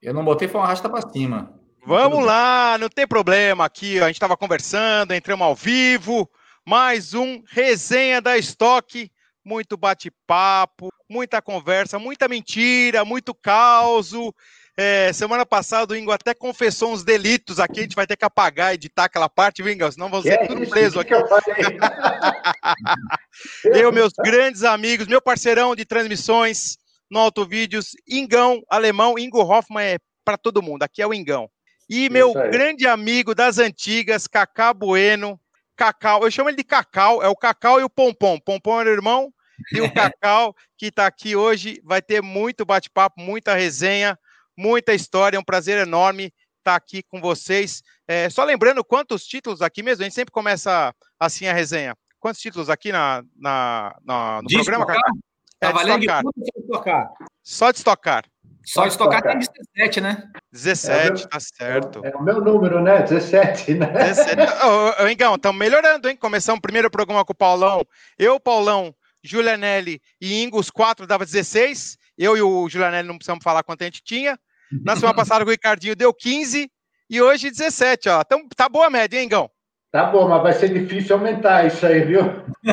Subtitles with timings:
[0.00, 1.52] Eu não botei, foi uma arrasta pra cima.
[1.84, 3.98] Vamos lá, não tem problema aqui.
[3.98, 6.28] A gente estava conversando, entramos ao vivo.
[6.64, 9.10] Mais um resenha da Estoque.
[9.44, 14.12] Muito bate-papo, muita conversa, muita mentira, muito caos.
[14.76, 18.24] É, semana passada o Ingo até confessou uns delitos aqui, a gente vai ter que
[18.24, 19.90] apagar, editar aquela parte, viu, Ingo?
[19.90, 21.14] Senão vamos ser é tudo preso aqui.
[21.14, 21.26] eu,
[23.74, 26.76] eu, meus grandes amigos, meu parceirão de transmissões
[27.10, 31.48] no Autovídeos, Ingão, alemão, Ingo Hoffman é para todo mundo, aqui é o Ingão.
[31.88, 35.40] E meu grande amigo das antigas, Cacá Bueno,
[35.74, 38.38] Cacau, eu chamo ele de Cacau, é o Cacau e o Pompom.
[38.38, 39.32] Pompom era o irmão,
[39.72, 44.18] e o Cacau, que está aqui hoje, vai ter muito bate-papo, muita resenha,
[44.56, 46.24] muita história, é um prazer enorme
[46.58, 47.82] estar tá aqui com vocês.
[48.06, 51.96] É, só lembrando quantos títulos aqui mesmo, a gente sempre começa assim a resenha.
[52.20, 55.14] Quantos títulos aqui na, na, na no programa, Cacau?
[55.60, 57.10] É, tá valendo de estocar.
[57.42, 58.24] Só de estocar.
[58.64, 60.30] Só de estocar tem 17, né?
[60.52, 62.04] 17, é meu, tá certo.
[62.04, 63.02] É, é, o meu número, né?
[63.02, 63.86] 17, né?
[63.86, 64.36] 17.
[64.62, 66.16] Ô, ô, Engão, estamos melhorando, hein?
[66.16, 67.82] Começamos o primeiro programa com o Paulão.
[68.18, 71.96] Eu, Paulão, Julianelli e Ingo, os quatro dava 16.
[72.16, 74.38] Eu e o Julianelli não precisamos falar quanto a gente tinha.
[74.84, 76.70] Na semana passada o Ricardinho deu 15
[77.08, 78.20] e hoje 17, ó.
[78.20, 79.50] Então tá boa a média, hein, Engão?
[79.90, 82.22] Tá bom, mas vai ser difícil aumentar isso aí, viu?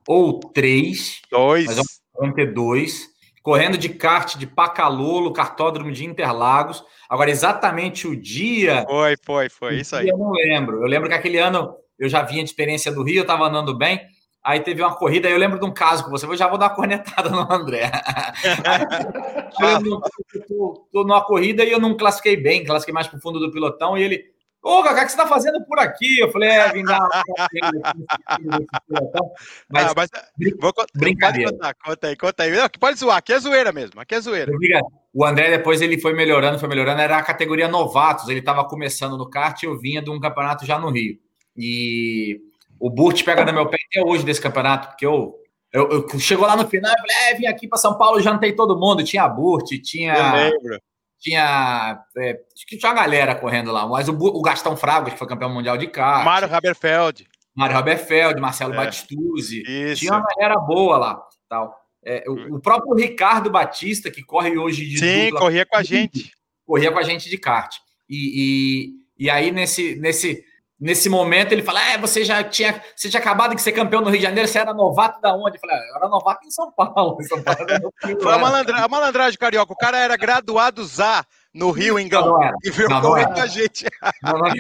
[0.08, 1.22] ou 3.
[1.32, 1.66] Dois.
[1.66, 3.10] Mas 92
[3.42, 6.84] correndo de kart de Pacalolo, cartódromo de Interlagos.
[7.10, 8.86] Agora, exatamente o dia.
[8.88, 10.08] Foi, foi, foi, isso aí.
[10.08, 10.84] Eu não lembro.
[10.84, 13.76] Eu lembro que aquele ano eu já vinha de experiência do Rio, eu estava andando
[13.76, 14.02] bem.
[14.44, 16.68] Aí teve uma corrida, eu lembro de um caso com você, eu já vou dar
[16.68, 17.92] uma cornetada no André.
[19.60, 20.02] eu lembro,
[20.34, 23.38] eu tô, tô numa corrida e eu não classifiquei bem, classifiquei mais para o fundo
[23.40, 24.24] do pilotão, e ele,
[24.62, 26.20] Ô, Cacá, o que você está fazendo por aqui?
[26.20, 27.00] Eu falei, é, vim dar
[29.70, 30.10] mas, ah, mas
[30.60, 31.52] vou, brincadeira.
[31.52, 32.52] Contar, conta aí, conta aí.
[32.52, 34.52] Não, pode zoar, aqui é zoeira mesmo, aqui é zoeira.
[35.14, 39.18] O André depois ele foi melhorando, foi melhorando, era a categoria novatos, ele estava começando
[39.18, 41.18] no kart e eu vinha de um campeonato já no Rio.
[41.56, 42.42] E
[42.78, 45.36] o Burt pega no meu pé até hoje desse campeonato, porque eu,
[45.72, 48.52] eu, eu chegou lá no final, eu falei, é, vim aqui para São Paulo, jantei
[48.52, 50.14] todo mundo, tinha Burt, tinha...
[50.14, 50.82] Eu lembro
[51.20, 55.54] tinha, é, tinha uma galera correndo lá, mas o, o Gastão Fraga, que foi campeão
[55.54, 56.24] mundial de kart.
[56.24, 57.28] Mário Haberfeld.
[57.56, 58.78] Mário Haberfeld, Marcelo é.
[58.78, 59.64] Batistuzzi.
[59.68, 60.02] Isso.
[60.02, 61.22] Tinha uma galera boa lá.
[61.50, 61.76] tal.
[62.06, 65.84] É, o, o, próprio Ricardo Batista, que corre hoje de Sim, dupla, corria com a
[65.84, 66.32] gente.
[66.66, 67.76] Corria com a gente de kart.
[68.10, 70.44] E, e, e aí, nesse, nesse,
[70.80, 74.10] Nesse momento ele fala: É, você já tinha, você tinha acabado de ser campeão no
[74.10, 75.58] Rio de Janeiro, você era novato da onde?
[75.58, 77.18] Eu falei: ah, Eu era novato em São Paulo.
[77.20, 77.60] Em São Paulo
[78.22, 79.74] Foi a, malandra, a malandragem carioca.
[79.74, 82.40] O cara era graduado ZA no Rio, em Galo.
[82.64, 83.86] E veio não, correr com a gente.
[84.24, 84.54] Não, não,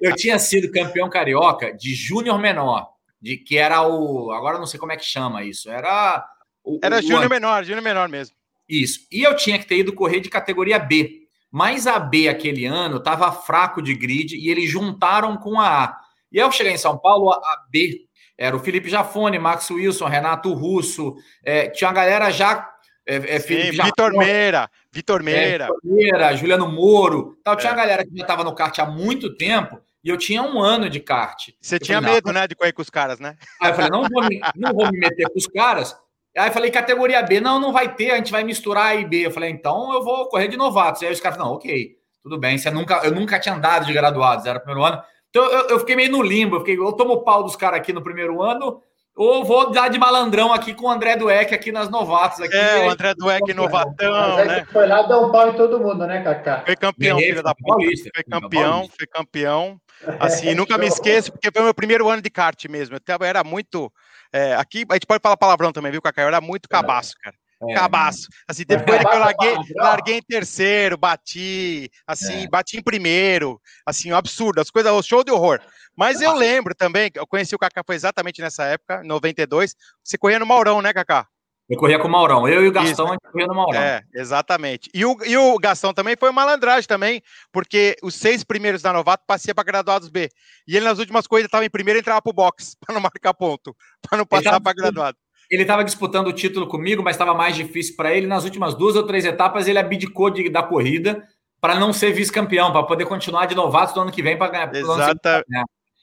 [0.00, 2.88] eu tinha sido campeão carioca de júnior menor,
[3.20, 4.30] de que era o.
[4.30, 5.70] Agora não sei como é que chama isso.
[5.70, 6.26] Era.
[6.64, 8.34] O, era júnior menor, júnior menor mesmo.
[8.68, 9.00] Isso.
[9.12, 11.25] E eu tinha que ter ido correr de categoria B.
[11.56, 15.96] Mas a B aquele ano estava fraco de grid e eles juntaram com a A.
[16.30, 18.02] E eu cheguei em São Paulo, a B
[18.36, 22.70] era o Felipe Jafone, Max Wilson, Renato Russo, é, tinha uma galera já.
[23.06, 25.68] É, é, Sim, Vitor Meira, Vitor Meira.
[25.68, 27.38] É, Meira, Juliano Moro.
[27.42, 27.56] Tal.
[27.56, 30.60] Tinha uma galera que já estava no kart há muito tempo e eu tinha um
[30.60, 31.48] ano de kart.
[31.58, 33.34] Você eu tinha falei, medo, né, de correr com os caras, né?
[33.62, 35.96] Aí eu falei, não vou me, não vou me meter com os caras,
[36.36, 39.04] Aí eu falei, categoria B, não, não vai ter, a gente vai misturar A e
[39.04, 39.26] B.
[39.26, 41.00] Eu falei, então eu vou correr de novatos.
[41.00, 42.58] E aí os caras, não, ok, tudo bem.
[42.58, 45.02] Você nunca, eu nunca tinha andado de graduados, era o primeiro ano.
[45.30, 47.78] Então eu, eu fiquei meio no limbo, eu fiquei, eu tomo o pau dos caras
[47.78, 48.82] aqui no primeiro ano,
[49.16, 52.38] ou vou dar de malandrão aqui com o André Dueck aqui nas novatos.
[52.40, 52.54] Aqui.
[52.54, 54.66] É, o André Dueck novatão, né?
[54.70, 56.62] Foi lá dar um pau em todo mundo, né, Cacá?
[56.66, 57.82] Foi campeão, filho da puta.
[58.14, 59.80] Foi campeão, foi campeão.
[60.20, 62.96] Assim, nunca me esqueço, porque foi o meu primeiro ano de kart mesmo.
[62.96, 63.90] Eu era muito
[64.36, 66.22] é, aqui a gente pode falar palavrão também, viu, Cacá?
[66.22, 67.36] Eu era muito cabaço, cara.
[67.62, 68.28] É, cabaço.
[68.46, 72.48] Assim, teve coisa que eu larguei, larguei em terceiro, bati, assim, é.
[72.48, 75.60] bati em primeiro, assim, um absurdo, as coisas, o show de horror.
[75.96, 79.74] Mas eu lembro também, eu conheci o Kaká foi exatamente nessa época, 92.
[80.04, 81.26] Você corria no Maurão, né, Kaká?
[81.68, 82.46] Eu corria com o Maurão.
[82.46, 83.02] Eu e o Gastão, Isso.
[83.02, 83.80] a gente corria no Maurão.
[83.80, 84.88] É, exatamente.
[84.94, 87.20] E o, e o Gastão também foi malandragem também,
[87.52, 90.28] porque os seis primeiros da Novato passavam para graduados B.
[90.66, 93.00] E ele nas últimas corridas estava em primeiro e entrava para o box, para não
[93.00, 95.18] marcar ponto, para não passar para graduado.
[95.50, 98.26] Ele estava disputando o título comigo, mas estava mais difícil para ele.
[98.26, 101.22] Nas últimas duas ou três etapas, ele abdicou de, da corrida
[101.60, 104.74] para não ser vice-campeão, para poder continuar de novato no ano que vem para ganhar.
[104.74, 105.44] Exata,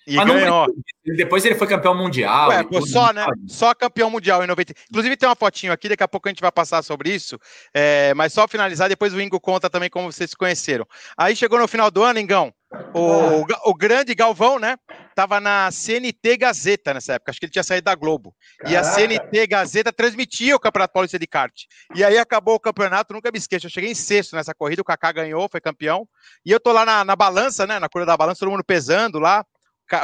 [0.06, 0.68] e Mas ganhou.
[0.68, 2.50] Não, depois ele foi campeão mundial.
[2.50, 3.26] Ué, pô, só, né?
[3.48, 4.74] Só campeão mundial em 90.
[4.90, 7.40] Inclusive tem uma fotinho aqui, daqui a pouco a gente vai passar sobre isso.
[7.74, 10.86] É, mas só finalizar, depois o Ingo conta também como vocês se conheceram.
[11.18, 12.54] Aí chegou no final do ano, Ingão,
[12.94, 14.78] o, o grande Galvão, né?
[15.16, 18.34] Tava na CNT Gazeta nessa época, acho que ele tinha saído da Globo.
[18.58, 18.74] Caraca.
[18.74, 21.54] E a CNT Gazeta transmitia o Campeonato Paulista de kart.
[21.96, 23.68] E aí acabou o campeonato, nunca me esqueço.
[23.68, 26.08] Eu cheguei em sexto nessa corrida, o Kaká ganhou, foi campeão.
[26.46, 27.78] E eu tô lá na, na balança, né?
[27.78, 29.46] Na cura da balança, todo mundo pesando lá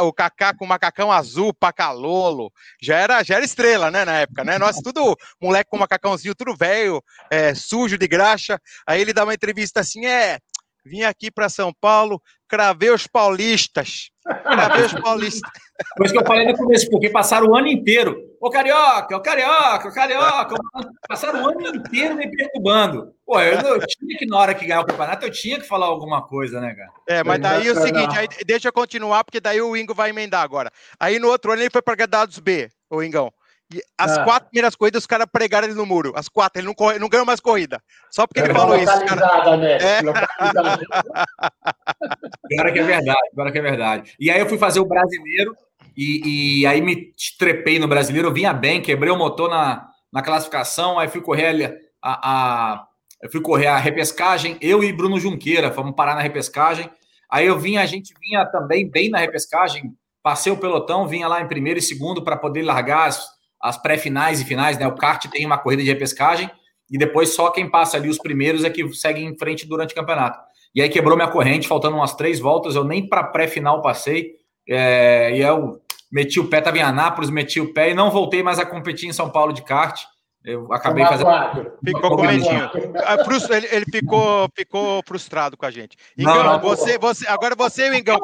[0.01, 2.51] o Kaká com o macacão azul, pacalolo,
[2.81, 4.57] já era, já era estrela, né, na época, né?
[4.57, 8.59] Nós tudo moleque com macacãozinho, tudo velho, é, sujo de graxa.
[8.87, 10.39] Aí ele dá uma entrevista assim, é,
[10.89, 14.09] vim aqui para São Paulo, cravei os paulistas.
[14.25, 15.49] Cravei os paulistas.
[16.03, 18.17] Isso que eu falei no começo, porque passaram o ano inteiro.
[18.41, 20.55] Ô carioca, ô carioca, ô carioca.
[21.07, 23.13] Passaram o ano inteiro me perturbando.
[23.25, 25.85] Pô, eu, eu, tinha que, na hora que ganhar o campeonato, eu tinha que falar
[25.85, 26.91] alguma coisa, né, cara?
[27.07, 30.09] É, mas daí é o seguinte, aí, deixa eu continuar, porque daí o Ingo vai
[30.09, 30.71] emendar agora.
[30.99, 33.31] Aí no outro ano ele foi para Dados B, o Ingão.
[33.71, 34.23] E as ah.
[34.23, 36.11] quatro primeiras corridas, os caras pregaram ele no muro.
[36.15, 37.79] As quatro, ele não, corre, não ganhou mais corrida.
[38.09, 39.05] Só porque ele é falou isso.
[39.05, 39.57] Cara.
[39.57, 39.77] Né?
[39.77, 39.99] É.
[42.53, 44.15] Agora que é verdade, agora que é verdade.
[44.19, 45.55] E aí eu fui fazer o brasileiro,
[45.95, 50.21] e, e aí me trepei no brasileiro, eu vinha bem, quebrei o motor na, na
[50.21, 52.87] classificação, aí fui correr a, a,
[53.21, 56.89] eu fui correr a repescagem, eu e Bruno Junqueira, fomos parar na repescagem.
[57.29, 59.93] Aí eu vinha, a gente vinha também bem na repescagem,
[60.23, 63.27] passei o pelotão, vinha lá em primeiro e segundo para poder largar as
[63.61, 64.87] as pré-finais e finais, né?
[64.87, 66.49] O kart tem uma corrida de repescagem
[66.89, 69.95] e depois só quem passa ali os primeiros é que segue em frente durante o
[69.95, 70.39] campeonato.
[70.73, 74.33] E aí quebrou minha corrente, faltando umas três voltas, eu nem para pré-final passei.
[74.67, 78.43] É, e eu meti o pé, estava em Anápolis, meti o pé e não voltei
[78.43, 80.01] mais a competir em São Paulo de kart.
[80.43, 81.73] Eu acabei fazendo.
[81.83, 82.71] Ficou com medinho.
[83.05, 83.17] Ah,
[83.55, 85.97] ele, ele, ficou, ficou frustrado com a gente.
[86.17, 88.17] Engão, não, não, você, você, agora você e o Engão,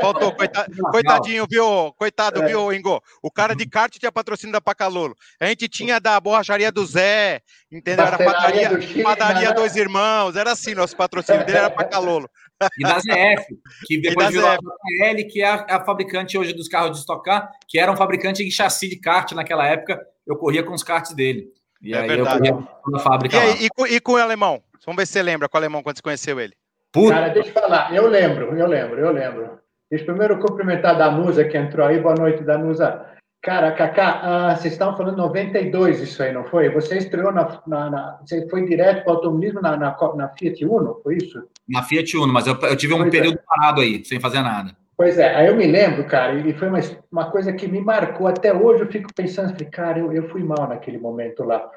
[0.00, 1.92] Faltou, coitado, coitadinho, viu?
[1.92, 2.46] Coitado, é.
[2.46, 3.02] viu, Engô?
[3.22, 5.14] O cara de kart tinha patrocínio da Pacalolo.
[5.38, 8.06] A gente tinha da borracharia do Zé, entendeu?
[8.06, 8.70] Era padaria,
[9.02, 9.54] padaria né?
[9.54, 12.30] Dois Irmãos, era assim, nosso patrocínio dele era Pacalolo.
[12.78, 13.46] E da ZF,
[13.86, 14.58] que depois virou ZF.
[14.58, 17.96] a JL, que é a, a, fabricante hoje dos carros de estocar, que era um
[17.96, 21.52] fabricante de chassi de kart naquela época, eu corria com os karts dele.
[21.80, 22.48] E é aí verdade.
[22.48, 23.36] eu corria na fábrica.
[23.36, 24.62] E, aí, e, e, com o alemão?
[24.86, 26.54] Vamos ver se você lembra com o alemão quando você conheceu ele.
[26.92, 27.14] Puta.
[27.14, 29.58] Cara, deixa eu falar, eu lembro, eu lembro, eu lembro.
[29.90, 32.00] Deixa eu primeiro cumprimentar a Danusa que entrou aí.
[32.00, 33.06] Boa noite, Danusa.
[33.42, 36.68] Cara, Cacá, ah, vocês estavam falando 92 isso aí, não foi?
[36.70, 37.60] Você estreou na.
[37.66, 41.42] na, na você foi direto para o automobilismo na, na, na, Fiat Uno, foi isso?
[41.68, 43.10] Na Fiat Uno, mas eu, eu tive um pois é.
[43.10, 43.42] período é.
[43.44, 44.76] parado aí, sem fazer nada.
[45.02, 46.78] Pois é, aí eu me lembro, cara, e foi uma,
[47.10, 48.28] uma coisa que me marcou.
[48.28, 51.68] Até hoje eu fico pensando, falei, cara, eu, eu fui mal naquele momento lá.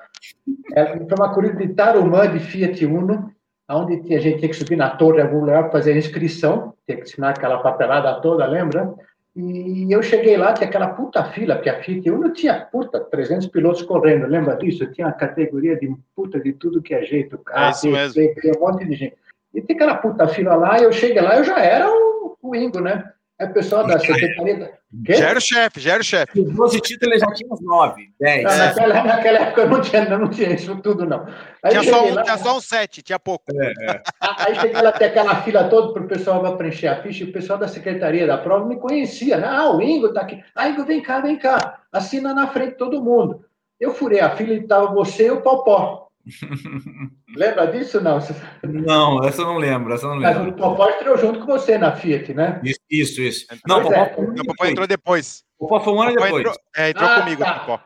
[0.76, 3.32] É, foi uma corrida de Tarumã de Fiat Uno,
[3.68, 6.98] onde a gente tinha que subir na torre algum lugar para fazer a inscrição, tinha
[6.98, 8.94] que assinar aquela papelada toda, lembra?
[9.36, 13.48] E eu cheguei lá, tinha aquela puta fila, porque a Fiat Uno tinha, puta, 300
[13.48, 14.86] pilotos correndo, lembra disso?
[14.92, 18.22] Tinha a categoria de puta de tudo que é jeito, é isso mesmo.
[18.22, 19.18] um monte de gente.
[19.52, 22.80] E tem aquela puta fila lá, eu cheguei lá, eu já era o, o Ingo,
[22.80, 23.12] né?
[23.38, 24.60] É o pessoal da Secretaria.
[24.92, 25.14] Da...
[25.14, 26.40] Já era o chefe, já era o chefe.
[26.40, 28.44] Os 12 títulos já tinha uns 9, 10.
[28.44, 31.26] Não, naquela, naquela época não tinha, não tinha isso tudo, não.
[31.62, 33.44] Aí tinha, só um, lá, tinha só um 7, tinha pouco.
[33.52, 34.02] É, é.
[34.22, 37.34] Aí cheguei lá, tem aquela fila toda para o pessoal preencher a ficha, e o
[37.34, 39.48] pessoal da Secretaria da Prova me conhecia, né?
[39.50, 40.42] Ah, o Ingo está aqui.
[40.56, 41.82] Ah, Ingo, vem cá, vem cá.
[41.92, 43.44] Assina na frente de todo mundo.
[43.78, 46.05] Eu furei a fila e estava você e o Popó.
[47.36, 48.20] Lembra disso não?
[48.64, 49.94] Não, essa eu não lembro.
[49.94, 50.44] Essa não lembro.
[50.44, 52.62] Mas o Popó entrou junto com você na Fiat, né?
[52.90, 53.48] Isso, isso.
[53.68, 54.16] Não, Popó, é.
[54.18, 55.44] o Popó entrou depois.
[55.60, 56.34] O Popó foi um ano depois.
[56.34, 57.60] Entrou, é, entrou ah, comigo, tá.
[57.60, 57.84] Popó.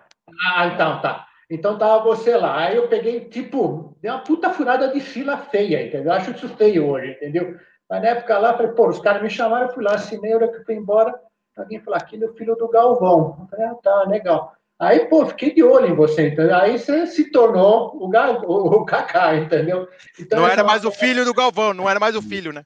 [0.56, 1.26] Ah, então tá.
[1.50, 2.60] Então tava você lá.
[2.60, 6.14] Aí eu peguei, tipo, deu uma puta furada de fila feia, entendeu?
[6.14, 7.58] Acho isso feio hoje, entendeu?
[7.90, 10.36] Mas na época lá, falei, pô, os caras me chamaram, eu fui lá, assinei, a
[10.36, 11.20] hora que eu fui embora,
[11.58, 13.36] alguém falou, aqui é o filho do Galvão.
[13.42, 14.54] Eu falei, ah, tá, legal.
[14.80, 16.56] Aí, pô, fiquei de olho em você, entendeu?
[16.56, 19.90] Aí você se tornou o, Gal, o, Kaká, entendeu?
[20.18, 22.64] Então, não era mais o filho do Galvão, não era mais o filho, né?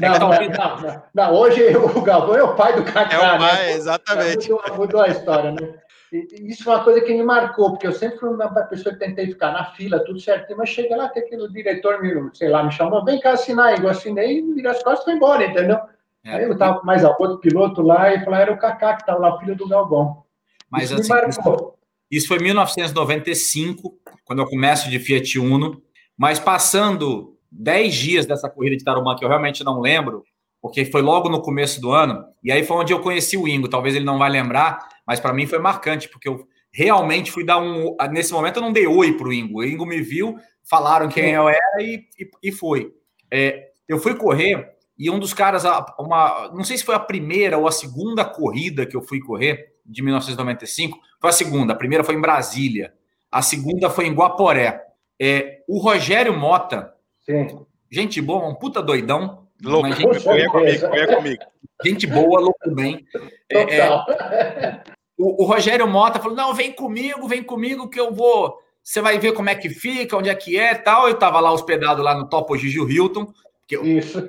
[0.00, 3.14] Não, não, não, não, hoje o Galvão é o pai do Kaká.
[3.14, 3.72] É o pai, né?
[3.72, 4.50] exatamente.
[4.50, 5.74] Mudou, mudou, a história, né?
[6.12, 9.26] isso foi uma coisa que me marcou, porque eu sempre fui uma pessoa que tentei
[9.26, 12.70] ficar na fila, tudo certinho, mas chega lá que aquele diretor, me, sei lá, me
[12.70, 15.80] chamou, vem cá assinar, aí eu assinei, virei as costas e foi embora, entendeu?
[16.24, 16.36] É.
[16.36, 19.18] Aí eu tava com mais outro piloto lá e falou, era o Kaká que estava
[19.18, 20.25] lá, filho do Galvão.
[20.70, 21.72] Mas isso assim, isso,
[22.10, 25.82] isso foi em 1995, quando eu começo de Fiat Uno,
[26.16, 30.24] mas passando 10 dias dessa corrida de Tarumã, que eu realmente não lembro,
[30.60, 33.68] porque foi logo no começo do ano, e aí foi onde eu conheci o Ingo,
[33.68, 37.58] talvez ele não vai lembrar, mas para mim foi marcante, porque eu realmente fui dar
[37.58, 37.96] um.
[38.10, 39.60] Nesse momento eu não dei oi para o Ingo.
[39.60, 40.36] O Ingo me viu,
[40.68, 42.92] falaram quem eu era e, e, e foi.
[43.32, 45.64] É, eu fui correr e um dos caras,
[45.98, 49.75] uma, não sei se foi a primeira ou a segunda corrida que eu fui correr,
[49.86, 51.72] de 1995, foi a segunda.
[51.72, 52.92] A primeira foi em Brasília,
[53.30, 54.84] a segunda foi em Guaporé.
[55.20, 57.64] É, o Rogério Mota, Sim.
[57.90, 59.46] gente boa, um puta doidão.
[59.62, 61.44] Louco, gente, foi comigo, foi comigo.
[61.84, 63.06] Gente boa, louco bem.
[63.50, 64.82] É, é,
[65.16, 68.58] o, o, Rogério Mota falou: não, vem comigo, vem comigo que eu vou.
[68.82, 71.08] Você vai ver como é que fica, onde é que é tal.
[71.08, 73.32] Eu tava lá hospedado lá no Topo Gigi Hilton.
[73.60, 74.22] Porque, Isso.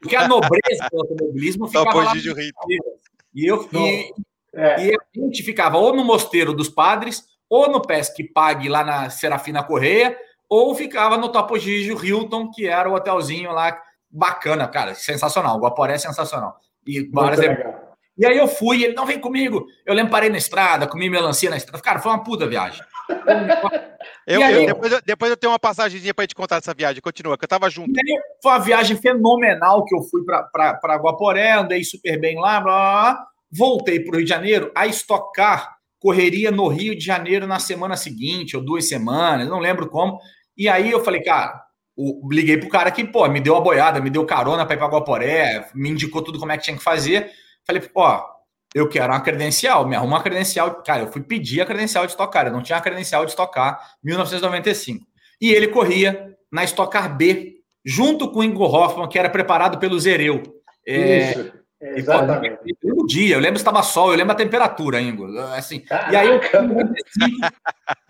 [0.00, 2.14] Porque a nobreza do automobilismo ficava Topo lá.
[2.14, 2.66] Gigi Hilton.
[3.34, 4.12] E eu e,
[4.54, 4.86] é.
[4.86, 9.10] e a gente ficava ou no Mosteiro dos Padres, ou no Pesque Pague lá na
[9.10, 10.16] Serafina Correia,
[10.48, 13.78] ou ficava no Topo Gigi Hilton, que era o hotelzinho lá
[14.10, 15.56] bacana, cara, sensacional.
[15.56, 16.56] O Guaporé é sensacional.
[16.86, 17.40] E várias
[18.18, 19.66] e aí eu fui, ele não vem comigo.
[19.86, 21.80] Eu lembro, parei na estrada, comi melancia na estrada.
[21.80, 22.82] Cara, foi uma puta viagem.
[24.26, 27.00] eu, aí, eu, depois, eu, depois eu tenho uma passagemzinha para te contar dessa viagem.
[27.00, 27.92] Continua, que eu tava junto.
[27.96, 32.72] Aí, foi uma viagem fenomenal que eu fui para Guaporé, andei super bem lá, blá,
[32.72, 33.26] blá, blá.
[33.50, 37.96] Voltei para o Rio de Janeiro a estocar correria no Rio de Janeiro na semana
[37.96, 40.18] seguinte, ou duas semanas, não lembro como.
[40.56, 41.60] E aí eu falei, cara,
[41.96, 44.78] o, liguei pro cara que, pô, me deu a boiada, me deu carona para ir
[44.78, 47.30] para Guaporé, me indicou tudo como é que tinha que fazer.
[47.66, 48.24] Falei, ó,
[48.74, 50.82] eu quero uma credencial, me arruma uma credencial.
[50.82, 53.78] Cara, eu fui pedir a credencial de estocar, eu não tinha a credencial de estocar
[54.02, 55.04] 1995.
[55.40, 59.98] E ele corria na Estocar B, junto com o Ingo Hoffman, que era preparado pelo
[59.98, 60.42] Zereu.
[60.86, 61.98] É, Isso.
[61.98, 62.58] Exatamente.
[62.66, 65.38] E, pô, dia, eu lembro que estava sol, eu lembro a temperatura, Ingo.
[65.56, 66.40] Assim, e aí eu,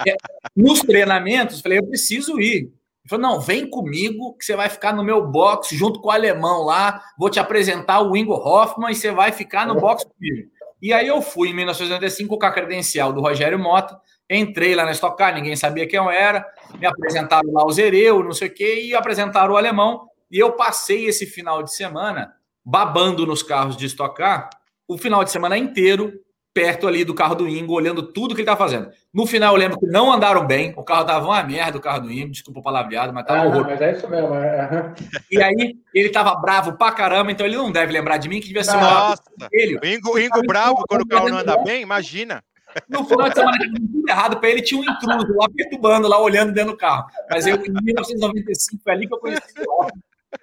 [0.07, 0.17] é,
[0.57, 2.57] nos treinamentos, falei, eu preciso ir.
[2.61, 6.13] Ele falou: não, vem comigo, que você vai ficar no meu box junto com o
[6.13, 7.03] alemão lá.
[7.19, 10.51] Vou te apresentar o Ingo Hoffman e você vai ficar no box comigo.
[10.81, 14.93] E aí eu fui em 1985 com a credencial do Rogério Mota, entrei lá na
[14.93, 16.47] Stock Car, ninguém sabia quem eu era,
[16.79, 20.07] me apresentaram lá o Zereu, não sei o quê, e apresentaram o alemão.
[20.31, 22.33] E eu passei esse final de semana
[22.69, 24.51] babando nos carros de Stock Car,
[24.87, 26.13] o final de semana inteiro
[26.53, 28.91] perto ali do carro do Ingo, olhando tudo que ele tá fazendo.
[29.15, 32.03] No final, eu lembro que não andaram bem, o carro tava uma merda, o carro
[32.03, 33.65] do Ingo, desculpa o palavreado, mas tava ah, horror.
[33.65, 34.35] Mas é isso mesmo.
[34.35, 34.93] É.
[35.31, 38.49] E aí, ele tava bravo pra caramba, então ele não deve lembrar de mim, que
[38.49, 39.79] devia ser Nossa, ele.
[39.83, 42.43] Ingo, Ingo bravo quando o carro não anda bem, imagina.
[42.89, 46.53] No final de semana, tudo errado para ele, tinha um intruso lá perturbando, lá olhando
[46.53, 47.07] dentro do carro.
[47.31, 49.89] Mas eu, em 1995, foi ali que eu conheci o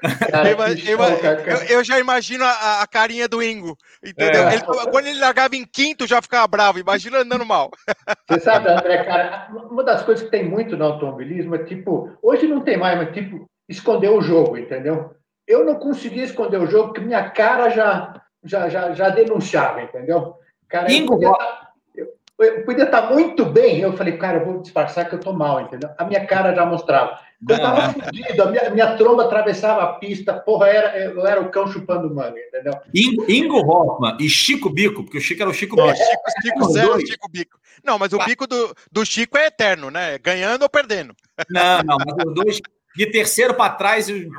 [0.02, 4.48] Cara, eu, eu, eu, já imagino a, a, carinha do Ingo, entendeu?
[4.48, 4.56] É.
[4.56, 6.80] Ele, quando ele largava em quinto, já ficava bravo.
[6.80, 7.72] Imagina andando mal.
[8.30, 12.48] Você sabe, André, cara, uma das coisas que tem muito no automobilismo é tipo, hoje
[12.48, 15.16] não tem mais, mas tipo, esconder o jogo, entendeu?
[15.48, 20.36] Eu não conseguia esconder o jogo porque minha cara já, já, já, já denunciava, entendeu?
[20.68, 21.56] Cara, Ingo, eu podia,
[21.96, 25.32] eu, eu podia estar muito bem, eu falei, cara, eu vou disfarçar que eu tô
[25.32, 25.90] mal, entendeu?
[25.98, 27.20] A minha cara já mostrava.
[27.48, 31.50] Eu tava fudido, a minha, minha tromba atravessava a pista, porra, era, eu era o
[31.50, 32.74] cão chupando manga, entendeu?
[32.94, 35.96] Ingo, Ingo Hoffman e Chico Bico, porque o Chico era o Chico Bico.
[35.96, 37.60] Chico, Chico zero, Chico Bico.
[37.84, 40.18] Não, mas o bico do, do Chico é eterno, né?
[40.18, 41.14] Ganhando ou perdendo.
[41.50, 42.62] Não, não, mas os dois,
[42.96, 44.08] de terceiro para trás.
[44.10, 44.28] E...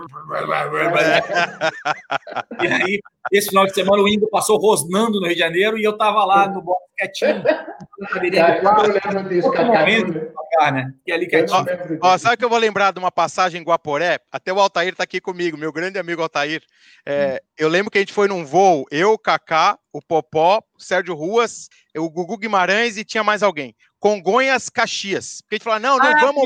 [2.62, 3.00] e aí,
[3.32, 6.24] esse final de semana, o Ingo passou rosnando no Rio de Janeiro e eu tava
[6.24, 7.42] lá no box quietinho.
[7.98, 10.72] eu lembro disso, cara.
[10.72, 10.92] Né?
[11.06, 11.66] E ali quietinho.
[12.02, 14.18] Ó, ó, sabe que eu vou lembrar de uma passagem em Guaporé?
[14.32, 16.62] Até o Altair tá aqui comigo, meu grande amigo Altair.
[17.04, 17.46] É, hum.
[17.58, 21.14] Eu lembro que a gente foi num voo, eu, o Kaká, o Popó, o Sérgio
[21.14, 23.74] Ruas, o Gugu Guimarães e tinha mais alguém.
[23.98, 25.42] Congonhas, Caxias.
[25.42, 26.44] Porque a gente falou, não, não ah, vamos.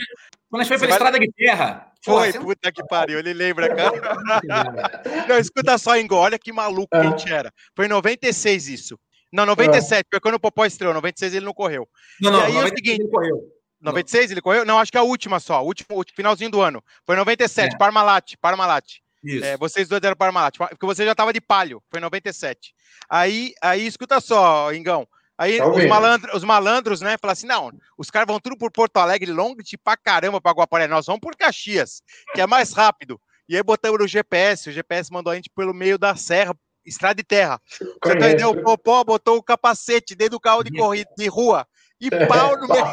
[0.49, 0.99] Quando a gente foi pela vai...
[0.99, 1.90] estrada de terra.
[2.03, 3.93] Foi, Pô, puta que pariu, ele lembra, cara.
[5.29, 7.53] não, escuta só, Ingo, olha que maluco que a gente era.
[7.77, 8.99] Foi em 96 isso.
[9.33, 10.95] Não, 97, foi quando o Popó estreou.
[10.95, 11.89] 96 ele não correu.
[12.21, 13.61] Não, não, e aí 96 é o seguinte, ele correu.
[13.81, 14.65] 96 ele correu?
[14.65, 16.83] Não, acho que é a última só, o último, finalzinho do ano.
[17.07, 17.79] Foi 97, é.
[17.79, 18.99] Parmalat, Parmalat.
[19.23, 19.45] Isso.
[19.45, 22.73] É, vocês dois eram Parmalat, porque você já tava de palio, foi 97.
[23.09, 25.07] Aí, aí escuta só, Ingão.
[25.41, 28.71] Aí tá os, malandros, os malandros, né, falaram assim: não, os caras vão tudo por
[28.71, 30.87] Porto Alegre, Longte pra caramba pra Guaporé.
[30.87, 32.03] Nós vamos por Caxias,
[32.35, 33.19] que é mais rápido.
[33.49, 36.55] E aí botamos no GPS, o GPS mandou a gente pelo meio da serra,
[36.85, 37.59] estrada de terra.
[37.79, 38.51] Você entendeu?
[38.51, 41.67] O Popó botou o capacete dentro do carro de corrida de rua
[41.99, 42.85] e pau no meio.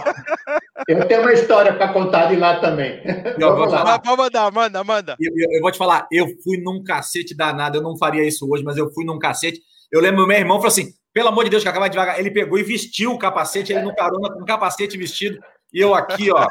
[0.87, 3.01] Eu tenho uma história para contar de lá também.
[3.37, 3.99] Eu vou lá.
[3.99, 5.17] Pode mandar, manda, manda.
[5.19, 7.77] Eu, eu, eu, vou te falar, eu fui num cacete danado.
[7.77, 9.61] Eu não faria isso hoje, mas eu fui num cacete.
[9.91, 12.19] Eu lembro, meu irmão falou assim: pelo amor de Deus, que acaba devagar.
[12.19, 15.43] Ele pegou e vestiu o capacete, ele no carona com o capacete vestido.
[15.73, 16.47] E eu aqui, ó.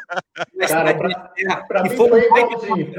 [0.66, 2.92] Cara, pra, pra e foi, foi igualzinho.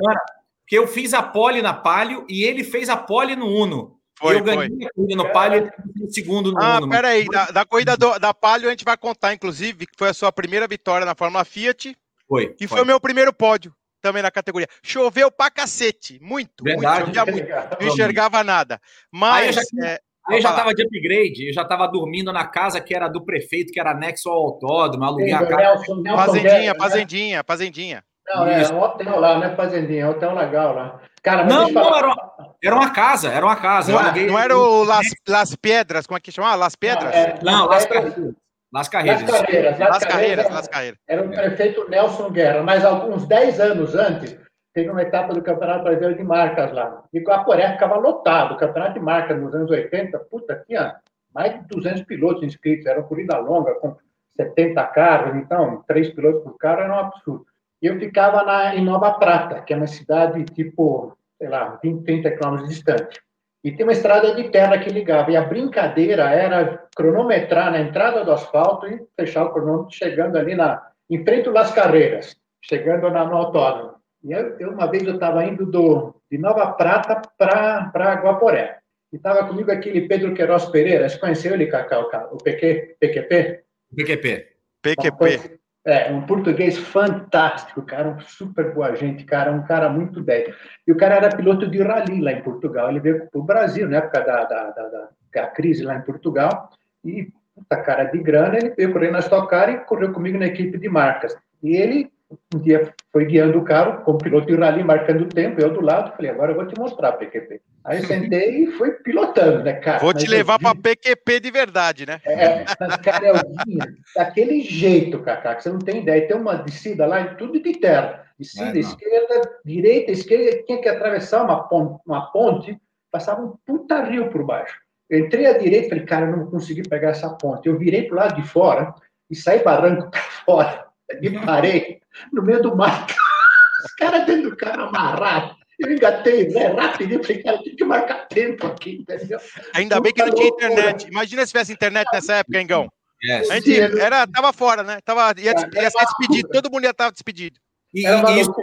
[0.62, 4.00] Porque eu fiz a pole na Palio e ele fez a pole no Uno.
[4.18, 4.86] Foi, eu ganhei foi.
[4.86, 6.86] a corrida no Palio e no segundo no ah, Uno.
[6.86, 10.08] Ah, peraí, da, da corrida do, da Palio a gente vai contar, inclusive, que foi
[10.08, 11.98] a sua primeira vitória na Fórmula Fiat.
[12.30, 12.56] Foi.
[12.62, 14.70] E foi o meu primeiro pódio também na categoria.
[14.82, 17.50] Choveu pra cacete, muito, Verdade, muito, muito.
[17.82, 18.80] Não enxergava nada.
[19.12, 19.36] Mas.
[19.36, 22.82] Aí eu já, é, eu já tava de upgrade, eu já tava dormindo na casa
[22.82, 25.56] que era do prefeito, que era anexo ao autódromo, aluguei a casa.
[25.56, 26.80] Nelson, Nelson fazendinha, né?
[26.80, 28.04] fazendinha, fazendinha.
[28.28, 31.00] Não, é um hotel lá, não é fazendinha, é um hotel legal lá.
[31.24, 33.92] Cara, não, não, era uma, era uma casa, era uma casa.
[33.92, 36.56] Não, não era o Las, Las Pedras, como é que chama?
[36.56, 37.14] Las Pedras?
[37.14, 38.34] Não, é, não Las Carreiras.
[38.74, 39.22] Las Carreiras.
[39.24, 39.80] Las Carreiras.
[39.80, 41.00] Las Carreiras, Las Carreiras.
[41.08, 44.38] Era o prefeito Nelson Guerra, mas alguns 10 anos antes,
[44.78, 47.04] teve uma etapa do Campeonato Brasileiro de Marcas lá.
[47.12, 48.54] E o Aporé ficava lotado.
[48.54, 50.98] O Campeonato de Marcas nos anos 80, puta, tinha
[51.34, 52.86] mais de 200 pilotos inscritos.
[52.86, 53.96] Era uma corrida longa, com
[54.40, 55.36] 70 carros.
[55.36, 57.48] Então, três pilotos por carro era um absurdo.
[57.82, 62.04] E eu ficava na, em Nova Prata, que é uma cidade tipo, sei lá, 20,
[62.04, 63.20] 30 quilômetros distante.
[63.64, 65.32] E tem uma estrada de terra que ligava.
[65.32, 70.54] E a brincadeira era cronometrar na entrada do asfalto e fechar o cronômetro chegando ali
[70.54, 73.97] na, em frente às carreiras, chegando na, no autódromo.
[74.24, 78.80] E eu, eu uma vez eu estava indo do, de Nova Prata para Guaporé.
[79.12, 81.08] E estava comigo aquele Pedro Queiroz Pereira.
[81.08, 82.10] Você conheceu ele, Cacau?
[82.32, 83.64] O PQ, PQP?
[83.96, 84.48] PQP.
[84.82, 85.60] PQP.
[85.86, 90.54] É, um português fantástico, cara, um super boa gente, cara, um cara muito bem.
[90.86, 92.90] E o cara era piloto de rally lá em Portugal.
[92.90, 96.70] Ele veio para o Brasil, na época da, da, da, da, crise lá em Portugal,
[97.06, 100.48] e, puta cara de grana, ele veio correr na Stock Car e correu comigo na
[100.48, 101.38] equipe de marcas.
[101.64, 102.12] E ele
[102.54, 105.82] um dia foi guiando o carro, como piloto de rally, marcando o tempo, eu do
[105.82, 107.62] lado, falei, agora eu vou te mostrar PQP.
[107.86, 110.00] Aí sentei e fui pilotando, né, cara?
[110.00, 112.20] Vou te levar para PQP de verdade, né?
[112.26, 116.28] É, nas carelzinhas, daquele jeito, Cacá, que você não tem ideia.
[116.28, 118.26] Tem uma descida lá, tudo de terra.
[118.38, 122.78] Descida, é, esquerda, direita, esquerda, tinha que atravessar uma ponte, uma ponte,
[123.10, 124.78] passava um puta rio por baixo.
[125.10, 127.68] Eu entrei à direita, falei, cara, eu não consegui pegar essa ponte.
[127.68, 128.94] Eu virei pro lado de fora
[129.32, 130.88] e saí barranco para fora.
[131.22, 132.02] E parei
[132.32, 133.14] no meio do mato.
[133.86, 135.56] Os caras dentro do carro amarrado.
[135.80, 139.40] Eu engatei, né, rapidinho, falei, cara, tem que marcar tempo aqui, entendeu?
[139.76, 141.08] Ainda bem que não tinha internet.
[141.08, 142.92] Imagina se tivesse internet nessa época, Engão.
[143.24, 143.50] Yes.
[143.52, 145.00] A gente era, tava fora, né?
[145.06, 147.60] Tava, ia, ia ser despedido, todo mundo ia estar despedido.
[147.94, 148.54] E, e isso,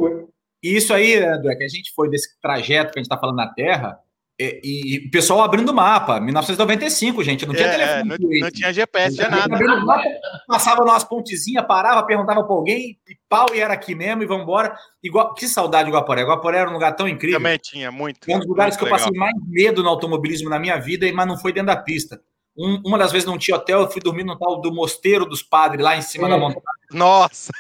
[0.63, 3.37] isso aí, André, é que a gente foi desse trajeto que a gente está falando
[3.37, 3.99] na Terra,
[4.39, 8.09] e, e, o pessoal abrindo o mapa, 1995, gente, não tinha é, telefone.
[8.09, 9.57] Não, não, tinha GPS, tinha nada.
[9.85, 10.03] Mapa,
[10.49, 14.45] passava umas pontezinhas, parava, perguntava para alguém, e pau, e era aqui mesmo, e vamos
[14.45, 14.77] embora.
[15.03, 16.23] Igual, que saudade do Guaporé.
[16.23, 17.39] Guaporé era um lugar tão incrível.
[17.39, 18.31] Também tinha, muito.
[18.31, 21.27] É um dos lugares que eu passei mais medo no automobilismo na minha vida, mas
[21.27, 22.21] não foi dentro da pista.
[22.57, 25.43] Um, uma das vezes não tinha hotel, eu fui dormir no tal do Mosteiro dos
[25.43, 26.31] Padres, lá em cima é.
[26.31, 26.63] da montanha.
[26.93, 27.51] Nossa!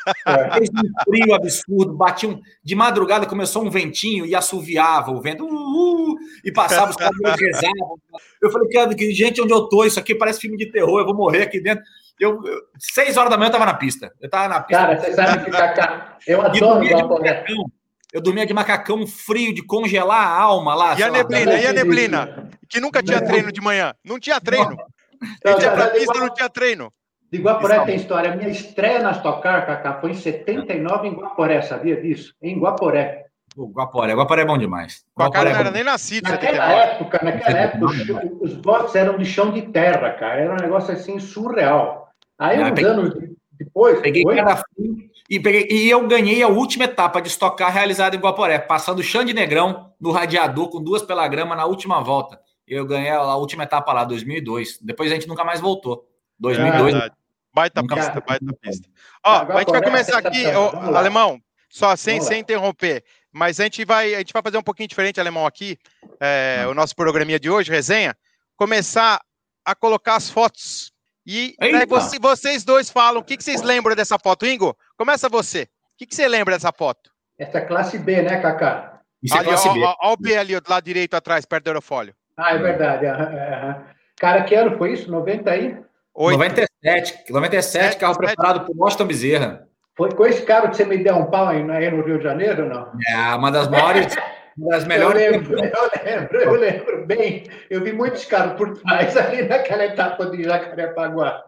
[0.55, 5.44] Fez um frio absurdo, batia um, de madrugada começou um ventinho e assoviava o vento,
[5.44, 7.98] uh, uh, e passava, os caminhões rezavam.
[8.40, 9.85] Eu falei, que, gente, onde eu tô?
[9.85, 11.85] Isso aqui parece filme de terror, eu vou morrer aqui dentro.
[12.20, 14.12] Eu, eu, seis horas da manhã eu tava na pista.
[14.20, 14.83] Eu tava na pista.
[14.83, 20.24] Cara, você sabe que Cacá, eu adoro o eu dormia de macacão frio, de congelar
[20.24, 20.96] a alma lá.
[20.96, 21.59] E a neblina, lá.
[21.59, 22.48] e a neblina?
[22.68, 23.92] Que nunca tinha treino de manhã.
[24.05, 24.77] Não tinha treino.
[25.44, 26.92] Não, tinha pra pista, não tinha treino.
[27.33, 28.33] De Guaporé tem história.
[28.33, 32.33] A minha estreia na Stock Car, Cacá, foi em 79 em Guaporé, sabia disso?
[32.40, 33.24] Em Guaporé.
[33.57, 35.05] O Guaporé, Guaporé é bom demais.
[35.12, 36.31] Com a cara não é era nem nascido.
[36.31, 40.40] Naquela época, naquela época, os, os boxes eram de chão de terra, cara.
[40.40, 42.03] Era um negócio assim surreal.
[42.44, 43.14] Aí, uns peguei, anos
[43.59, 44.00] depois.
[44.00, 48.20] Peguei cada fim e, peguei, e eu ganhei a última etapa de estocar realizada em
[48.20, 52.38] Guaporé, passando o chão de negrão no radiador com duas pela grama na última volta.
[52.66, 54.78] Eu ganhei a última etapa lá, 2002.
[54.80, 56.09] Depois a gente nunca mais voltou.
[56.38, 56.94] 2002.
[56.94, 57.11] É
[57.54, 58.24] baita nunca pista, mais.
[58.26, 58.88] baita pista.
[59.24, 60.44] Ó, a gente vai começar aqui,
[60.94, 63.04] Alemão, só sem, sem interromper.
[63.33, 65.78] Mas a gente, vai, a gente vai fazer um pouquinho diferente, Alemão, aqui.
[66.20, 68.16] É, o nosso programinha de hoje, resenha.
[68.57, 69.20] Começar
[69.64, 70.92] a colocar as fotos.
[71.26, 74.46] E né, você, vocês dois falam, o que, que vocês lembram dessa foto?
[74.46, 75.62] Ingo, começa você.
[75.62, 77.10] O que, que você lembra dessa foto?
[77.38, 79.00] Essa é classe B, né, Kaká?
[79.22, 79.80] Isso é ali, classe ó, B.
[79.80, 82.14] Olha o B ali, do lado direito atrás, perto do aerofólio.
[82.37, 83.06] Ah, é verdade.
[84.16, 85.10] Cara, que ano foi isso?
[85.10, 85.76] 90 aí?
[86.16, 87.32] 97.
[87.32, 89.68] 97, carro preparado por Washington Bezerra.
[89.96, 92.24] Foi com esse carro que você me deu um pau aí, aí no Rio de
[92.24, 92.90] Janeiro, não?
[93.08, 94.14] É, uma das maiores,
[94.56, 95.22] das melhores.
[95.22, 97.44] Eu lembro, eu lembro, eu lembro bem.
[97.68, 101.44] Eu vi muitos carros por trás ali naquela etapa de Jacarepaguá.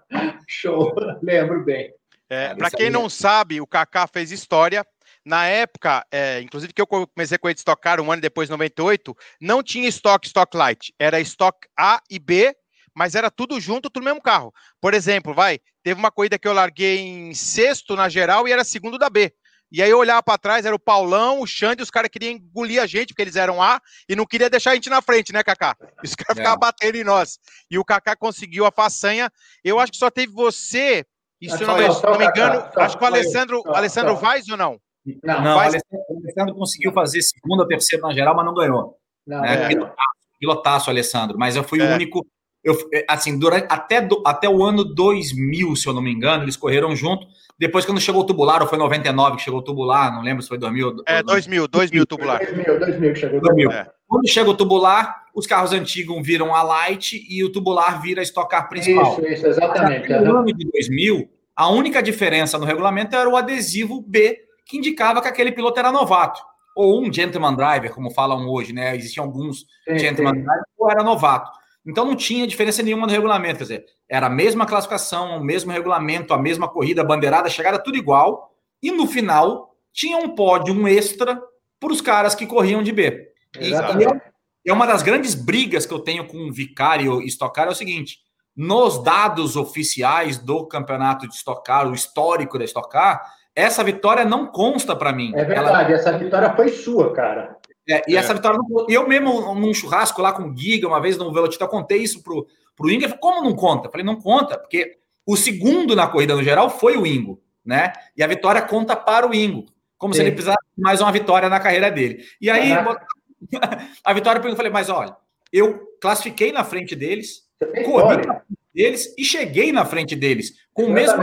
[0.47, 1.93] Show, lembro bem.
[2.29, 4.85] É, Para quem não sabe, o Kaká fez história.
[5.25, 8.49] Na época, é, inclusive que eu comecei com ele de Stock Car um ano depois,
[8.49, 10.95] 98, não tinha estoque Stock Light.
[10.99, 12.55] Era estoque A e B,
[12.95, 14.55] mas era tudo junto, tudo no mesmo carro.
[14.81, 18.63] Por exemplo, vai, teve uma corrida que eu larguei em sexto na geral e era
[18.65, 19.33] segundo da B.
[19.71, 22.81] E aí eu olhava para trás, era o Paulão, o Xande, os caras queriam engolir
[22.81, 25.43] a gente, porque eles eram A, e não queria deixar a gente na frente, né,
[25.43, 25.77] Kaká?
[26.03, 26.41] Os caras é.
[26.41, 27.39] ficavam batendo em nós.
[27.71, 29.31] E o Kaká conseguiu a façanha.
[29.65, 31.05] Eu acho que só teve você,
[31.41, 34.49] e se eu não, não, me engano, Kaká, acho que o Alessandro, só, Alessandro Vaz
[34.49, 34.81] ou não?
[35.23, 35.75] Não, não Vaz...
[35.75, 38.97] o Alessandro conseguiu fazer segundo ou terceiro na geral, mas não ganhou.
[39.27, 39.65] Não, né?
[39.65, 39.69] é.
[39.69, 39.99] pilotaço,
[40.39, 41.91] pilotaço, Alessandro, mas eu fui é.
[41.91, 42.25] o único
[42.67, 42.77] eu,
[43.09, 46.97] assim, durante, até, do, até o ano 2000, se eu não me engano, eles correram
[46.97, 47.25] junto.
[47.57, 50.49] Depois, quando chegou o tubular, ou foi 99 que chegou o tubular, não lembro se
[50.49, 50.97] foi 2000.
[51.07, 52.39] É, 2000, 2000 tubular.
[52.39, 53.71] 2000, 2000 que chegou 2000.
[53.71, 53.87] É.
[54.09, 58.25] Quando chega o tubular, os carros antigos viram a Light e o tubular vira a
[58.25, 59.13] Stock Car principal.
[59.13, 60.09] Isso, isso, exatamente.
[60.09, 65.23] No ano de 2000, a única diferença no regulamento era o adesivo B, que indicava
[65.23, 66.43] que aquele piloto era novato.
[66.77, 68.97] Ou um gentleman driver, como falam hoje, né?
[68.97, 70.43] Existiam alguns sim, gentleman sim.
[70.43, 71.53] driver, ou era novato.
[71.87, 75.71] Então não tinha diferença nenhuma no regulamento, quer dizer, era a mesma classificação, o mesmo
[75.71, 80.89] regulamento, a mesma corrida, bandeirada, chegada tudo igual, e no final tinha um pódio, um
[80.89, 81.41] extra,
[81.79, 83.31] para os caras que corriam de B.
[83.59, 84.21] Exatamente.
[84.65, 87.69] E é uma das grandes brigas que eu tenho com o Vicário e Stock é
[87.69, 88.19] o seguinte:
[88.57, 93.23] nos dados oficiais do campeonato de Stock Car, o histórico da Stock Car,
[93.55, 95.33] essa vitória não consta para mim.
[95.35, 96.01] É verdade, Ela...
[96.01, 97.57] essa vitória foi sua, cara.
[97.89, 98.19] É, e é.
[98.19, 101.69] essa vitória, eu mesmo num churrasco lá com o Giga, uma vez no Velocity, eu
[101.69, 103.87] contei isso pro, pro Ingo, falei, como não conta?
[103.87, 107.93] Eu falei, não conta, porque o segundo na corrida no geral foi o Ingo, né?
[108.17, 110.19] E a vitória conta para o Ingo, como Sim.
[110.19, 112.25] se ele precisasse de mais uma vitória na carreira dele.
[112.41, 112.73] E aí,
[114.05, 115.17] a vitória para eu falei, mas olha,
[115.53, 117.45] eu classifiquei na frente deles,
[117.85, 121.23] corri na frente deles e cheguei na frente deles com o mesmo.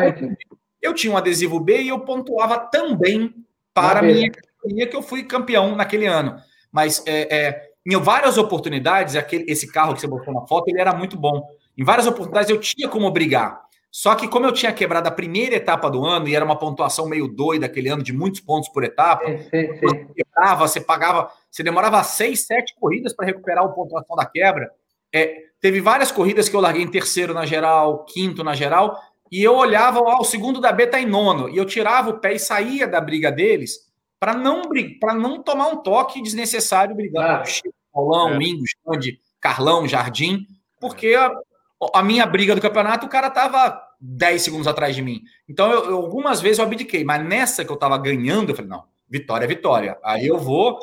[0.81, 3.33] Eu tinha um adesivo B e eu pontuava também
[3.73, 6.37] para a minha categoria que eu fui campeão naquele ano.
[6.73, 10.81] Mas é, é, em várias oportunidades, aquele, esse carro que você botou na foto, ele
[10.81, 11.47] era muito bom.
[11.77, 13.61] Em várias oportunidades eu tinha como brigar.
[13.91, 17.07] Só que como eu tinha quebrado a primeira etapa do ano e era uma pontuação
[17.07, 19.79] meio doida aquele ano de muitos pontos por etapa, sim, sim, sim.
[19.81, 24.71] você quebrava, você pagava, você demorava seis, sete corridas para recuperar a pontuação da quebra.
[25.13, 28.99] É, teve várias corridas que eu larguei em terceiro na geral, quinto na geral,
[29.31, 32.19] e eu olhava, ó, o segundo da B tá em nono, e eu tirava o
[32.19, 33.92] pé e saía da briga deles
[34.23, 34.61] para não
[35.01, 38.37] para não tomar um toque desnecessário brigando ah, com o Chico, Paulão, é.
[38.41, 40.47] Ingo, Xande, Carlão, Jardim,
[40.79, 41.29] porque a,
[41.93, 45.23] a, minha briga do campeonato, o cara tava 10 segundos atrás de mim.
[45.45, 48.71] Então, eu, eu, algumas vezes eu abdiquei, mas nessa que eu tava ganhando, eu falei,
[48.71, 49.97] não, vitória é vitória.
[50.01, 50.79] Aí eu vou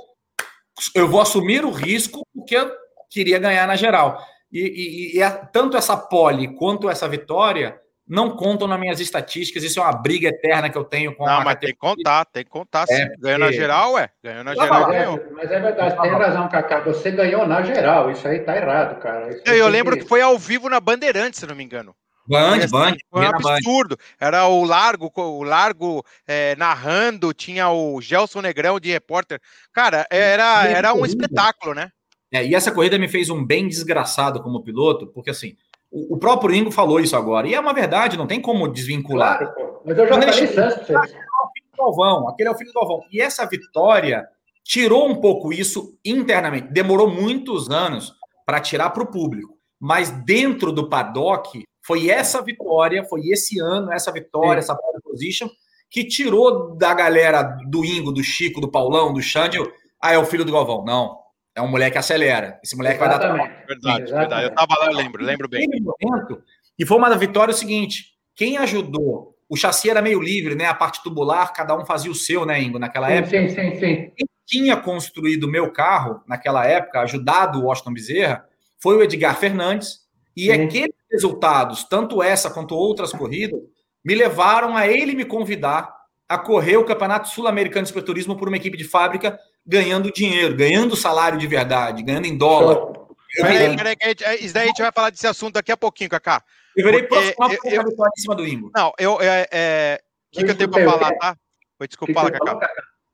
[0.94, 2.70] eu vou assumir o risco porque eu
[3.09, 4.22] queria ganhar na geral.
[4.53, 9.62] E, e, e é, tanto essa pole quanto essa vitória não contam nas minhas estatísticas.
[9.62, 12.44] Isso é uma briga eterna que eu tenho com não, mas tem que contar, tem
[12.44, 12.85] que contar.
[12.90, 14.11] É, ganhou na geral, ué.
[14.23, 15.20] Ganhou na geral, ganhou.
[15.33, 16.81] Mas é verdade, tem razão, Cacá.
[16.81, 18.11] Você ganhou na geral.
[18.11, 19.31] Isso aí tá errado, cara.
[19.46, 20.03] eu, eu lembro que...
[20.03, 21.94] que foi ao vivo na Bandeirantes, se não me engano.
[22.27, 22.96] Band, Band.
[23.11, 23.96] Foi um absurdo.
[24.20, 29.40] Era o Largo, o Largo é, narrando, tinha o Gelson Negrão de repórter.
[29.73, 31.90] Cara, era, era um espetáculo, né?
[32.33, 35.57] É, e essa corrida me fez um bem desgraçado como piloto, porque assim,
[35.90, 37.48] o, próprio Ingo falou isso agora.
[37.48, 39.38] E é uma verdade, não tem como desvincular.
[39.38, 40.83] Claro, mas eu já falei isso antes.
[40.83, 43.05] Aquele é o filho do Galvão, aquele é o filho do.
[43.11, 44.29] E essa vitória
[44.62, 46.72] tirou um pouco isso internamente.
[46.72, 48.14] Demorou muitos anos
[48.46, 49.59] para tirar para o público.
[49.81, 54.70] Mas dentro do paddock, foi essa vitória, foi esse ano, essa vitória, Sim.
[54.70, 55.48] essa pole position,
[55.90, 59.59] que tirou da galera do Ingo, do Chico, do Paulão, do Xande,
[60.00, 60.85] ah, é o filho do Galvão.
[60.85, 61.18] Não,
[61.61, 62.59] é um moleque que acelera.
[62.64, 63.29] Esse moleque Exatamente.
[63.29, 63.66] vai dar trabalho.
[63.66, 64.29] Verdade, Exatamente.
[64.29, 64.44] verdade.
[64.44, 65.68] Eu tava lá, eu lembro, lembro bem.
[65.81, 66.42] Momento,
[66.79, 69.37] e foi uma vitória o seguinte: quem ajudou?
[69.49, 70.66] O chassi era meio livre, né?
[70.66, 73.31] A parte tubular, cada um fazia o seu, né, Ingo, naquela sim, época.
[73.31, 74.12] Sim, sim, sim.
[74.16, 78.44] Quem tinha construído o meu carro naquela época, ajudado o Washington Bezerra,
[78.81, 80.01] foi o Edgar Fernandes.
[80.37, 80.53] E sim.
[80.53, 83.61] aqueles resultados, tanto essa quanto outras corridas,
[84.05, 85.92] me levaram a ele me convidar
[86.31, 90.95] a correr o Campeonato Sul-Americano de Cicloturismo por uma equipe de fábrica ganhando dinheiro, ganhando
[90.95, 92.87] salário de verdade, ganhando em dólar.
[93.35, 93.97] Peraí, peraí,
[94.40, 96.40] isso daí a gente vai falar desse assunto daqui a pouquinho, Cacá.
[96.77, 98.71] Eu virei profissional eu, eu, eu, em cima do Ingo.
[98.73, 99.21] Não, eu.
[99.21, 100.01] É, é,
[100.33, 101.37] o que, que eu tenho para falar, tá?
[101.77, 102.71] Foi, desculpa, fala, Cacá.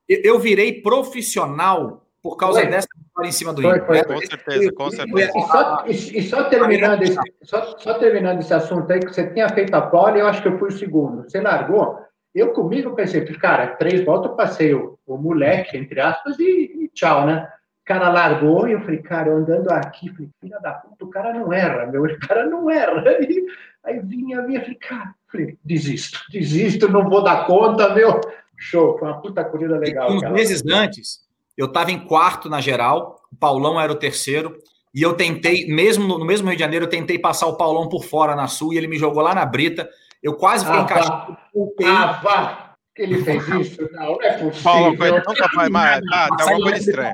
[0.06, 2.68] Eu virei profissional por causa foi.
[2.68, 3.86] dessa vitória em cima do Ingo.
[3.86, 5.32] Foi, com certeza, com certeza.
[5.34, 9.26] E só, e, e só, terminando esse, só, só, terminando esse assunto aí, que você
[9.32, 11.22] tinha feito a pole, eu acho que eu fui o segundo.
[11.22, 12.05] Você largou?
[12.36, 16.90] Eu comigo pensei, cara, três voltas eu passei o, o moleque, entre aspas, e, e,
[16.92, 17.48] tchau, né?
[17.86, 21.32] cara largou e eu falei, cara, eu andando aqui, falei, filha da puta, o cara
[21.32, 23.08] não erra, meu, o cara não erra.
[23.08, 23.46] Aí,
[23.84, 28.20] aí vinha, vinha, falei, cara, falei, desisto, desisto, não vou dar conta, meu.
[28.58, 30.10] Show, foi uma puta corrida legal.
[30.10, 31.20] uns meses antes,
[31.56, 34.58] eu estava em quarto na geral, o Paulão era o terceiro,
[34.92, 37.88] e eu tentei, mesmo no, no, mesmo Rio de Janeiro, eu tentei passar o Paulão
[37.88, 39.88] por fora na Sul, e ele me jogou lá na Brita.
[40.26, 41.38] Eu quase fiquei ah, encaixado.
[41.84, 42.66] Ah, vá!
[42.96, 43.88] que ele fez isso?
[43.92, 44.62] Não, não é possível.
[44.64, 46.02] Paulo, nunca faz mais.
[46.12, 47.12] Ah, tá uma coisa estranha.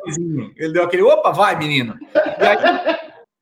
[0.57, 1.95] Ele deu aquele, opa, vai, menino.
[2.39, 2.97] Aí,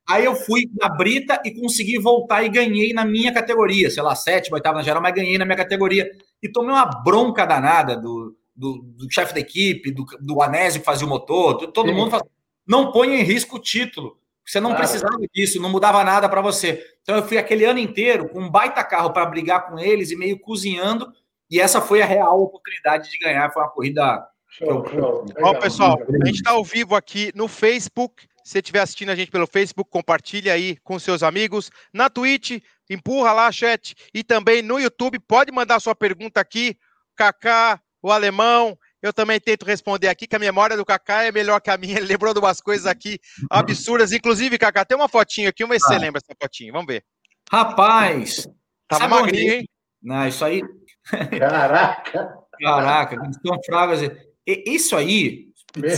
[0.09, 3.89] aí, eu fui na Brita e consegui voltar e ganhei na minha categoria.
[3.89, 6.11] Sei lá, sétima, oitava na geral, mas ganhei na minha categoria.
[6.43, 10.85] E tomei uma bronca danada do, do, do chefe da equipe, do, do Anésio que
[10.85, 11.95] fazia o motor, todo Sim.
[11.95, 12.23] mundo faz,
[12.67, 14.17] não põe em risco o título.
[14.45, 14.83] Você não claro.
[14.83, 16.85] precisava disso, não mudava nada para você.
[17.01, 20.15] Então eu fui aquele ano inteiro com um baita carro para brigar com eles e
[20.15, 21.11] meio cozinhando
[21.51, 23.51] e essa foi a real oportunidade de ganhar.
[23.51, 24.25] Foi uma corrida.
[24.47, 25.25] Show, show.
[25.41, 28.25] Ó, pessoal, a gente está ao vivo aqui no Facebook.
[28.43, 31.69] Se você estiver assistindo a gente pelo Facebook, compartilha aí com seus amigos.
[31.93, 33.95] Na Twitch, empurra lá, chat.
[34.13, 36.77] E também no YouTube, pode mandar sua pergunta aqui.
[37.17, 41.59] Kaká, o alemão, eu também tento responder aqui, que a memória do Kaká é melhor
[41.59, 41.97] que a minha.
[41.97, 44.11] Ele lembrou de umas coisas aqui absurdas.
[44.11, 45.63] Inclusive, Kaká, tem uma fotinha aqui.
[45.63, 45.99] Vamos ver se você ah.
[45.99, 46.71] lembra essa fotinha.
[46.71, 47.03] Vamos ver.
[47.51, 48.47] Rapaz!
[48.87, 49.69] Tava magrinho, hein?
[50.01, 50.61] Não, isso aí
[51.39, 52.37] Caraca!
[52.59, 54.01] Caraca, Gastão Fragas.
[54.45, 55.49] Isso aí.
[55.75, 55.89] Meu.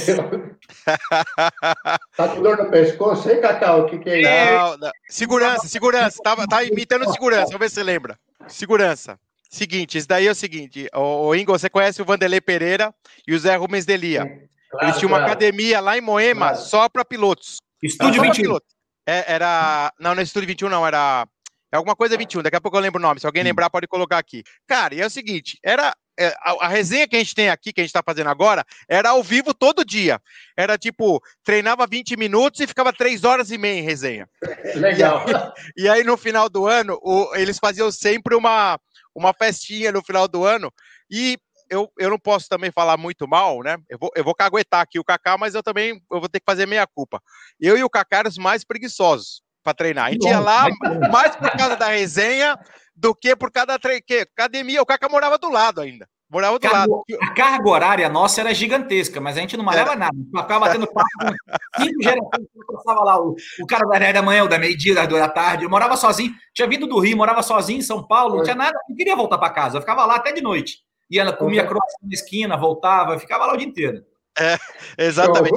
[2.15, 3.81] tá com dor no pescoço, hein, Cacau?
[3.81, 4.29] O que, que é isso?
[4.29, 4.91] Não, não.
[5.09, 6.21] Segurança, segurança.
[6.23, 7.47] Tá, tá imitando segurança.
[7.47, 8.17] Vamos ver se você lembra.
[8.47, 9.19] Segurança.
[9.53, 10.89] Seguinte, isso daí é o seguinte.
[10.95, 12.91] O, o Ingo, você conhece o Vanderlei Pereira
[13.27, 14.25] e o Zé Rubens Delia.
[14.25, 15.25] Claro, Eles tinham claro.
[15.25, 16.65] uma academia lá em Moema claro.
[16.65, 17.57] só para pilotos.
[17.83, 18.57] Estúdio 21.
[19.05, 19.93] É, era.
[19.99, 20.87] Não, não é Estúdio 21, não.
[20.87, 21.27] Era
[21.71, 23.19] é alguma coisa 21, daqui a pouco eu lembro o nome.
[23.19, 24.43] Se alguém lembrar, pode colocar aqui.
[24.65, 25.95] Cara, e é o seguinte: era.
[26.19, 28.63] É, a, a resenha que a gente tem aqui, que a gente está fazendo agora,
[28.87, 30.19] era ao vivo todo dia.
[30.57, 34.27] Era tipo, treinava 20 minutos e ficava 3 horas e meia em resenha.
[34.75, 35.25] Legal.
[35.27, 38.79] E aí, e aí no final do ano, o, eles faziam sempre uma,
[39.15, 40.71] uma festinha no final do ano.
[41.09, 41.37] E
[41.69, 43.77] eu, eu não posso também falar muito mal, né?
[43.89, 46.45] Eu vou, eu vou caguetar aqui o Kaká, mas eu também eu vou ter que
[46.45, 47.21] fazer meia culpa.
[47.59, 50.07] Eu e o Kaká eram os mais preguiçosos para treinar.
[50.07, 50.67] A gente ia lá
[51.11, 52.57] mais por causa da resenha
[52.95, 54.81] do que por causa da que, academia.
[54.81, 56.07] O Caca morava do lado ainda.
[56.33, 57.03] Morava do lado.
[57.21, 60.15] A carga horária nossa era gigantesca, mas a gente não malhava nada.
[60.35, 62.47] Ficava batendo papo com cinco gerações.
[62.73, 65.63] Passava lá o, o cara da 10 da manhã, o da meio-dia, da da tarde.
[65.63, 66.33] Eu morava sozinho.
[66.51, 68.37] Tinha vindo do Rio, morava sozinho em São Paulo.
[68.37, 68.75] Não tinha nada.
[68.89, 69.77] Não queria voltar para casa.
[69.77, 70.79] Eu ficava lá até de noite.
[71.11, 73.19] Ia, comia croissant na esquina, voltava.
[73.19, 74.03] Ficava lá o dia inteiro.
[74.39, 74.57] É,
[74.97, 75.53] exatamente.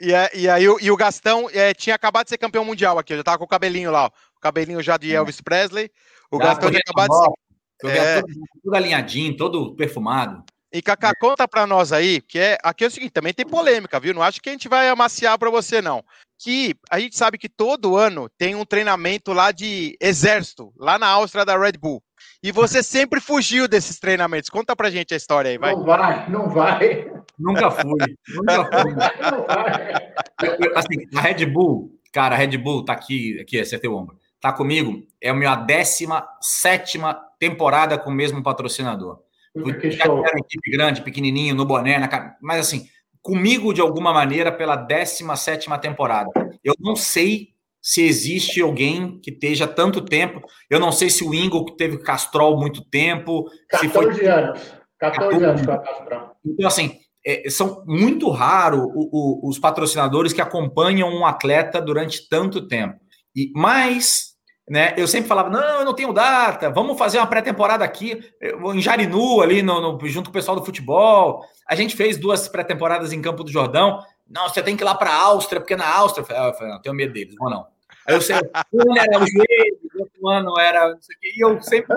[0.00, 3.16] E, e, e, aí e o Gastão é, tinha acabado de ser campeão mundial aqui,
[3.16, 5.12] já tava com o cabelinho lá, ó, o cabelinho já de.
[5.12, 5.90] Elvis Presley.
[6.30, 7.49] O já, Gastão tinha acabado de ser.
[7.84, 8.20] É...
[8.20, 10.44] Todo, todo alinhadinho, todo perfumado.
[10.72, 13.98] E Cacá, conta para nós aí, que é aqui é o seguinte, também tem polêmica,
[13.98, 14.14] viu?
[14.14, 16.04] Não acho que a gente vai amaciar para você não.
[16.38, 21.08] Que a gente sabe que todo ano tem um treinamento lá de exército, lá na
[21.08, 22.00] Áustria da Red Bull.
[22.40, 24.48] E você sempre fugiu desses treinamentos.
[24.48, 25.74] Conta pra gente a história aí, vai.
[25.74, 27.10] Não vai, não vai.
[27.36, 28.16] Nunca fui.
[28.28, 28.64] Nunca
[30.38, 30.72] fui.
[30.76, 34.16] assim, a Red Bull, cara, a Red Bull tá aqui, aqui, acertei o ombro.
[34.40, 36.98] Tá comigo, é a minha 17
[37.38, 39.18] temporada com o mesmo patrocinador.
[39.54, 42.36] Já era equipe grande, pequenininho, no boné, na...
[42.40, 42.86] mas assim,
[43.20, 46.30] comigo de alguma maneira pela 17 temporada.
[46.64, 47.48] Eu não sei
[47.82, 50.40] se existe alguém que esteja tanto tempo.
[50.68, 53.44] Eu não sei se o Ingo que teve Castrol muito tempo.
[53.70, 54.26] 14 se foi...
[54.26, 54.80] anos.
[54.98, 56.30] 14, 14 anos com a Castrol.
[56.44, 62.98] Então, assim, é, são muito raros os patrocinadores que acompanham um atleta durante tanto tempo.
[63.34, 64.29] E mais,
[64.70, 64.94] né?
[64.96, 69.40] Eu sempre falava: não, eu não tenho data, vamos fazer uma pré-temporada aqui, em Jarinu,
[69.40, 71.44] ali no, no, junto com o pessoal do futebol.
[71.66, 74.00] A gente fez duas pré-temporadas em Campo do Jordão.
[74.28, 76.22] Não, você tem que ir lá para a Áustria, porque na Áustria.
[76.22, 77.66] Eu falei, ah, eu falei, não, tenho medo deles, vou não.
[78.06, 78.36] Aí eu sei,
[78.72, 81.96] um era o joelho, o outro ano era não sei o quê, e eu sempre.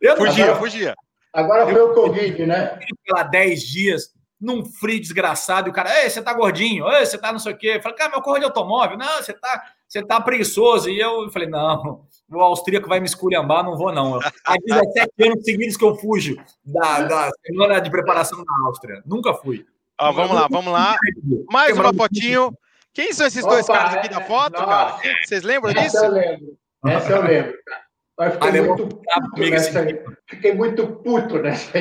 [0.00, 0.94] Eu fugia, agora, fugia.
[1.32, 2.78] Agora foi eu, o Covid, né?
[3.10, 7.18] Lá 10 dias, num frio desgraçado, e o cara, ei, você tá gordinho, ei, você
[7.18, 7.72] tá não sei o quê.
[7.74, 10.90] Eu falei, cara, meu corro de automóvel, não, você tá, você tá preguiçoso.
[10.90, 14.20] E eu falei, não, o austríaco vai me esculhambar, não vou, não.
[14.44, 19.02] Há 17 anos seguidos que eu fujo da, da semana de preparação na Áustria.
[19.06, 19.64] Nunca fui.
[20.00, 20.96] Ó, vamos lá, vamos lá.
[21.50, 22.52] Mais uma fotinho.
[22.92, 24.66] Quem são esses Opa, dois caras aqui da foto, nossa.
[24.66, 25.00] cara?
[25.24, 26.04] Vocês lembram Essa disso?
[26.04, 26.58] Eu lembro.
[26.86, 27.58] Essa eu lembro,
[28.18, 29.86] Mas fiquei muito puto nessa,
[30.26, 31.78] fiquei muito puto nessa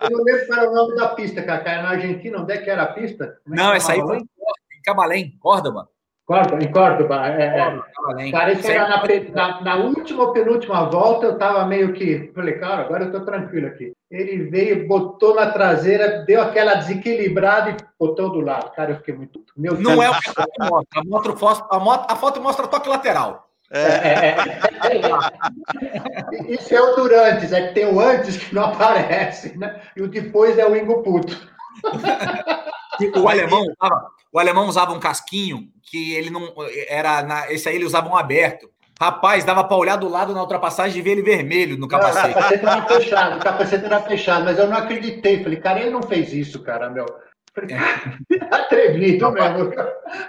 [0.00, 1.82] Eu não lembro qual era o nome da pista, cara.
[1.82, 3.38] Na Argentina, onde é que era a pista?
[3.46, 5.88] É não, essa aí foi em Camalém, Córdoba.
[6.26, 7.28] Concordo, em Córdoba.
[7.28, 8.30] É, é.
[8.32, 12.32] Cara, isso era na, na, na, última ou penúltima volta, eu estava meio que.
[12.34, 13.92] Falei, cara, agora eu estou tranquilo aqui.
[14.10, 18.72] Ele veio, botou na traseira, deu aquela desequilibrada e botou do lado.
[18.72, 19.40] Cara, eu fiquei muito.
[19.56, 20.44] Meu Não é o que mostra.
[20.60, 23.46] A, moto, a, moto, a foto mostra toque lateral.
[23.70, 23.82] É.
[23.82, 24.36] É, é,
[26.42, 26.52] é.
[26.52, 29.80] Isso é o Durantes, é que tem o antes que não aparece, né?
[29.96, 31.55] E o depois é o Ingo Puto.
[33.16, 36.52] O alemão usava, o alemão usava um casquinho que ele não
[36.88, 38.70] era na, esse aí ele usava um aberto.
[38.98, 42.28] Rapaz, dava para olhar do lado na ultrapassagem e ver ele vermelho no capacete.
[42.28, 45.42] Não, o capacete era fechado, o capacete era fechado, mas eu não acreditei.
[45.42, 47.04] Falei, cara, ele não fez isso, cara, meu.
[47.54, 47.76] Falei,
[48.50, 49.70] atrevido mesmo.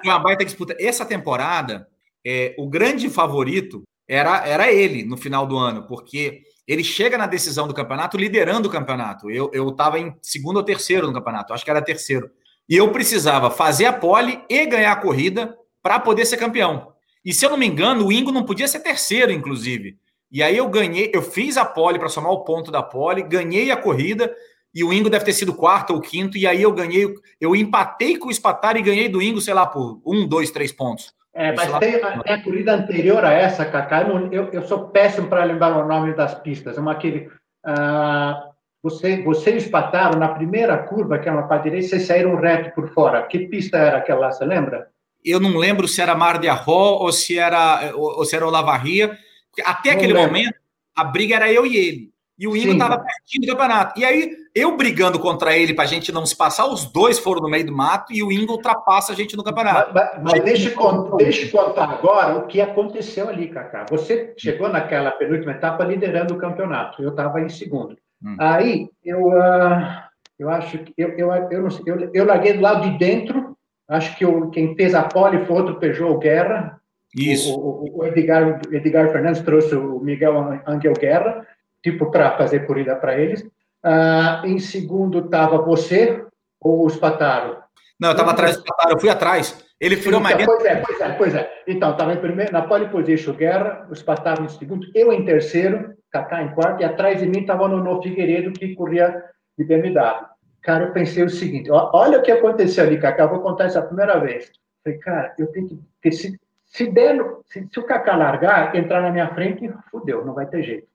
[0.04, 0.76] Uma baita disputa.
[0.80, 1.88] Essa temporada,
[2.26, 7.26] é, o grande favorito era, era ele no final do ano, porque ele chega na
[7.26, 9.32] decisão do campeonato liderando o campeonato.
[9.32, 12.30] Eu estava em segundo ou terceiro no campeonato, acho que era terceiro.
[12.68, 16.92] E eu precisava fazer a pole e ganhar a corrida para poder ser campeão.
[17.24, 19.98] E se eu não me engano, o Ingo não podia ser terceiro, inclusive.
[20.30, 23.72] E aí eu ganhei, eu fiz a pole para somar o ponto da pole, ganhei
[23.72, 24.34] a corrida,
[24.74, 27.08] e o Ingo deve ter sido quarto ou quinto, e aí eu ganhei,
[27.40, 30.72] eu empatei com o Spatar e ganhei do Ingo, sei lá, por um, dois, três
[30.72, 31.14] pontos.
[31.38, 35.28] É, mas tem, tem, a corrida anterior a essa, Cacá, eu, eu, eu sou péssimo
[35.28, 37.30] para lembrar o nome das pistas, uma aquele...
[37.64, 42.74] Uh, você, vocês espataram na primeira curva, que é uma para direita, vocês saíram reto
[42.74, 43.22] por fora.
[43.24, 44.88] Que pista era aquela, você lembra?
[45.24, 48.48] Eu não lembro se era Mar de Arro ou se era, ou, ou se era
[48.48, 49.16] Olavarria.
[49.64, 50.32] Até não aquele lembro.
[50.32, 50.56] momento,
[50.96, 52.12] a briga era eu e ele.
[52.40, 54.00] E o Ingo estava pertinho do campeonato.
[54.00, 57.42] E aí, eu brigando contra ele para a gente não se passar, os dois foram
[57.42, 59.94] no meio do mato e o Ingo ultrapassa a gente no campeonato.
[59.94, 60.74] Mas, mas, mas deixa,
[61.18, 63.86] deixa eu contar agora o que aconteceu ali, Cacá.
[63.90, 67.02] Você chegou naquela penúltima etapa liderando o campeonato.
[67.02, 67.98] Eu estava em segundo.
[68.24, 68.36] Hum.
[68.40, 70.08] Aí, eu, uh,
[70.40, 73.56] eu acho que eu, eu, eu, não sei, eu, eu larguei do lado de dentro,
[73.88, 76.80] acho que eu, quem fez a pole foi outro Peugeot Guerra.
[77.16, 77.54] Isso.
[77.56, 81.46] O, o, o Edgar, Edgar Fernandes trouxe o Miguel Angel Guerra,
[81.82, 83.46] tipo, para fazer corrida para eles.
[83.88, 86.26] Uh, em segundo estava você
[86.60, 87.58] ou o Spataro?
[87.98, 89.66] Não, eu estava atrás do Spataro, eu fui atrás.
[89.80, 91.64] Ele furou então, mais Pois é, pois é, pois é.
[91.66, 95.94] Então, estava em primeiro, na pole position Guerra, o Spataro em segundo, eu em terceiro,
[96.12, 99.24] Kaká em quarto, e atrás de mim estava o Nono Figueiredo, que corria
[99.58, 100.26] de BMW.
[100.62, 103.84] Cara, eu pensei o seguinte: olha o que aconteceu ali, Kaká, vou contar isso a
[103.84, 104.52] primeira vez.
[104.84, 106.12] Falei, cara, eu tenho que.
[106.12, 110.46] Se, se, der, se, se o Kaká largar, entrar na minha frente, fudeu, não vai
[110.46, 110.88] ter jeito.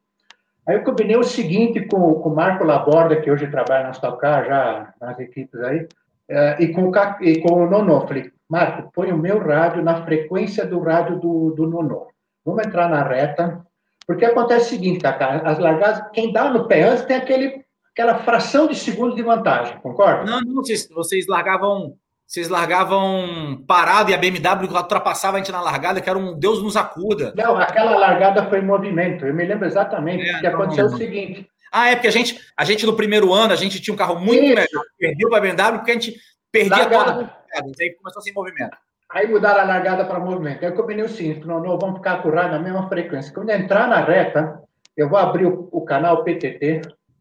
[0.67, 4.21] Aí eu combinei o seguinte com, com o Marco Laborda, que hoje trabalha na Stock
[4.21, 8.07] Car, já nas equipes aí, uh, e, com e com o Nono.
[8.07, 12.07] Falei, Marco, põe o meu rádio na frequência do rádio do, do Nono.
[12.45, 13.65] Vamos entrar na reta,
[14.07, 18.19] porque acontece o seguinte, Cacá, as largadas, quem dá no pé antes tem aquele, aquela
[18.19, 20.31] fração de segundo de vantagem, concorda?
[20.31, 21.97] Não, não, vocês, vocês largavam
[22.33, 26.63] vocês largavam parado e a BMW ultrapassava a gente na largada, que era um Deus
[26.63, 27.35] nos acuda.
[27.37, 29.27] Não, aquela largada foi em movimento.
[29.27, 31.47] Eu me lembro exatamente é, que aconteceu não, o seguinte.
[31.71, 34.19] Ah, é porque a gente, a gente no primeiro ano, a gente tinha um carro
[34.19, 34.55] muito Isso.
[34.55, 34.85] melhor.
[34.99, 36.17] Perdeu para a BMW porque a gente
[36.51, 37.13] perdia largada.
[37.13, 38.79] toda a Aí começou a ser movimento.
[39.11, 40.65] Aí mudaram a largada para movimento.
[40.65, 43.35] Aí eu combinei o seguinte: não, não, vamos ficar curado na mesma frequência.
[43.35, 44.59] Quando entrar na reta,
[44.97, 46.81] eu vou abrir o, o canal PTT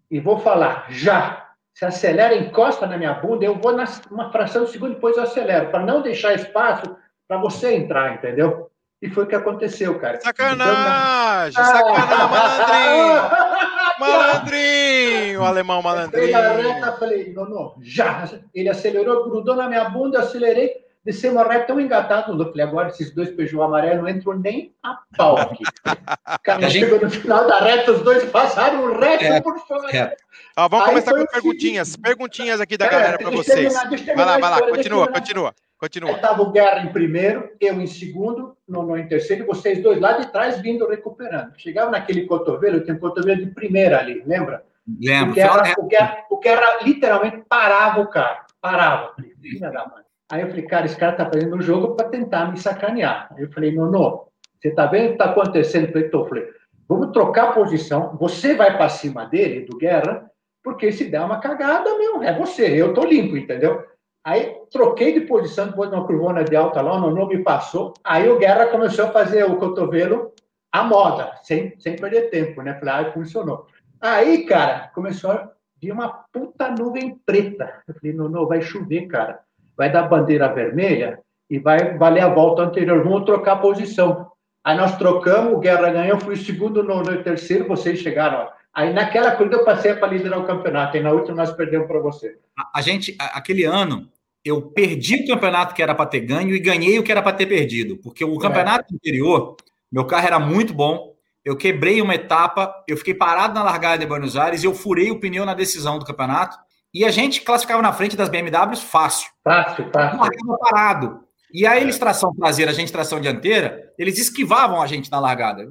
[0.09, 1.50] e vou falar já.
[1.81, 5.71] Se acelera, encosta na minha bunda, eu vou numa fração de segundo, depois eu acelero,
[5.71, 6.95] para não deixar espaço
[7.27, 8.69] para você entrar, entendeu?
[9.01, 10.21] E foi o que aconteceu, cara.
[10.21, 11.59] Sacanagem!
[11.59, 13.97] Então, sacanagem, malandrinho!
[13.99, 15.41] malandrinho!
[15.41, 16.27] O alemão malandrinho.
[16.27, 18.29] Eu na reta, falei, não, não, já.
[18.53, 22.61] Ele acelerou, grudou na minha bunda, eu acelerei descemos a reta tão engatado no falei,
[22.61, 25.63] agora esses dois Peugeot amarelo não entram nem a pau aqui.
[26.43, 26.85] Cara, gente...
[26.85, 29.95] chegou no final da reta, os dois passaram o resto é, por fora.
[29.95, 30.15] É.
[30.57, 31.87] Ó, vamos Aí começar com perguntinhas.
[31.89, 32.03] Seguinte.
[32.03, 33.73] Perguntinhas aqui da é, galera para vocês.
[33.73, 35.55] Terminar, vai lá, vai lá, continua, continua.
[35.81, 36.11] Continua.
[36.11, 40.13] Estava o Guerra em primeiro, eu em segundo, no em terceiro, e vocês dois lá
[40.13, 41.53] de trás vindo recuperando.
[41.57, 44.63] Chegava naquele cotovelo, tem um cotovelo de primeira ali, lembra?
[44.99, 45.31] Lembro.
[45.31, 48.45] O Guerra, o Guerra, o Guerra literalmente parava o carro.
[48.61, 49.15] Parava.
[49.41, 50.00] Filha da mãe.
[50.31, 53.27] Aí eu falei, cara, esse cara tá fazendo um jogo para tentar me sacanear.
[53.35, 55.87] Aí eu falei, não, você tá vendo o que tá acontecendo?
[55.87, 56.25] Eu falei, tô.
[56.25, 56.47] falei,
[56.87, 60.31] vamos trocar posição, você vai para cima dele, do Guerra,
[60.63, 63.83] porque se der uma cagada, meu, é você, eu tô limpo, entendeu?
[64.23, 67.93] Aí troquei de posição depois de uma curvona de alta lá, o Nono me passou.
[68.01, 70.31] Aí o Guerra começou a fazer o cotovelo
[70.71, 72.75] à moda, sem, sem perder tempo, né?
[72.75, 73.67] Falei, ah, funcionou.
[73.99, 77.83] Aí, cara, começou a vir uma puta nuvem preta.
[77.85, 79.41] Eu falei, Nono, vai chover, cara
[79.77, 81.19] vai dar bandeira vermelha
[81.49, 83.03] e vai valer a volta anterior.
[83.03, 84.31] Vamos trocar a posição.
[84.63, 88.47] Aí nós trocamos, o Guerra ganhou, fui segundo no, no terceiro, vocês chegaram.
[88.73, 91.99] Aí naquela corrida eu passei para liderar o campeonato, e na última nós perdemos para
[91.99, 92.37] você.
[92.57, 94.07] A, a, gente, a, aquele ano,
[94.45, 97.35] eu perdi o campeonato que era para ter ganho e ganhei o que era para
[97.35, 97.97] ter perdido.
[97.97, 98.95] Porque o campeonato é.
[98.95, 99.57] anterior,
[99.91, 104.05] meu carro era muito bom, eu quebrei uma etapa, eu fiquei parado na largada de
[104.05, 106.55] Buenos Aires, eu furei o pneu na decisão do campeonato
[106.93, 109.29] e a gente classificava na frente das BMWs fácil.
[109.43, 110.19] Fácil, fácil.
[110.19, 111.23] Largava parado.
[111.53, 115.67] E aí eles tração traseira, a gente tração dianteira, eles esquivavam a gente na largada.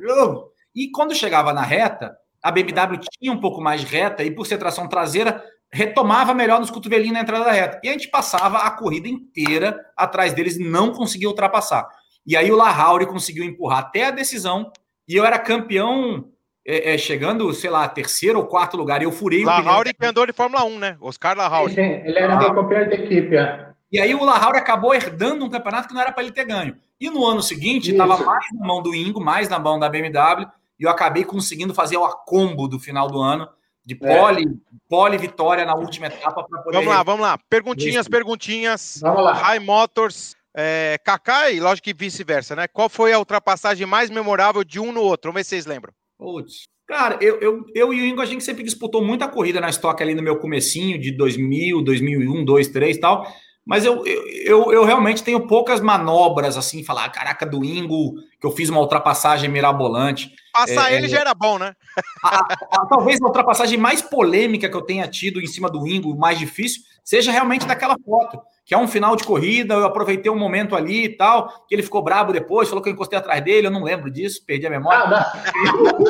[0.74, 4.46] E quando chegava na reta, a BMW tinha um pouco mais de reta e por
[4.46, 5.42] ser tração traseira,
[5.72, 7.80] retomava melhor nos cotovelinhos na entrada da reta.
[7.82, 11.88] E a gente passava a corrida inteira atrás deles e não conseguia ultrapassar.
[12.26, 14.70] E aí o Lahauri conseguiu empurrar até a decisão
[15.08, 16.30] e eu era campeão
[16.66, 19.00] é, é, chegando, sei lá, terceiro ou quarto lugar.
[19.00, 20.96] E eu furei La o Lahauri que andou de Fórmula 1, né?
[21.00, 21.78] Oscar Lahauri.
[21.78, 23.70] Ele era meu campeão de equipe, é.
[23.92, 26.76] E aí o Lahauri acabou herdando um campeonato que não era para ele ter ganho.
[27.00, 30.46] E no ano seguinte, estava mais na mão do Ingo, mais na mão da BMW,
[30.78, 33.48] e eu acabei conseguindo fazer o combo do final do ano,
[33.84, 34.76] de pole, é.
[34.88, 36.44] pole vitória na última etapa.
[36.44, 36.72] Poder...
[36.72, 37.38] Vamos lá, vamos lá.
[37.48, 39.00] Perguntinhas, perguntinhas.
[39.02, 39.32] Vamos lá.
[39.32, 42.68] High Motors, é, Kaká e lógico que vice-versa, né?
[42.68, 45.32] Qual foi a ultrapassagem mais memorável de um no outro?
[45.32, 45.92] Vamos ver se vocês lembram.
[46.20, 46.68] Putz.
[46.86, 50.02] Cara, eu, eu, eu e o Ingo, a gente sempre disputou muita corrida na estoque
[50.02, 53.26] ali no meu comecinho, de 2000, 2001, 2, 3 e tal.
[53.64, 58.50] Mas eu, eu, eu realmente tenho poucas manobras, assim, falar, caraca, do Ingo, que eu
[58.50, 60.34] fiz uma ultrapassagem mirabolante.
[60.52, 61.74] Passar é, ele é, já era bom, né?
[62.24, 62.38] A,
[62.70, 66.38] a, talvez a ultrapassagem mais polêmica que eu tenha tido em cima do Ingo, mais
[66.38, 70.76] difícil, seja realmente daquela foto, que é um final de corrida, eu aproveitei um momento
[70.76, 73.70] ali e tal, que ele ficou brabo depois, falou que eu encostei atrás dele, eu
[73.70, 75.04] não lembro disso, perdi a memória.
[75.04, 76.00] Ah, não.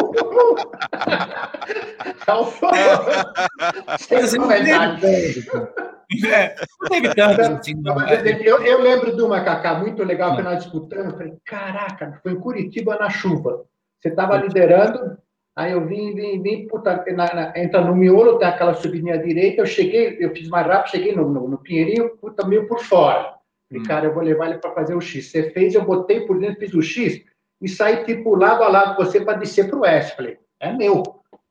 [6.28, 8.00] é, não teve tanto assim, não.
[8.08, 12.40] Eu, eu lembro de uma, Cacá, muito legal, que nós disputamos, falei, caraca, foi em
[12.40, 13.64] Curitiba na chuva.
[14.00, 15.18] Você estava liderando,
[15.60, 19.60] aí eu vim, vim, vim, puta, na, na, entra no miolo, tem aquela subidinha direita,
[19.60, 23.34] eu cheguei, eu fiz mais rápido, cheguei no, no, no Pinheirinho, puta, meio por fora.
[23.68, 23.86] Falei, hum.
[23.86, 25.30] cara, eu vou levar ele para fazer o X.
[25.30, 27.22] Você fez, eu botei por dentro, fiz o X
[27.60, 30.16] e saí tipo lado a lado com você para descer para o oeste.
[30.16, 31.02] Falei, é meu.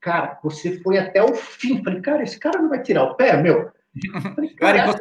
[0.02, 1.84] Cara, você foi até o fim.
[1.84, 3.70] Falei, cara, esse cara não vai tirar o pé, meu.
[4.36, 5.00] Falei, cara, cara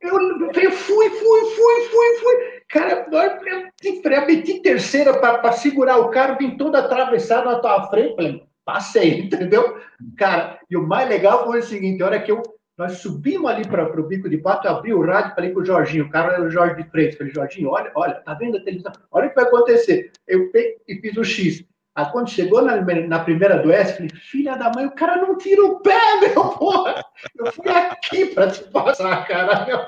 [0.00, 0.20] eu,
[0.62, 2.55] eu fui, fui, fui, fui, fui.
[2.68, 8.16] Cara, eu meti terceira para segurar o carro, vim todo atravessado na tua frente.
[8.16, 9.78] Falei, passei, entendeu?
[10.16, 12.42] Cara, e o mais legal foi o seguinte: a hora que eu,
[12.76, 15.64] nós subimos ali para o bico de pato, eu abri o rádio falei com o
[15.64, 17.16] Jorginho, o cara era o Jorge de frente.
[17.16, 18.92] Falei, Jorginho, olha, olha, tá vendo a televisão?
[19.10, 20.10] Olha o que vai acontecer.
[20.26, 21.64] Eu peguei e fiz o X.
[21.94, 25.38] Aí quando chegou na, na primeira do S, falei, filha da mãe, o cara não
[25.38, 27.02] tira o pé, meu porra!
[27.38, 29.64] Eu fui aqui para te passar, cara.
[29.64, 29.80] Meu.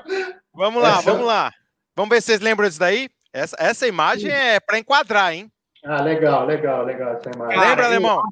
[0.51, 1.11] Vamos lá, Essa...
[1.11, 1.51] vamos lá.
[1.99, 3.09] Vamos ver se vocês lembram disso daí?
[3.33, 5.51] Essa, essa imagem é para enquadrar, hein?
[5.83, 7.59] Ah, legal, legal, legal essa imagem.
[7.59, 8.23] Lembra, Alemão?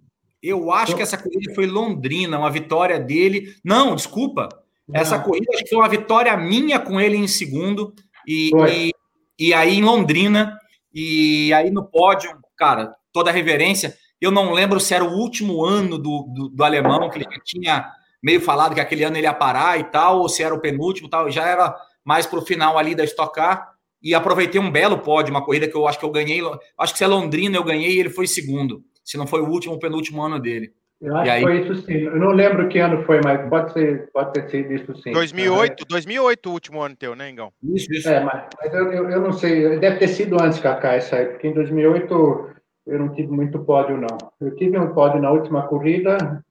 [0.41, 3.53] Eu, acho que essa corrida foi Londrina, uma vitória dele.
[3.65, 4.47] Não, desculpa.
[4.88, 4.97] Não.
[4.97, 7.93] Essa corrida acho que foi uma vitória minha com ele em segundo.
[8.26, 8.93] E, e,
[9.38, 10.57] e, aí em Londrina.
[10.93, 13.97] E aí no pódio, cara, toda a reverência.
[14.22, 17.41] Eu não lembro se era o último ano do, do, do alemão, que ele já
[17.43, 17.91] tinha
[18.24, 21.09] meio falado que aquele ano ele ia parar e tal, ou se era o penúltimo
[21.09, 21.30] tal.
[21.30, 21.76] Já era
[22.08, 25.68] mais para o final ali da Stock Car e aproveitei um belo pódio, uma corrida
[25.68, 26.39] que eu acho que eu ganhei,
[26.80, 29.49] acho que se é Londrina eu ganhei e ele foi segundo, se não foi o
[29.49, 30.72] último, o penúltimo ano dele.
[31.01, 31.39] Eu acho aí...
[31.39, 31.97] que foi isso sim.
[32.05, 35.12] Eu não lembro que ano foi, mas pode ser, pode ter sido isso sim.
[35.12, 37.51] 2008, 2008 o último ano teu, né, Engão?
[37.62, 38.08] Isso, isso.
[38.08, 41.26] É, mas, mas eu, eu, eu, não sei, deve ter sido antes, Kaká, isso aí,
[41.26, 42.49] porque em 2008
[42.88, 44.18] eu não tive muito pódio, não.
[44.39, 46.41] Eu tive um pódio na última corrida,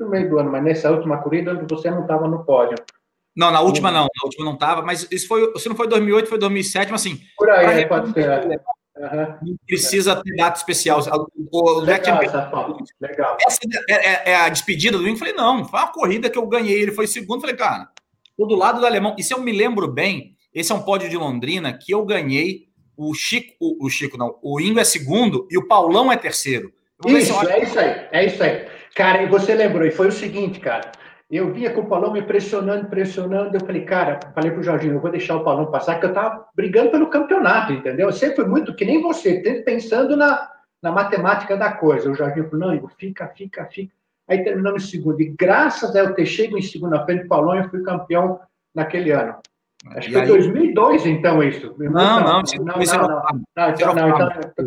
[0.00, 2.76] no meio do ano, mas nessa última corrida você não estava no pódio.
[3.36, 6.28] Não, na última não, na última não estava, mas isso foi, se não foi 2008,
[6.28, 7.20] foi 2007, mas assim.
[7.36, 8.60] Por aí, é, pode ser.
[8.96, 9.36] Uhum.
[9.42, 11.00] Não precisa ter data especial.
[11.50, 12.20] O legal,
[13.00, 13.36] legal.
[13.44, 13.58] Essa
[13.88, 15.18] é, é, é, a despedida do Wing.
[15.18, 16.80] Falei, não, foi uma corrida que eu ganhei.
[16.80, 17.40] Ele foi segundo.
[17.40, 17.88] Falei, cara,
[18.36, 19.16] tô do lado do alemão.
[19.18, 22.68] E se eu me lembro bem, esse é um pódio de Londrina que eu ganhei.
[22.96, 26.72] O Chico, o, o Chico não, o Ingo é segundo e o Paulão é terceiro.
[27.04, 28.68] Isso, é isso aí, é isso aí.
[28.94, 30.92] Cara, e você lembrou, e foi o seguinte, cara.
[31.34, 33.56] Eu vinha com o Palão me pressionando, pressionando.
[33.56, 36.46] Eu falei, cara, falei pro Jorginho, eu vou deixar o Palão passar, que eu tava
[36.54, 38.06] brigando pelo campeonato, entendeu?
[38.06, 40.48] Eu sempre fui muito que nem você, pensando na,
[40.80, 42.08] na matemática da coisa.
[42.08, 43.92] O Jorginho falou, não, fica, fica, fica.
[44.28, 45.20] Aí terminamos em segundo.
[45.20, 48.38] E graças a eu ter chegado em segundo na frente do Palão, eu fui campeão
[48.72, 49.34] naquele ano.
[49.88, 50.28] Acho e que foi aí...
[50.28, 51.74] 2002, então, isso.
[51.76, 54.64] Não, não, não, não, não, não, não, não, não, não, então,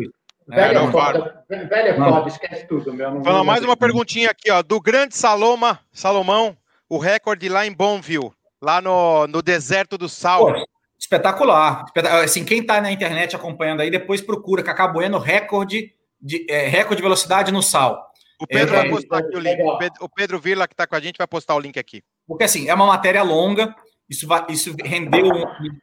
[0.48, 3.20] Velha é, foda, velha foda, esquece tudo, meu.
[3.20, 4.62] Não, mais uma perguntinha aqui, ó.
[4.62, 6.56] Do grande Saloma, Salomão,
[6.88, 10.46] o recorde lá em Bonville, lá no, no deserto do sal.
[10.46, 10.66] Pô,
[10.98, 11.84] espetacular.
[12.24, 16.96] Assim, quem tá na internet acompanhando aí, depois procura Cacá Bueno, recorde de, é, recorde
[16.96, 18.10] de velocidade no sal.
[18.40, 19.60] O Pedro é, vai postar aqui o link.
[19.60, 22.02] O Pedro, o Pedro Vila, que está com a gente, vai postar o link aqui.
[22.26, 23.74] Porque assim, é uma matéria longa.
[24.08, 25.28] Isso, isso rendeu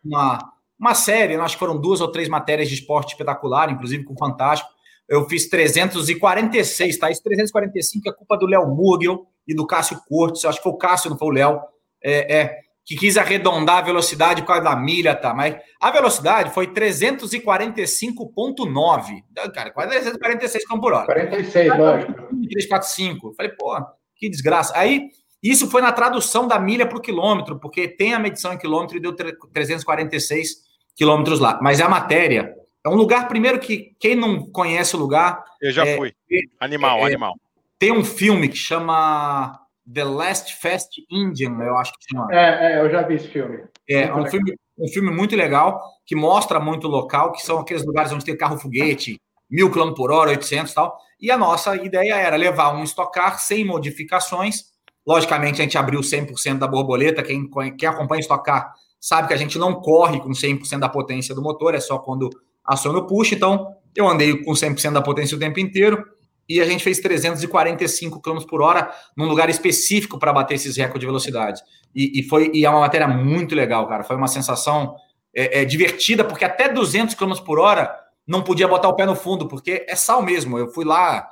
[0.03, 0.39] uma,
[0.79, 4.69] uma série, acho que foram duas ou três matérias de esporte espetacular, inclusive com Fantástico.
[5.07, 7.11] Eu fiz 346, tá?
[7.11, 10.45] Isso 345 é culpa do Léo Murgel e do Cássio Cortes.
[10.45, 11.61] Acho que foi o Cássio, não foi o Léo.
[12.03, 15.33] É, é, que quis arredondar a velocidade por causa da milha, tá?
[15.33, 19.23] Mas a velocidade foi 345,9.
[19.53, 21.05] Cara, quase 346 km por hora.
[21.05, 22.13] 46, lógico.
[22.13, 23.33] 345.
[23.33, 23.75] Falei, pô,
[24.15, 24.77] que desgraça.
[24.77, 25.09] Aí,
[25.41, 28.97] isso foi na tradução da milha para o quilômetro, porque tem a medição em quilômetro
[28.97, 30.63] e deu 346
[30.95, 31.59] quilômetros lá.
[31.61, 35.43] Mas a matéria é um lugar, primeiro, que quem não conhece o lugar.
[35.61, 36.13] Eu já é, fui.
[36.59, 37.33] Animal, é, animal.
[37.79, 39.59] Tem um filme que chama
[39.91, 42.27] The Last Fast Indian, eu acho que chama.
[42.31, 43.63] É, é eu já vi esse filme.
[43.89, 47.85] É, um filme, um filme muito legal, que mostra muito o local, que são aqueles
[47.85, 49.19] lugares onde tem carro-foguete,
[49.49, 50.97] mil km por hora, 800 e tal.
[51.19, 54.65] E a nossa ideia era levar um estocar sem modificações.
[55.07, 57.23] Logicamente, a gente abriu 100% da borboleta.
[57.23, 58.73] Quem, quem acompanha estocar
[59.05, 62.27] sabe que a gente não corre com 100% da potência do motor, é só quando
[62.65, 63.33] aciona o push.
[63.33, 66.03] Então, eu andei com 100% da potência o tempo inteiro
[66.49, 71.01] e a gente fez 345 km por hora num lugar específico para bater esses recordes
[71.01, 71.61] de velocidade.
[71.93, 74.03] E, e, foi e é uma matéria muito legal, cara.
[74.03, 74.95] Foi uma sensação
[75.35, 77.95] é, é, divertida, porque até 200 km por hora
[78.25, 80.57] não podia botar o pé no fundo, porque é sal mesmo.
[80.57, 81.29] Eu fui lá,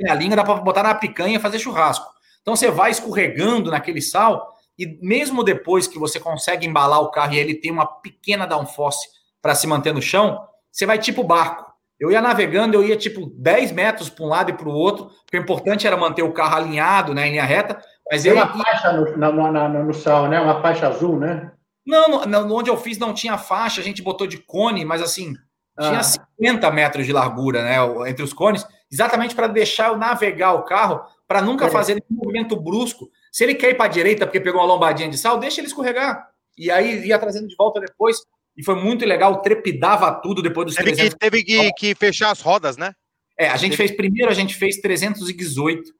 [0.00, 2.06] na linha dá para botar na picanha e fazer churrasco.
[2.40, 7.34] Então você vai escorregando naquele sal e mesmo depois que você consegue embalar o carro
[7.34, 9.06] e ele tem uma pequena downforce
[9.40, 10.38] para se manter no chão,
[10.70, 11.64] você vai tipo barco.
[11.98, 15.06] Eu ia navegando, eu ia tipo 10 metros para um lado e para o outro,
[15.24, 17.80] porque o importante era manter o carro alinhado, né, em linha reta.
[18.10, 18.40] Mas Tem ele...
[18.40, 20.38] uma faixa no, na, na, no sal, né?
[20.38, 21.50] Uma faixa azul, né?
[21.86, 25.34] Não, no, onde eu fiz não tinha faixa, a gente botou de cone, mas assim,
[25.78, 25.88] ah.
[25.88, 27.76] tinha 50 metros de largura, né,
[28.08, 31.70] entre os cones, exatamente para deixar eu navegar o carro, para nunca é.
[31.70, 33.10] fazer nenhum movimento brusco.
[33.32, 35.68] Se ele quer ir para a direita porque pegou uma lombadinha de sal, deixa ele
[35.68, 36.28] escorregar.
[36.56, 38.18] E aí ia trazendo de volta depois
[38.56, 41.12] e foi muito legal, trepidava tudo depois dos teve 300.
[41.12, 42.92] Que, teve que, que, fechar as rodas, né?
[43.38, 43.88] É, a gente teve...
[43.88, 45.92] fez primeiro, a gente fez 318,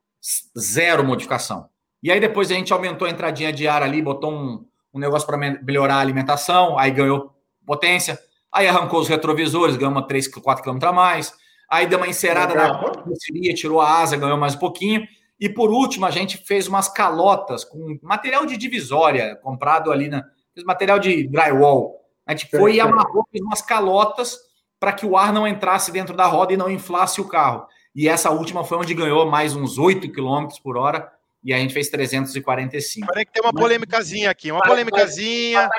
[0.57, 1.69] zero modificação.
[2.01, 5.27] E aí depois a gente aumentou a entradinha de ar ali, botou um, um negócio
[5.27, 8.17] para melhorar a alimentação, aí ganhou potência,
[8.51, 11.33] aí arrancou os retrovisores, ganhou uma 3, 4 km a mais,
[11.69, 15.07] aí deu uma encerada na carroceria, tirou a asa, ganhou mais um pouquinho,
[15.39, 20.23] e por último a gente fez umas calotas com material de divisória, comprado ali na...
[20.65, 24.37] material de drywall, a gente foi e amarrou umas calotas
[24.79, 27.65] para que o ar não entrasse dentro da roda e não inflasse o carro.
[27.95, 31.11] E essa última foi onde ganhou mais uns 8 km por hora
[31.43, 33.07] e a gente fez 345.
[33.07, 35.69] Parece que tem uma polêmicazinha aqui, uma polêmicazinha.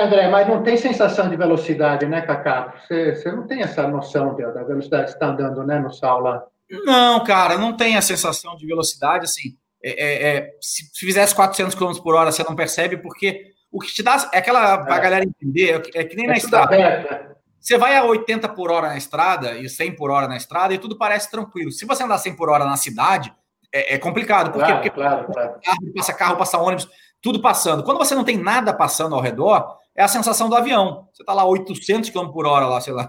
[0.00, 2.74] André, mas não tem sensação de velocidade, né, Cacá?
[2.86, 6.44] Você, você não tem essa noção da velocidade que está andando né, no sal lá.
[6.84, 9.56] Não, cara, não tem a sensação de velocidade, assim.
[9.82, 13.92] É, é, é, se fizesse 400 km por hora, você não percebe, porque o que
[13.92, 15.00] te dá é aquela para a é.
[15.00, 17.36] galera entender, é que nem é na estrada.
[17.60, 20.78] Você vai a 80 por hora na estrada e 100 por hora na estrada e
[20.78, 21.72] tudo parece tranquilo.
[21.72, 23.34] Se você andar 100 por hora na cidade,
[23.76, 24.50] é, é complicado.
[24.50, 24.90] Por claro, quê?
[24.90, 25.60] Porque claro, claro.
[25.62, 26.88] Carro, passa carro, passa ônibus,
[27.20, 27.82] tudo passando.
[27.82, 31.08] Quando você não tem nada passando ao redor, é a sensação do avião.
[31.12, 33.06] Você está lá 800 km por hora, lá, sei lá.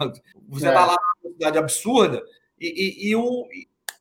[0.50, 0.86] Você está é.
[0.86, 2.22] lá numa velocidade absurda
[2.60, 3.46] e, e, e o,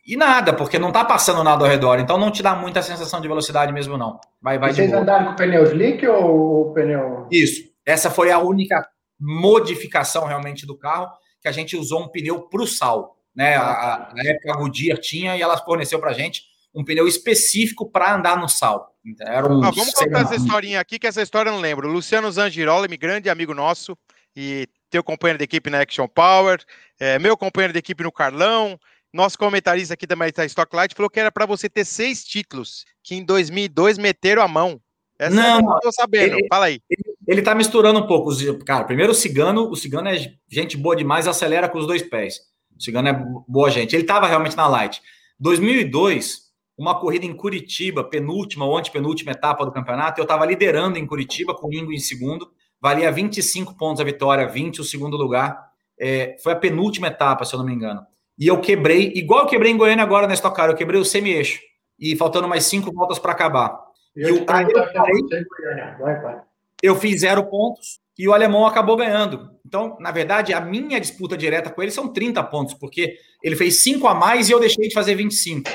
[0.06, 3.20] e nada, porque não está passando nada ao redor, então não te dá muita sensação
[3.20, 4.20] de velocidade mesmo, não.
[4.40, 7.26] Vai, vai vocês andaram com pneu slick ou pneu.
[7.30, 7.68] Isso.
[7.84, 8.88] Essa foi a única
[9.18, 11.08] modificação realmente do carro,
[11.40, 13.16] que a gente usou um pneu para o sal.
[13.34, 13.56] Né?
[13.56, 16.42] A, na época a Goodyear tinha e ela forneceu para a gente
[16.76, 18.94] um pneu específico para andar no sal.
[19.04, 21.88] Então, era um ah, vamos contar essa historinha aqui, que essa história eu não lembro.
[21.88, 23.96] Luciano Zangirola, grande amigo nosso,
[24.36, 26.62] e teu companheiro de equipe na Action Power,
[27.00, 28.78] é, meu companheiro de equipe no Carlão,
[29.12, 32.84] nosso comentarista aqui da Maritime Stock Light falou que era para você ter seis títulos,
[33.02, 34.78] que em 2002 meteram a mão.
[35.18, 36.36] Essa não, eu tô sabendo.
[36.36, 36.80] Ele, Fala aí.
[36.90, 38.30] Ele, ele tá misturando um pouco.
[38.64, 42.40] Cara, primeiro o Cigano, o Cigano é gente boa demais, acelera com os dois pés.
[42.78, 43.96] O Cigano é boa gente.
[43.96, 45.00] Ele estava realmente na Light.
[45.40, 46.45] 2002,
[46.76, 51.54] uma corrida em Curitiba, penúltima ou antepenúltima etapa do campeonato, eu estava liderando em Curitiba,
[51.54, 52.50] com o Ingo em segundo,
[52.80, 55.70] valia 25 pontos a vitória, 20 o segundo lugar.
[55.98, 58.04] É, foi a penúltima etapa, se eu não me engano.
[58.38, 61.04] E eu quebrei, igual eu quebrei em Goiânia agora na Stock Car, eu quebrei o
[61.04, 61.60] semi-eixo.
[61.98, 63.80] E faltando mais cinco voltas para acabar.
[64.14, 66.42] Eu, eu, eu,
[66.82, 69.50] eu fiz zero pontos e o alemão acabou ganhando.
[69.64, 73.80] Então, na verdade, a minha disputa direta com ele são 30 pontos, porque ele fez
[73.80, 75.70] cinco a mais e eu deixei de fazer 25.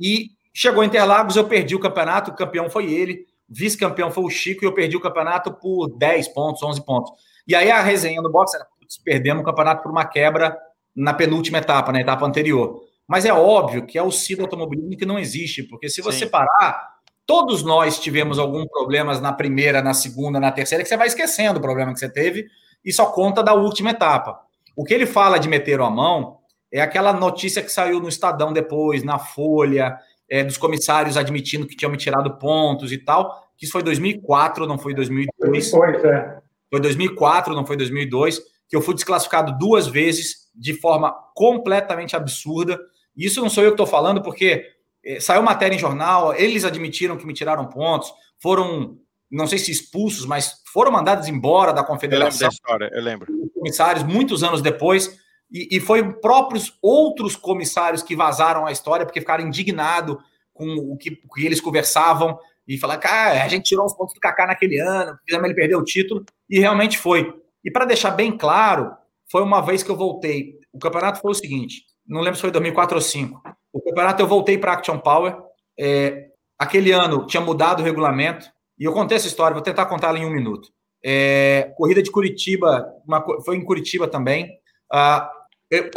[0.00, 4.64] E chegou Interlagos, eu perdi o campeonato, o campeão foi ele, vice-campeão foi o Chico
[4.64, 7.12] e eu perdi o campeonato por 10 pontos, 11 pontos.
[7.46, 10.56] E aí a resenha no box era, putz, perdemos o campeonato por uma quebra
[10.94, 12.82] na penúltima etapa, na etapa anterior.
[13.06, 16.30] Mas é óbvio que é o ciclo automobilismo que não existe, porque se você Sim.
[16.30, 16.92] parar,
[17.24, 21.58] Todos nós tivemos algum problemas na primeira, na segunda, na terceira, que você vai esquecendo
[21.58, 22.46] o problema que você teve
[22.84, 24.40] e só conta da última etapa.
[24.74, 26.38] O que ele fala de meter a mão
[26.70, 29.96] é aquela notícia que saiu no Estadão depois, na Folha,
[30.32, 34.66] é, dos comissários admitindo que tinham me tirado pontos e tal, que isso foi 2004,
[34.66, 35.70] não foi 2002.
[35.70, 36.38] Foi, é.
[36.70, 42.80] Foi 2004, não foi 2002, que eu fui desclassificado duas vezes de forma completamente absurda.
[43.14, 44.64] Isso não sou eu que estou falando, porque
[45.04, 48.10] é, saiu matéria em jornal, eles admitiram que me tiraram pontos,
[48.40, 48.96] foram,
[49.30, 52.24] não sei se expulsos, mas foram mandados embora da confederação.
[52.24, 53.50] Eu lembro da história, eu lembro.
[53.52, 55.14] Comissários, muitos anos depois,
[55.52, 60.16] e, e foi próprios outros comissários que vazaram a história porque ficaram indignados
[60.54, 64.20] com o que, que eles conversavam e falaram, cara, a gente tirou os pontos do
[64.20, 67.34] Kaká naquele ano, fizemos ele perder o título, e realmente foi.
[67.64, 68.92] E para deixar bem claro,
[69.30, 70.58] foi uma vez que eu voltei.
[70.72, 73.42] O campeonato foi o seguinte: não lembro se foi 2004 ou 2005.
[73.72, 75.36] O campeonato eu voltei para Action Power.
[75.78, 76.28] É,
[76.58, 78.46] aquele ano tinha mudado o regulamento,
[78.78, 80.68] e eu contei essa história, vou tentar contá-la em um minuto.
[81.04, 84.48] É, corrida de Curitiba, uma, foi em Curitiba também.
[84.92, 85.30] Ah,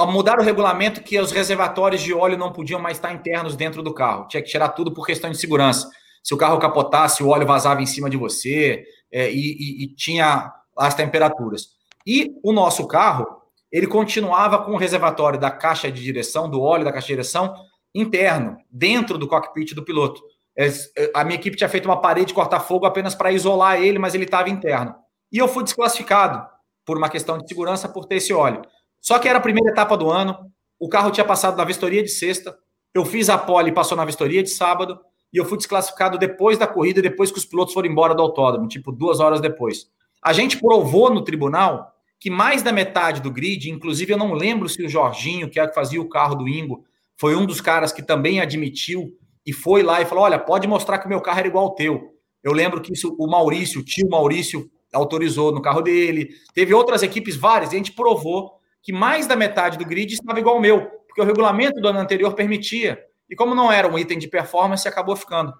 [0.07, 3.93] mudaram o regulamento que os reservatórios de óleo não podiam mais estar internos dentro do
[3.93, 4.27] carro.
[4.27, 5.89] Tinha que tirar tudo por questão de segurança.
[6.23, 9.95] Se o carro capotasse, o óleo vazava em cima de você é, e, e, e,
[9.95, 11.67] tinha as temperaturas.
[12.07, 13.27] E o nosso carro,
[13.71, 17.53] ele continuava com o reservatório da caixa de direção, do óleo da caixa de direção,
[17.93, 20.21] interno, dentro do cockpit do piloto.
[20.57, 20.69] É,
[21.13, 24.23] a minha equipe tinha feito uma parede de corta-fogo apenas para isolar ele, mas ele
[24.23, 24.95] estava interno.
[25.31, 26.47] E eu fui desclassificado
[26.85, 28.61] por uma questão de segurança por ter esse óleo.
[29.05, 30.35] Só que era a primeira etapa do ano,
[30.79, 32.57] o carro tinha passado na vistoria de sexta,
[32.91, 34.97] eu fiz a pole e passou na vistoria de sábado,
[35.31, 38.67] e eu fui desclassificado depois da corrida, depois que os pilotos foram embora do autódromo,
[38.67, 39.85] tipo duas horas depois.
[40.23, 44.67] A gente provou no tribunal que mais da metade do grid, inclusive eu não lembro
[44.67, 46.83] se o Jorginho, que é que fazia o carro do Ingo,
[47.15, 49.11] foi um dos caras que também admitiu
[49.45, 51.75] e foi lá e falou: olha, pode mostrar que o meu carro era igual ao
[51.75, 52.15] teu.
[52.43, 56.29] Eu lembro que isso o Maurício, o tio Maurício, autorizou no carro dele.
[56.55, 60.39] Teve outras equipes, várias, e a gente provou que mais da metade do grid estava
[60.39, 63.03] igual ao meu, porque o regulamento do ano anterior permitia.
[63.27, 65.51] E como não era um item de performance, acabou ficando.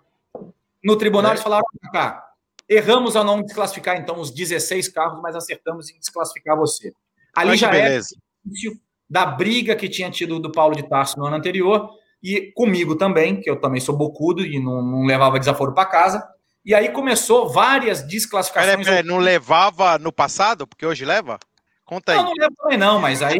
[0.84, 1.34] No tribunal, é.
[1.34, 2.23] eles falaram: cá,
[2.69, 6.93] erramos ao não desclassificar, então, os 16 carros, mas acertamos em desclassificar você.
[7.36, 8.09] Ali já beleza.
[8.15, 11.89] é início da briga que tinha tido do Paulo de Tarso no ano anterior,
[12.21, 16.23] e comigo também, que eu também sou bocudo e não, não levava desaforo para casa.
[16.63, 18.86] E aí começou várias desclassificações.
[18.86, 21.39] Pera, pera, não levava no passado, porque hoje leva?
[21.86, 22.17] Conta aí.
[22.17, 23.38] Não, não lembro também, não, mas aí.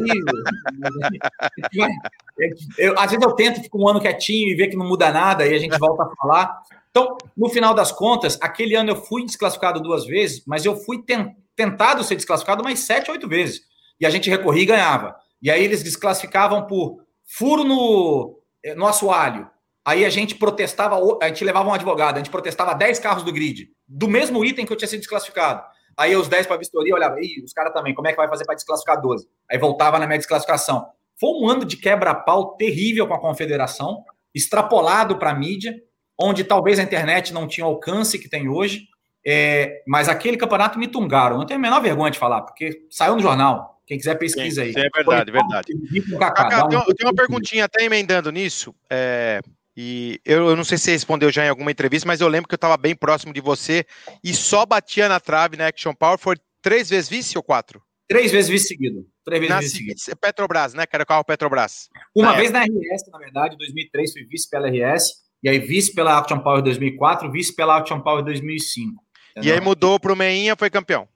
[2.78, 5.48] eu, às vezes eu tento, fico um ano quietinho e ver que não muda nada,
[5.48, 6.62] e a gente volta a falar.
[6.92, 11.02] Então, no final das contas, aquele ano eu fui desclassificado duas vezes, mas eu fui
[11.02, 13.62] ten, tentado ser desclassificado mais sete, oito vezes.
[14.00, 15.16] E a gente recorria e ganhava.
[15.42, 19.50] E aí eles desclassificavam por furo no, eh, no assoalho.
[19.84, 23.32] Aí a gente protestava, a gente levava um advogado, a gente protestava 10 carros do
[23.34, 25.64] grid, do mesmo item que eu tinha sido desclassificado.
[25.98, 28.28] Aí os 10 para a vistoria, olhava, Ih, os caras também, como é que vai
[28.28, 29.28] fazer para desclassificar 12?
[29.50, 30.88] Aí voltava na minha desclassificação.
[31.20, 35.76] Foi um ano de quebra-pau terrível com a confederação, extrapolado para a mídia,
[36.20, 38.88] onde talvez a internet não tinha o alcance que tem hoje,
[39.26, 41.38] é, mas aquele campeonato me tungaram.
[41.38, 43.82] Não tenho a menor vergonha de falar, porque saiu no jornal.
[43.88, 44.74] Quem quiser pesquisa aí.
[44.74, 45.74] Sim, é verdade, Foi, verdade.
[46.18, 46.74] Cacá, um...
[46.74, 48.74] eu tenho uma perguntinha até emendando nisso.
[48.90, 49.40] É,
[49.76, 52.48] e eu, eu, não sei se você respondeu já em alguma entrevista, mas eu lembro
[52.48, 53.86] que eu estava bem próximo de você
[54.24, 56.18] e só batia na trave na Action Power.
[56.18, 57.82] Foi três vezes vice ou quatro?
[58.08, 59.06] Três vezes vice seguido.
[59.26, 60.00] Três vezes na vice seguido.
[60.22, 60.86] Petrobras, né?
[60.86, 61.90] Que era o carro Petrobras.
[62.16, 62.74] Uma na vez época.
[62.74, 65.12] na RS, na verdade, 2003 fui vice pela RS,
[65.44, 69.04] e aí vice pela Action Power 2004, vice pela Action Power 2005.
[69.32, 69.50] Entendeu?
[69.50, 71.08] E aí mudou para o Meinha, foi campeão.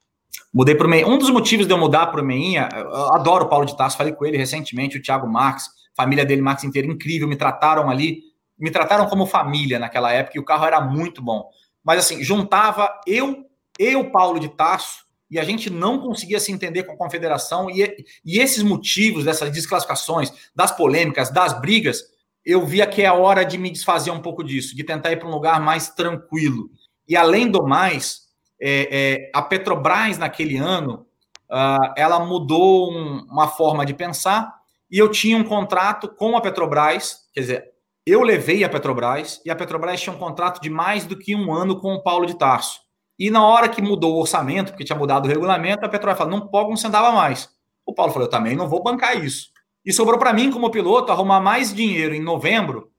[0.53, 1.07] Mudei para o Meinha.
[1.07, 3.95] Um dos motivos de eu mudar para o Meinha, eu adoro o Paulo de Tarso,
[3.95, 8.28] falei com ele recentemente, o Thiago Marques, família dele, Marques inteiro, incrível, me trataram ali
[8.60, 11.49] me trataram como família naquela época e o carro era muito bom.
[11.84, 13.45] Mas assim, juntava eu
[13.80, 17.70] e o Paulo de Tarso e a gente não conseguia se entender com a confederação
[17.70, 22.03] e, e esses motivos dessas desclassificações, das polêmicas, das brigas,
[22.43, 25.28] eu via que é hora de me desfazer um pouco disso, de tentar ir para
[25.28, 26.70] um lugar mais tranquilo.
[27.07, 28.24] E além do mais,
[28.60, 31.05] é, é, a Petrobras naquele ano,
[31.49, 34.53] uh, ela mudou um, uma forma de pensar
[34.89, 37.66] e eu tinha um contrato com a Petrobras, quer dizer,
[38.05, 41.53] eu levei a Petrobras e a Petrobras tinha um contrato de mais do que um
[41.53, 42.79] ano com o Paulo de Tarso.
[43.17, 46.39] E na hora que mudou o orçamento, porque tinha mudado o regulamento, a Petrobras falou:
[46.39, 47.49] não pode, não centava mais.
[47.85, 49.49] O Paulo falou: eu também não vou bancar isso.
[49.85, 52.91] E sobrou para mim, como piloto, arrumar mais dinheiro em novembro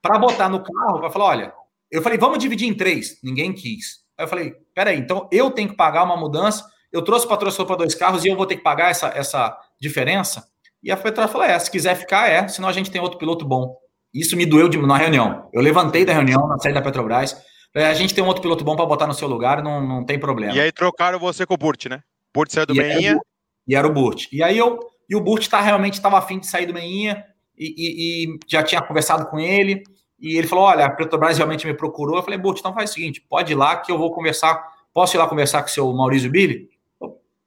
[0.00, 1.54] para botar no carro, para falar: olha,
[1.90, 3.18] eu falei, vamos dividir em três.
[3.22, 4.00] Ninguém quis.
[4.16, 6.64] Aí eu falei: peraí, então eu tenho que pagar uma mudança.
[6.90, 10.48] Eu trouxe patrocinador para dois carros e eu vou ter que pagar essa, essa diferença?
[10.82, 13.44] E a Petrobras falou: é, se quiser ficar, é, senão a gente tem outro piloto
[13.44, 13.76] bom.
[14.12, 15.48] Isso me doeu de, na reunião.
[15.52, 17.36] Eu levantei da reunião, na saída da Petrobras.
[17.74, 20.18] A gente tem um outro piloto bom para botar no seu lugar, não, não tem
[20.18, 20.54] problema.
[20.54, 22.00] E aí trocaram você com o Burt, né?
[22.34, 23.10] Burt saiu do e Meinha.
[23.10, 23.20] Era,
[23.66, 24.26] e era o Burt.
[24.32, 24.78] E aí eu.
[25.08, 27.24] E o Burt tá, realmente estava afim de sair do Meinha
[27.56, 29.82] e, e, e, já tinha conversado com ele.
[30.18, 32.16] E ele falou: Olha, a Petrobras realmente me procurou.
[32.16, 34.62] Eu falei: Burt, então faz o seguinte: pode ir lá que eu vou conversar.
[34.92, 36.68] Posso ir lá conversar com o seu Maurício Billy?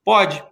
[0.06, 0.44] Pode.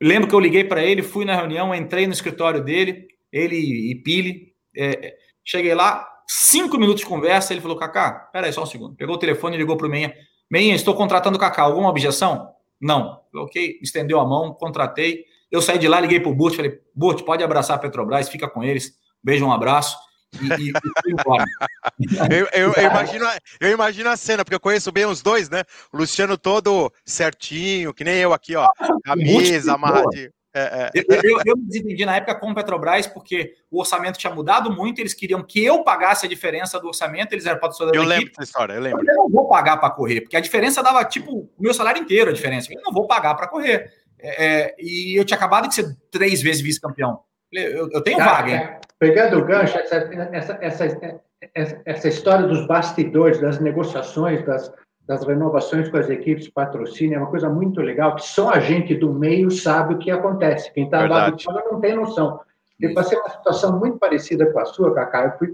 [0.00, 3.94] Lembro que eu liguei para ele, fui na reunião, entrei no escritório dele, ele e
[3.94, 4.52] Pili.
[4.76, 5.14] É,
[5.44, 8.96] cheguei lá, cinco minutos de conversa, ele falou, Cacá, peraí só um segundo.
[8.96, 10.14] Pegou o telefone e ligou para o Menha.
[10.50, 12.50] Menha, estou contratando o Cacá, alguma objeção?
[12.80, 13.20] Não.
[13.34, 15.24] Ok, estendeu a mão, contratei.
[15.50, 18.48] Eu saí de lá, liguei para o Burt, falei, Burt, pode abraçar a Petrobras, fica
[18.48, 18.92] com eles.
[19.22, 19.96] Beijo, um abraço.
[20.40, 20.72] E, e,
[22.34, 23.26] eu, eu, eu, imagino,
[23.60, 25.62] eu imagino a cena, porque eu conheço bem os dois, né?
[25.92, 28.66] O Luciano todo certinho, que nem eu aqui, ó.
[29.04, 30.30] Camisa, amarradinho.
[30.54, 30.90] É, é.
[30.94, 34.70] Eu, eu, eu, me desentendi na época com o Petrobras porque o orçamento tinha mudado
[34.70, 38.28] muito, eles queriam que eu pagasse a diferença do orçamento, eles eram patrocinadores Eu lembro
[38.28, 39.00] dessa história, eu lembro.
[39.00, 42.30] Eu não vou pagar para correr, porque a diferença dava tipo o meu salário inteiro,
[42.30, 42.72] a diferença.
[42.72, 43.90] Eu não vou pagar para correr.
[44.20, 47.20] É, é, e eu tinha acabado de ser três vezes vice-campeão.
[47.50, 48.50] Eu, eu, tenho Cara, vaga.
[48.50, 48.80] Hein?
[48.98, 49.96] Pegando o gancho, essa,
[50.32, 54.72] essa, essa, essa, história dos bastidores, das negociações, das,
[55.06, 58.94] das renovações com as equipes patrocínio é uma coisa muito legal, que só a gente
[58.94, 60.72] do meio sabe o que acontece.
[60.72, 62.40] Quem está lá de fora não tem noção.
[62.80, 65.24] Eu passei uma situação muito parecida com a sua, Cacá.
[65.24, 65.52] Eu fui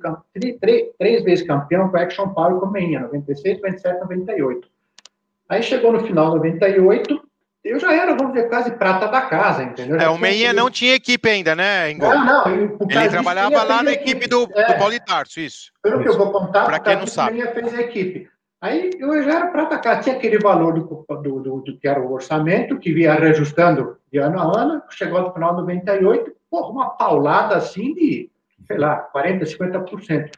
[0.58, 4.68] três, três, vezes campeão com a Action Power e com a Meinha, 96, 97, 98.
[5.48, 7.20] Aí chegou no final de 98,
[7.64, 9.98] eu já era, vamos dizer, quase prata da casa, entendeu?
[9.98, 12.08] É, o Meinha não tinha equipe ainda, né, Engol?
[12.10, 12.54] Não, não.
[12.54, 15.70] Ele, ele trabalhava lá na equipe, equipe do, é, do Paulitarso, isso.
[15.82, 16.04] Pelo isso.
[16.04, 17.32] que eu vou contar, para quem não sabe.
[17.32, 18.28] O Meinha fez a equipe.
[18.60, 22.00] Aí eu já era prata cá, tinha aquele valor do, do, do, do, que era
[22.00, 26.70] o orçamento, que via reajustando de ano a ano, chegou no final de 98, porra,
[26.70, 28.28] uma paulada assim de,
[28.66, 30.30] sei lá, 40%, 50%.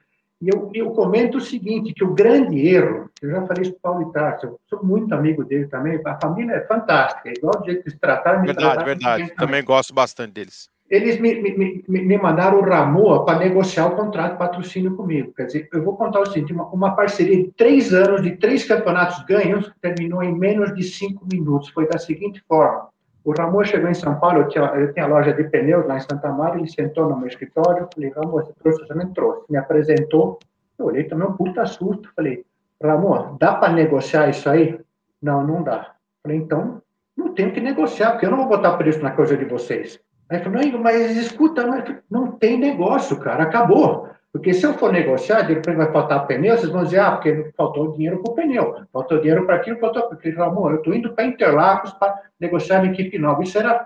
[0.43, 3.91] E eu, eu comento o seguinte, que o grande erro, eu já falei isso para
[3.91, 7.61] o Paulo Itácio, eu sou muito amigo dele também, a família é fantástica, é igual
[7.61, 8.43] o jeito de se tratar.
[8.43, 10.71] Verdade, verdade, também gosto bastante deles.
[10.91, 15.33] Eles me, me, me mandaram o Ramoa para negociar o contrato de patrocínio comigo.
[15.33, 18.65] Quer dizer, eu vou contar o seguinte: uma, uma parceria de três anos, de três
[18.65, 21.69] campeonatos ganhos, terminou em menos de cinco minutos.
[21.69, 22.89] Foi da seguinte forma:
[23.23, 26.01] o Ramon chegou em São Paulo, eu tinha, eu tinha loja de pneus lá em
[26.01, 28.87] Santa Maria, ele sentou no meu escritório, falei, Ramon, você trouxe?
[28.87, 29.45] Você não trouxe.
[29.49, 30.39] Me apresentou,
[30.77, 32.45] eu olhei também um puta susto, falei,
[32.83, 34.81] Ramon, dá para negociar isso aí?
[35.23, 35.93] Não, não dá.
[36.23, 36.83] Falei, então,
[37.17, 40.01] não tenho que negociar, porque eu não vou botar preço na coisa de vocês.
[40.31, 41.67] Aí falou, mas escuta,
[42.09, 44.09] não tem negócio, cara, acabou.
[44.33, 47.51] Porque se eu for negociar, de repente vai faltar pneu, vocês vão dizer, ah, porque
[47.57, 50.43] faltou dinheiro para o pneu, faltou dinheiro para aquilo, faltou para aquilo.
[50.45, 53.43] Amor, eu estou indo para Interlagos para negociar a equipe nova.
[53.43, 53.83] Isso era,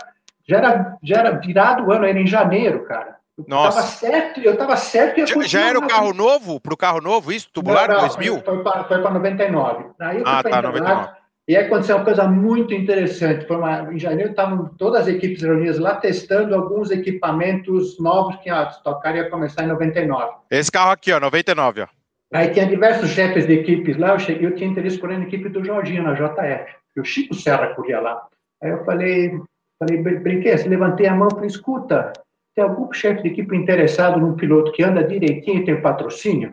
[0.47, 3.17] já era, já era virado o ano, era em janeiro, cara.
[3.39, 3.79] Eu Nossa.
[3.79, 5.21] Tava certo, eu estava certo.
[5.21, 7.49] E já, já era o carro novo, para o carro novo, isso?
[7.51, 8.43] Tubular não, não, 2000?
[8.43, 9.87] Foi para 99.
[9.99, 11.09] Aí eu ah, tá, 99.
[11.47, 13.51] E aí aconteceu uma coisa muito interessante.
[13.53, 18.65] Uma, em janeiro estavam todas as equipes reunidas lá testando alguns equipamentos novos que a
[18.71, 20.33] Stock ia começar em 99.
[20.51, 21.87] Esse carro aqui, ó, 99, ó.
[22.33, 25.49] Aí tinha diversos chefes de equipes lá, eu cheguei, eu tinha interesse por a equipe
[25.51, 26.73] do Jorginho, na JF.
[26.99, 28.27] O Chico Serra corria lá.
[28.63, 29.39] Aí eu falei,
[29.79, 32.13] falei, brinquei, assim, levantei a mão e falei, escuta,
[32.55, 36.53] tem algum chefe de equipe interessado num piloto que anda direitinho e tem patrocínio?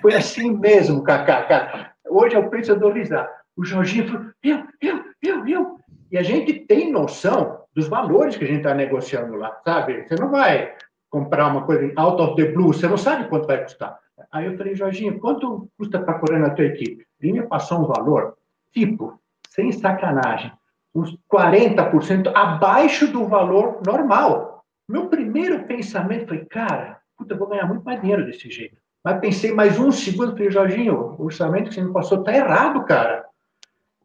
[0.00, 1.92] Foi assim mesmo, Cacá, cara.
[2.08, 3.37] Hoje é o preço do risada.
[3.58, 5.80] O Jorginho falou, eu, eu, eu, eu.
[6.12, 10.06] E a gente tem noção dos valores que a gente está negociando lá, sabe?
[10.06, 10.74] Você não vai
[11.10, 13.98] comprar uma coisa out of the blue, você não sabe quanto vai custar.
[14.30, 17.04] Aí eu falei, Jorginho, quanto custa para correr na tua equipe?
[17.20, 18.36] Ele me passou um valor,
[18.72, 20.52] tipo, sem sacanagem,
[20.94, 24.64] uns 40% abaixo do valor normal.
[24.88, 28.76] Meu primeiro pensamento foi, cara, puta, eu vou ganhar muito mais dinheiro desse jeito.
[29.04, 32.84] Mas pensei mais um segundo, falei, Jorginho, o orçamento que você me passou tá errado,
[32.84, 33.27] cara.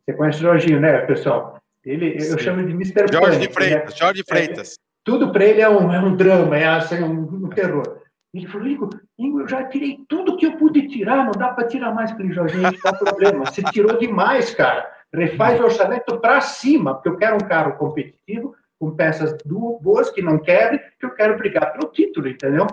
[0.05, 1.61] Você conhece o Jorginho, né, pessoal?
[1.85, 3.05] Ele, eu chamo de Mr.
[3.11, 3.97] Jorge Pânico, Freitas, né?
[3.97, 4.71] Jorge Freitas.
[4.73, 8.01] É, tudo para ele é um, é um drama, é assim, um, um terror.
[8.33, 8.89] Ele falou, Igor,
[9.19, 12.11] Igor, eu já tirei tudo que eu pude tirar, não dá para tirar mais.
[12.11, 13.45] Falei, Jorginho, não dá problema.
[13.45, 14.91] Você tirou demais, cara.
[15.13, 20.21] Refaz o orçamento para cima, porque eu quero um carro competitivo, com peças boas, que
[20.21, 22.65] não quebre, que eu quero brigar pelo título, entendeu?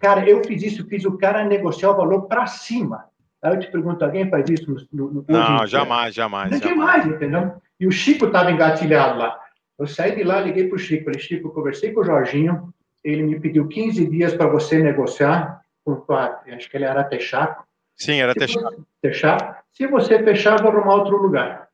[0.00, 3.06] Cara, eu fiz isso, fiz o cara negociar o valor para cima.
[3.42, 6.50] Aí eu te pergunto, alguém faz isso no, no Não, jamais, jamais.
[6.50, 7.54] Não jamais, jamais, entendeu?
[7.78, 9.38] E o Chico estava engatilhado lá.
[9.78, 11.04] Eu saí de lá, liguei para o Chico.
[11.04, 12.72] Falei, Chico, conversei com o Jorginho.
[13.04, 15.60] Ele me pediu 15 dias para você negociar.
[15.84, 17.64] Por, acho que ele era Texaco.
[17.94, 18.86] Sim, era Texaco.
[19.00, 19.56] Texaco.
[19.72, 21.68] Se você fechar, vou arrumar outro lugar.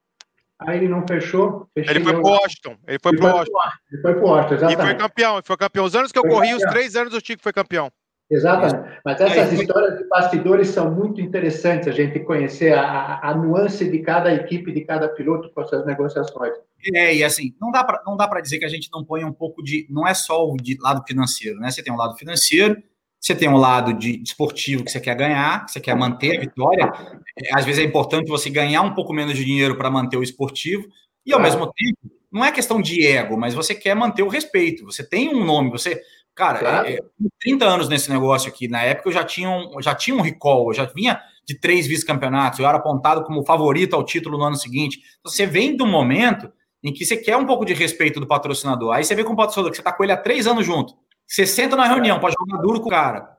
[0.66, 1.68] Aí ele não fechou.
[1.74, 2.76] Ele foi para o Washington.
[2.86, 3.58] Ele foi para o Washington.
[3.90, 4.82] Ele foi para o Washington, exatamente.
[4.82, 5.34] E foi campeão.
[5.34, 5.84] Ele foi campeão.
[5.84, 6.68] Os anos que eu foi corri, campeão.
[6.68, 7.92] os três anos o Chico foi campeão.
[8.32, 8.98] Exatamente.
[9.04, 13.98] Mas essas histórias de bastidores são muito interessantes, a gente conhecer a, a, nuance de
[13.98, 16.54] cada equipe, de cada piloto com essas negociações.
[16.94, 19.86] É, e assim, não dá para dizer que a gente não põe um pouco de,
[19.90, 21.70] não é só o lado financeiro, né?
[21.70, 22.82] Você tem um lado financeiro,
[23.20, 26.40] você tem um lado de esportivo que você quer ganhar, que você quer manter a
[26.40, 26.90] vitória.
[27.38, 30.22] É, às vezes é importante você ganhar um pouco menos de dinheiro para manter o
[30.22, 30.88] esportivo,
[31.24, 31.42] e ao é.
[31.42, 34.86] mesmo tempo, não é questão de ego, mas você quer manter o respeito.
[34.86, 36.00] Você tem um nome, você.
[36.34, 36.88] Cara, claro.
[36.88, 36.98] é,
[37.40, 38.68] 30 anos nesse negócio aqui.
[38.68, 41.86] Na época eu já tinha um, já tinha um recall, eu já vinha de três
[41.86, 45.00] vice-campeonatos, eu era apontado como favorito ao título no ano seguinte.
[45.20, 46.50] Então, você vem de um momento
[46.82, 48.94] em que você quer um pouco de respeito do patrocinador.
[48.94, 50.94] Aí você vê com o patrocinador que você está com ele há três anos junto.
[51.26, 53.36] Você senta na reunião para jogar duro com o cara.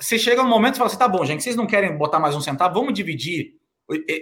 [0.00, 2.36] Você chega no momento e fala assim: tá bom, gente, vocês não querem botar mais
[2.36, 2.74] um centavo?
[2.74, 3.54] Vamos dividir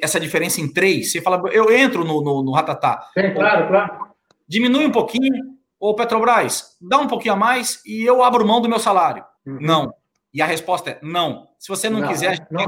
[0.02, 1.10] essa diferença em três.
[1.10, 3.08] Você fala, eu entro no, no, no ratatá.
[3.16, 4.14] É, claro, claro.
[4.46, 8.68] Diminui um pouquinho, ou Petrobras, dá um pouquinho a mais e eu abro mão do
[8.68, 9.24] meu salário.
[9.46, 9.58] Uhum.
[9.60, 9.94] Não.
[10.32, 11.48] E a resposta é não.
[11.58, 12.66] Se você não, não quiser não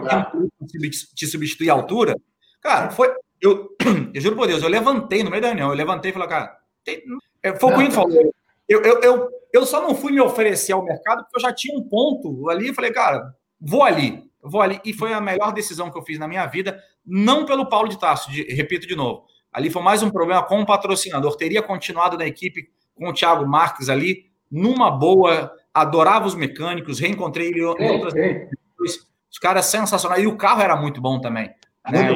[1.15, 2.15] te substituir à altura,
[2.61, 3.13] cara, foi.
[3.41, 3.71] Eu,
[4.15, 6.57] eu juro por Deus, eu levantei no meio da reunião, eu levantei e falei, cara,
[6.85, 7.03] tem,
[7.43, 8.33] é, foi o que falou.
[8.69, 11.77] Eu, eu, eu, eu só não fui me oferecer ao mercado porque eu já tinha
[11.77, 12.69] um ponto ali.
[12.69, 14.81] Eu falei, cara, vou ali, vou ali.
[14.85, 17.99] E foi a melhor decisão que eu fiz na minha vida, não pelo Paulo de
[17.99, 19.25] Tarso, de, repito de novo.
[19.53, 21.37] Ali foi mais um problema com o patrocinador.
[21.37, 27.49] Teria continuado na equipe com o Thiago Marques ali, numa boa, adorava os mecânicos, reencontrei
[27.49, 28.15] ele em outras.
[29.31, 30.23] Os caras sensacionais.
[30.23, 31.51] E o carro era muito bom também.
[31.91, 32.09] Né?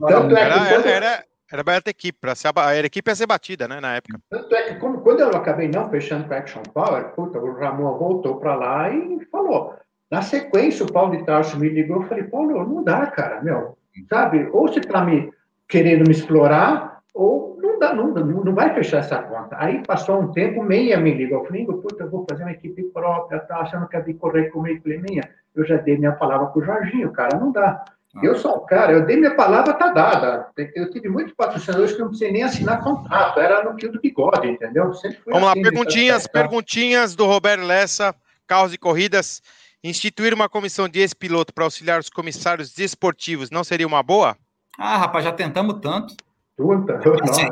[0.00, 3.68] Tanto é que era, era, era beta equipe, ser a, a equipe ia ser batida,
[3.68, 4.18] né, na época.
[4.30, 7.54] Tanto é que quando, quando eu acabei não fechando com a Action Power, puta, o
[7.54, 9.74] Ramon voltou para lá e falou.
[10.10, 13.76] Na sequência, o Paulo de Tarso me ligou, eu falei, Paulo, não dá, cara, meu,
[14.08, 14.48] sabe?
[14.52, 15.32] Ou você tá me
[15.68, 19.56] querendo me explorar, ou não dá, não, não vai fechar essa conta.
[19.58, 22.82] Aí passou um tempo, Meia me ligou, eu falei, puta, eu vou fazer uma equipe
[22.84, 24.78] própria, tá, você não quer vir correr comigo?
[24.78, 27.84] Eu falei, Meia, eu já dei minha palavra pro Jorginho, cara, não dá.
[28.22, 30.46] Eu sou um cara, eu dei minha palavra, tá dada.
[30.74, 34.00] Eu tive muitos patrocinadores que eu não precisei nem assinar contrato, era no quilo do
[34.00, 34.84] bigode, entendeu?
[34.84, 38.14] Vamos assim, lá, perguntinhas, perguntinhas do Roberto Lessa,
[38.46, 39.42] carros e corridas.
[39.82, 44.36] Instituir uma comissão de ex-piloto para auxiliar os comissários desportivos não seria uma boa?
[44.78, 46.14] Ah, rapaz, já tentamos tanto.
[46.56, 47.48] Puta, eu cansei.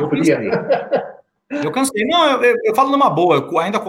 [0.00, 0.50] Eu, cansei.
[1.50, 2.04] eu cansei.
[2.06, 3.80] Não, eu, eu, eu, falo numa boa, eu ainda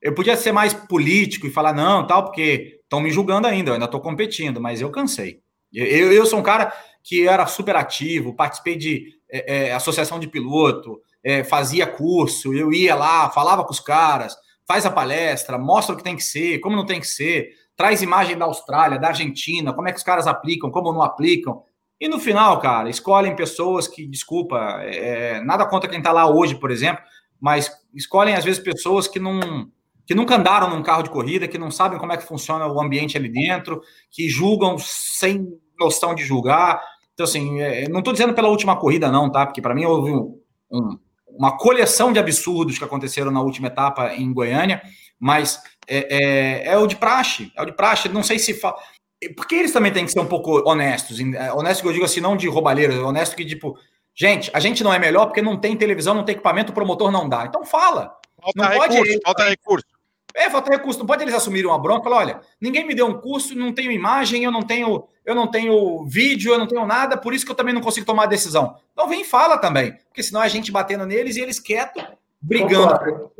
[0.00, 3.74] eu podia ser mais político e falar não, tal, porque estão me julgando ainda, eu
[3.74, 5.40] ainda estou competindo, mas eu cansei.
[5.72, 6.72] Eu, eu sou um cara
[7.02, 12.72] que era super ativo, participei de é, é, associação de piloto, é, fazia curso, eu
[12.72, 14.36] ia lá, falava com os caras,
[14.66, 18.02] faz a palestra, mostra o que tem que ser, como não tem que ser, traz
[18.02, 21.62] imagem da Austrália, da Argentina, como é que os caras aplicam, como não aplicam.
[22.00, 26.54] E no final, cara, escolhem pessoas que, desculpa, é, nada contra quem está lá hoje,
[26.54, 27.04] por exemplo,
[27.38, 29.68] mas escolhem às vezes pessoas que não
[30.06, 32.80] que nunca andaram num carro de corrida, que não sabem como é que funciona o
[32.80, 33.80] ambiente ali dentro,
[34.10, 35.46] que julgam sem
[35.78, 36.82] noção de julgar.
[37.14, 39.46] Então, assim, é, não estou dizendo pela última corrida, não, tá?
[39.46, 40.36] Porque para mim houve um,
[40.68, 40.98] um,
[41.28, 44.82] uma coleção de absurdos que aconteceram na última etapa em Goiânia,
[45.16, 48.08] mas é, é, é o de praxe, é o de praxe.
[48.08, 48.54] Não sei se.
[48.54, 48.74] Fa...
[49.36, 51.20] Porque eles também têm que ser um pouco honestos.
[51.20, 53.78] É, honesto que eu digo assim, não de roubalheiros, honesto que, tipo,
[54.14, 57.10] gente, a gente não é melhor porque não tem televisão, não tem equipamento, o promotor
[57.10, 57.44] não dá.
[57.44, 58.18] Então fala.
[58.40, 59.86] Falta não recurso, pode, falta recurso.
[60.34, 60.98] É, falta recurso.
[60.98, 63.72] Não pode eles assumirem uma bronca e falar: olha, ninguém me deu um curso, não
[63.72, 67.44] tenho imagem, eu não tenho, eu não tenho vídeo, eu não tenho nada, por isso
[67.44, 68.76] que eu também não consigo tomar decisão.
[68.92, 69.92] Então vem e fala também.
[70.08, 72.02] Porque senão a gente batendo neles e eles quietos,
[72.40, 73.30] brigando.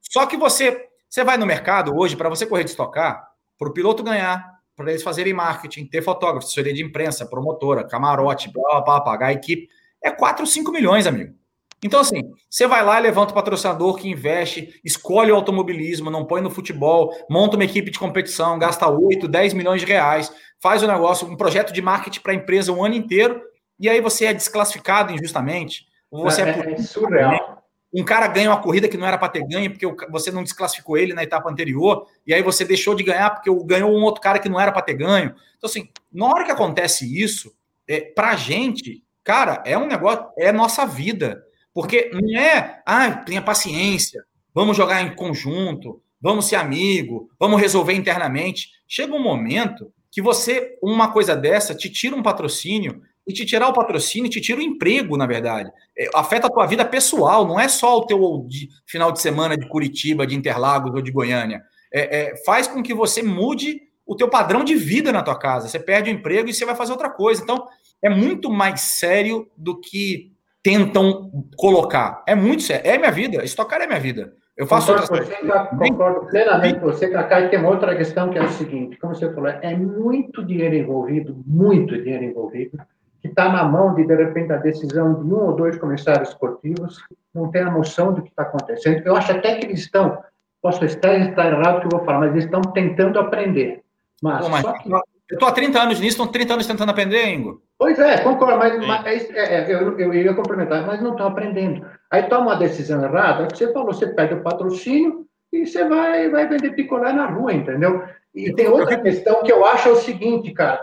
[0.00, 3.33] Só que você, você vai no mercado hoje, para você correr de estocar,
[3.64, 4.44] para o piloto ganhar,
[4.76, 9.32] para eles fazerem marketing, ter fotógrafo, assessoria de imprensa, promotora, camarote, blá, blá, pagar a
[9.32, 9.68] equipe,
[10.02, 11.34] é 4, 5 milhões, amigo.
[11.82, 16.40] Então, assim, você vai lá, levanta o patrocinador que investe, escolhe o automobilismo, não põe
[16.40, 20.86] no futebol, monta uma equipe de competição, gasta 8, 10 milhões de reais, faz o
[20.86, 23.40] um negócio, um projeto de marketing para a empresa um ano inteiro,
[23.78, 25.86] e aí você é desclassificado injustamente.
[26.10, 27.53] Você é, é, é surreal.
[27.94, 30.98] Um cara ganha uma corrida que não era para ter ganho, porque você não desclassificou
[30.98, 34.40] ele na etapa anterior, e aí você deixou de ganhar porque ganhou um outro cara
[34.40, 35.34] que não era para ter ganho.
[35.56, 37.54] Então, assim, na hora que acontece isso,
[37.86, 41.44] é, para a gente, cara, é um negócio, é nossa vida.
[41.72, 44.24] Porque não é, ah, tenha paciência,
[44.54, 48.70] vamos jogar em conjunto, vamos ser amigo, vamos resolver internamente.
[48.86, 53.68] Chega um momento que você, uma coisa dessa, te tira um patrocínio, e te tirar
[53.68, 55.70] o patrocínio te tira o emprego, na verdade.
[55.96, 58.46] É, afeta a tua vida pessoal, não é só o teu
[58.86, 61.62] final de semana de Curitiba, de Interlagos ou de Goiânia.
[61.92, 65.68] É, é, faz com que você mude o teu padrão de vida na tua casa.
[65.68, 67.42] Você perde o emprego e você vai fazer outra coisa.
[67.42, 67.64] Então,
[68.02, 72.22] é muito mais sério do que tentam colocar.
[72.26, 72.90] É muito sério.
[72.90, 73.44] É minha vida.
[73.44, 74.34] Estocar é minha vida.
[74.56, 75.68] Eu faço concordo, outras coisas.
[75.78, 79.14] Concordo plenamente com você, Cacá, e tem uma outra questão que é o seguinte, como
[79.14, 82.78] você falou, é muito dinheiro envolvido, muito dinheiro envolvido,
[83.24, 87.02] que está na mão de, de repente, a decisão de um ou dois comissários esportivos,
[87.34, 89.00] não tem a noção do que está acontecendo.
[89.02, 90.22] Eu acho até que eles estão,
[90.60, 93.82] posso estar, estar errado o que eu vou falar, mas eles estão tentando aprender.
[94.22, 94.90] Mas, Pô, mas que...
[94.90, 95.00] Eu
[95.32, 97.62] estou há 30 anos nisso, estão 30 anos tentando aprender, Ingo.
[97.78, 101.82] Pois é, concordo, mas, mas é, é, eu, eu ia complementar, mas não estão aprendendo.
[102.10, 106.28] Aí toma uma decisão errada, que você falou, você perde o patrocínio e você vai,
[106.28, 108.04] vai vender picolé na rua, entendeu?
[108.34, 110.78] E tem outra questão que eu acho é o seguinte, cara,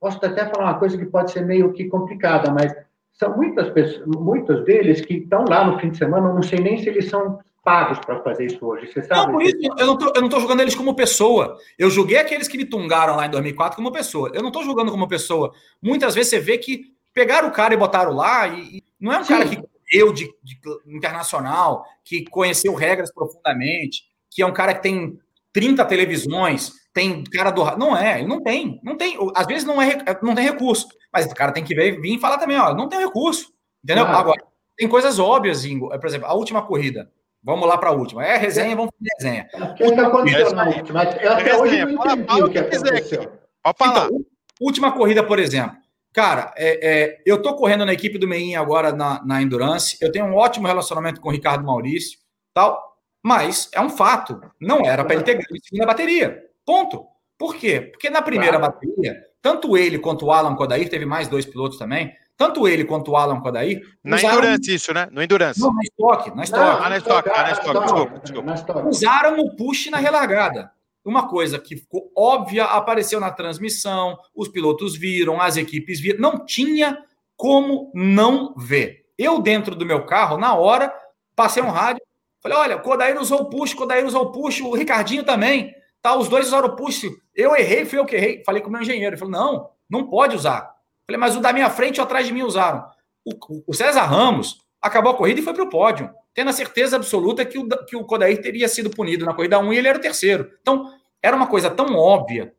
[0.00, 2.74] posso até falar uma coisa que pode ser meio que complicada, mas
[3.12, 6.78] são muitas pessoas, muitos deles que estão lá no fim de semana, não sei nem
[6.78, 8.90] se eles são pagos para fazer isso hoje.
[8.90, 9.26] Você sabe?
[9.26, 11.58] Não, por isso, eu não, tô, eu não tô julgando eles como pessoa.
[11.78, 14.30] Eu julguei aqueles que me tungaram lá em 2004 como pessoa.
[14.32, 15.52] Eu não estou julgando como pessoa.
[15.82, 19.18] Muitas vezes você vê que pegaram o cara e botaram lá, e, e não é
[19.18, 19.34] um Sim.
[19.34, 24.82] cara que eu de, de, internacional, que conheceu regras profundamente, que é um cara que
[24.82, 25.18] tem
[25.52, 27.64] 30 televisões, tem cara do.
[27.76, 29.16] Não é, não tem, não tem.
[29.34, 32.20] Às vezes não, é, não tem recurso, mas o cara tem que vir, vir e
[32.20, 33.52] falar também, ó, não tem recurso.
[33.82, 34.06] Entendeu?
[34.06, 34.42] Agora,
[34.76, 35.88] tem coisas óbvias, Ingo.
[35.88, 37.10] Por exemplo, a última corrida.
[37.42, 38.24] Vamos lá para a última.
[38.24, 39.48] É resenha, vamos fazer resenha.
[39.54, 41.04] O que aconteceu na última?
[41.04, 43.32] Eu até hoje não entendi o que aconteceu.
[43.66, 44.24] Então,
[44.60, 45.76] última corrida, por exemplo.
[46.12, 49.96] Cara, é, é, eu tô correndo na equipe do Meinha agora na, na Endurance.
[50.00, 52.18] Eu tenho um ótimo relacionamento com o Ricardo Maurício,
[52.52, 52.89] tal.
[53.22, 54.40] Mas é um fato.
[54.60, 56.42] Não era para ele ter ganho na bateria.
[56.64, 57.06] Ponto.
[57.38, 57.80] Por quê?
[57.80, 58.74] Porque na primeira claro.
[58.74, 63.12] bateria, tanto ele quanto o Alan Kodair, teve mais dois pilotos também, tanto ele quanto
[63.12, 63.80] o Alan Kodair.
[64.04, 64.38] Na usaram...
[64.38, 65.08] Endurance, isso, né?
[65.10, 65.60] No Endurance.
[65.60, 66.36] Não, na Stock.
[66.36, 66.62] Na Stock.
[66.62, 68.88] Não, ah, na Stock, ah, na Stock, desculpa, desculpa.
[68.88, 70.70] Usaram o push na relargada.
[71.02, 76.44] Uma coisa que ficou óbvia, apareceu na transmissão, os pilotos viram, as equipes viram, não
[76.44, 76.98] tinha
[77.36, 79.06] como não ver.
[79.16, 80.92] Eu, dentro do meu carro, na hora,
[81.34, 82.02] passei um rádio,
[82.42, 85.74] falei: olha, o Kodair usou o push, o Kodair usou o push, o Ricardinho também.
[86.02, 87.04] Tá, os dois usaram o push.
[87.34, 88.42] Eu errei, fui eu que errei.
[88.44, 89.14] Falei com o meu engenheiro.
[89.14, 90.74] Ele falou: não, não pode usar.
[91.06, 92.84] Falei, mas o da minha frente ou atrás de mim usaram.
[93.24, 96.96] O, o César Ramos acabou a corrida e foi para o pódio, tendo a certeza
[96.96, 99.98] absoluta que o, que o Kodair teria sido punido na corrida 1 e ele era
[99.98, 100.50] o terceiro.
[100.62, 100.90] Então,
[101.22, 102.52] era uma coisa tão óbvia.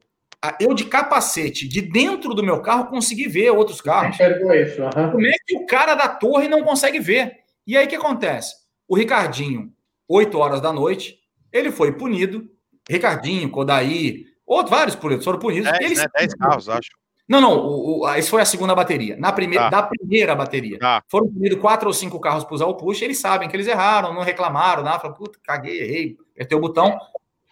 [0.59, 4.17] Eu, de capacete, de dentro do meu carro, consegui ver outros carros.
[4.19, 5.11] Isso, uhum.
[5.11, 7.41] Como é que o cara da torre não consegue ver?
[7.65, 8.55] E aí o que acontece?
[8.91, 9.71] O Ricardinho,
[10.05, 11.17] 8 horas da noite,
[11.49, 12.51] ele foi punido.
[12.89, 15.71] Ricardinho, Kodair, outros vários punidos foram punidos.
[15.71, 16.07] 10, né?
[16.13, 16.89] 10 carros, acho.
[17.25, 19.15] Não, não, o, o, esse foi a segunda bateria.
[19.15, 19.81] Na primeira, tá.
[19.81, 20.77] Da primeira bateria.
[20.77, 21.01] Tá.
[21.07, 24.13] Foram punidos quatro ou cinco carros para usar o push, eles sabem que eles erraram,
[24.13, 26.99] não reclamaram, nada, falaram, puta, caguei, errei, apertei o botão.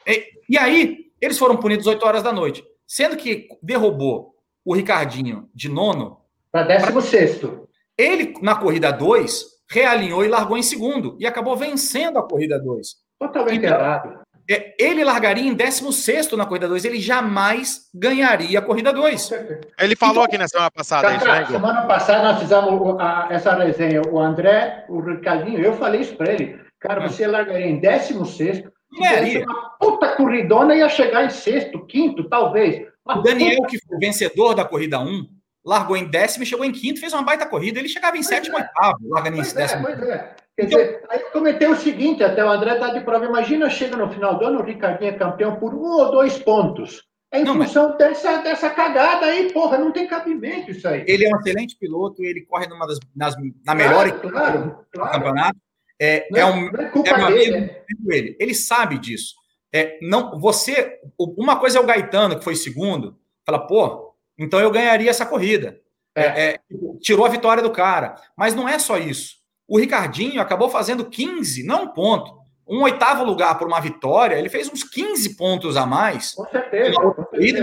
[0.06, 2.66] E, e, aí, eles foram punidos 8 horas da noite.
[2.86, 4.36] Sendo que derrubou
[4.66, 6.20] o Ricardinho de nono.
[6.52, 7.66] Para décimo sexto.
[7.98, 11.16] Ele, na corrida 2, realinhou e largou em segundo.
[11.20, 12.88] E acabou vencendo a corrida 2.
[13.20, 14.20] Totalmente então, errado.
[14.50, 19.32] É, ele largaria em 16 na corrida 2, ele jamais ganharia a corrida 2.
[19.80, 21.08] Ele falou então, aqui na semana passada.
[21.20, 25.74] Cara, isso, né, semana passada nós fizemos a, essa resenha, o André, o Ricardinho, eu
[25.74, 26.60] falei isso para ele.
[26.80, 28.64] Cara, você largaria em 16,
[28.98, 29.46] ganharia.
[29.46, 32.88] Uma puta corridona ia chegar em sexto, quinto, talvez.
[33.06, 35.28] o Daniel, que foi vencedor da corrida 1,
[35.66, 38.28] largou em décimo e chegou em quinto, fez uma baita corrida, ele chegava em pois
[38.28, 38.62] sétimo, é.
[38.62, 39.88] oitavo, larga em pois décimo.
[39.88, 40.36] É, pois é.
[40.56, 43.26] Quer então, dizer, aí eu comentei o seguinte, até o André está de prova.
[43.26, 47.08] Imagina, chega no final do ano, o Ricardinho é campeão por um ou dois pontos.
[47.32, 47.98] É em não, função mas...
[47.98, 51.06] dessa, dessa cagada aí, porra, não tem cabimento isso aí.
[51.08, 53.36] Ele é um excelente piloto, ele corre numa das, nas,
[53.66, 55.12] na melhor claro, claro, claro.
[55.12, 55.58] campeonato.
[56.02, 57.62] É, não, é um, não é culpa é dele.
[57.62, 57.82] Né?
[58.10, 59.36] Ele, ele sabe disso.
[59.72, 64.09] É, não, você, uma coisa é o Gaetano, que foi segundo, fala, pô,
[64.40, 65.80] então eu ganharia essa corrida.
[66.16, 66.52] É.
[66.52, 66.60] É,
[67.02, 68.16] tirou a vitória do cara.
[68.38, 69.36] Mas não é só isso.
[69.68, 72.40] O Ricardinho acabou fazendo 15, não um ponto.
[72.68, 76.34] Um oitavo lugar por uma vitória, ele fez uns 15 pontos a mais.
[76.34, 76.96] Com certeza.
[77.02, 77.14] No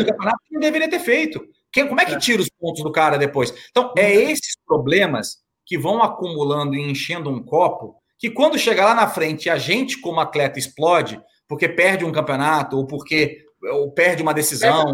[0.05, 1.41] campeonato que não deveria ter feito.
[1.73, 2.19] Quem, como é que é.
[2.19, 3.53] tira os pontos do cara depois?
[3.71, 8.95] Então, é esses problemas que vão acumulando e enchendo um copo, que quando chega lá
[8.95, 14.23] na frente a gente, como atleta, explode, porque perde um campeonato, ou porque ou perde
[14.23, 14.85] uma decisão,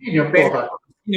[0.00, 0.68] perde ou perde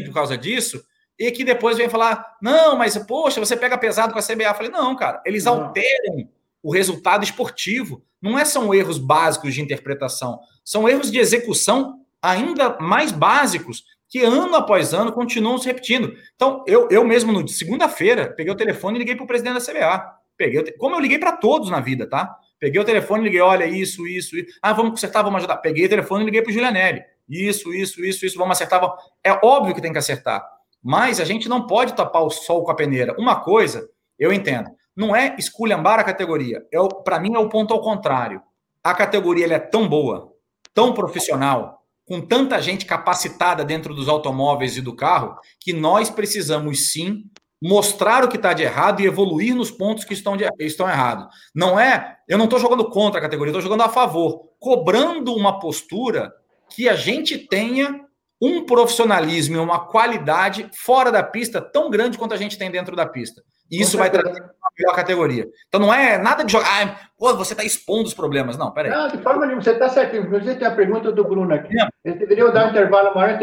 [0.04, 0.84] por causa disso,
[1.18, 4.44] e que depois vem falar: não, mas poxa, você pega pesado com a CBA.
[4.46, 5.66] Eu falei: não, cara, eles não.
[5.66, 6.30] alteram
[6.64, 8.04] o resultado esportivo.
[8.22, 14.20] Não é, são erros básicos de interpretação, são erros de execução ainda mais básicos que
[14.20, 16.14] ano após ano continuam se repetindo.
[16.36, 19.60] Então, eu, eu mesmo, no segunda-feira, peguei o telefone e liguei para o presidente da
[19.62, 20.22] CBA.
[20.38, 22.36] Peguei, como eu liguei para todos na vida, tá?
[22.60, 24.60] Peguei o telefone e liguei, olha, isso, isso, isso.
[24.62, 25.58] Ah, vamos consertar, vamos ajudar.
[25.58, 27.02] Peguei o telefone e liguei para o Julianelli.
[27.32, 28.82] Isso, isso, isso, isso, vamos acertar.
[29.24, 30.46] É óbvio que tem que acertar.
[30.84, 33.16] Mas a gente não pode tapar o sol com a peneira.
[33.18, 33.88] Uma coisa,
[34.20, 34.70] eu entendo.
[34.94, 36.62] não é esculhambar a categoria.
[36.74, 38.42] É Para mim, é o ponto ao contrário.
[38.84, 40.34] A categoria é tão boa,
[40.74, 46.92] tão profissional, com tanta gente capacitada dentro dos automóveis e do carro, que nós precisamos
[46.92, 47.24] sim
[47.62, 51.28] mostrar o que está de errado e evoluir nos pontos que estão, estão errados.
[51.54, 55.60] Não é, eu não estou jogando contra a categoria, estou jogando a favor, cobrando uma
[55.60, 56.34] postura
[56.74, 58.06] que a gente tenha
[58.42, 62.96] um profissionalismo e uma qualidade fora da pista tão grande quanto a gente tem dentro
[62.96, 63.42] da pista.
[63.70, 65.48] E isso vai trazer uma melhor categoria.
[65.68, 68.58] Então não é nada de jogar, ah, pô, você está expondo os problemas.
[68.58, 68.92] Não, peraí.
[68.92, 70.18] Não, de forma nenhuma, você está certo.
[70.18, 71.80] Inclusive tem a pergunta do Bruno aqui.
[71.80, 71.88] É.
[72.04, 73.38] Eles deveriam dar um intervalo maior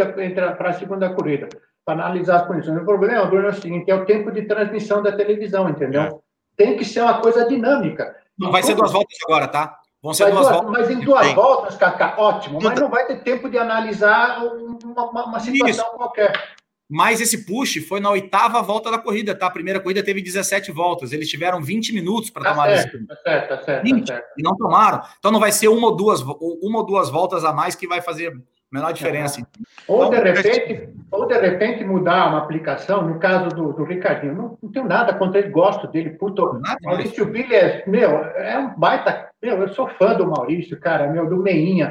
[0.57, 1.49] para a segunda corrida
[1.89, 2.77] para analisar as condições.
[2.77, 6.03] O problema, Bruno, é o seguinte: é o tempo de transmissão da televisão, entendeu?
[6.03, 6.11] É.
[6.55, 8.15] Tem que ser uma coisa dinâmica.
[8.39, 9.79] Não vai ser duas voltas agora, tá?
[10.03, 10.71] Vão ser duas, duas, voltas.
[10.71, 12.61] Mas em duas voltas, Cacá, ótimo.
[12.63, 15.97] Mas não vai ter tempo de analisar uma, uma situação Isso.
[15.97, 16.57] qualquer.
[16.91, 19.47] Mas esse push foi na oitava volta da corrida, tá?
[19.47, 21.13] A primeira corrida teve 17 voltas.
[21.13, 23.07] Eles tiveram 20 minutos para tá tomar certo, decisão.
[23.07, 24.27] Tá certo, tá certo, 20, tá certo.
[24.39, 25.03] E não tomaram.
[25.19, 28.01] Então não vai ser uma ou duas, uma ou duas voltas a mais que vai
[28.01, 28.33] fazer
[28.71, 29.47] menor diferença.
[29.87, 34.59] Ou, de repente, ou de repente mudar uma aplicação, no caso do, do Ricardinho, não,
[34.63, 36.59] não tenho nada contra ele, gosto dele, puto.
[36.61, 39.31] Nada, Maurício Billy é, meu, é um baita.
[39.43, 41.89] Meu, eu sou fã do Maurício, cara, meu, do Meinha.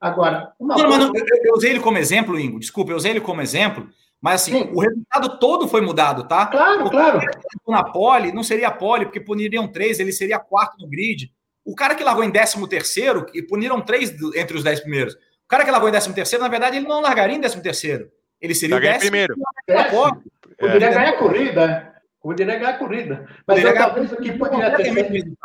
[0.00, 1.12] Agora, uma não, coisa...
[1.14, 3.88] eu, eu, usei ele como exemplo, Ingo, desculpa, eu usei ele como exemplo,
[4.20, 4.70] mas assim, Sim.
[4.72, 6.46] o resultado todo foi mudado, tá?
[6.46, 7.20] Claro, o claro.
[7.68, 11.30] Na pole, não seria pole, porque puniriam três, ele seria quarto no grid.
[11.64, 15.16] O cara que largou em décimo terceiro, e puniram três entre os dez primeiros
[15.50, 18.10] cara que largou em 13 terceiro, na verdade, ele não largaria em 13 terceiro.
[18.40, 19.34] Ele seria o décimo primeiro.
[20.58, 20.94] Poderia é.
[20.94, 21.92] ganhar a corrida, né?
[22.22, 23.26] Poderia ganhar a corrida.
[23.46, 25.36] Mas eu, talvez o que poderia ter feito,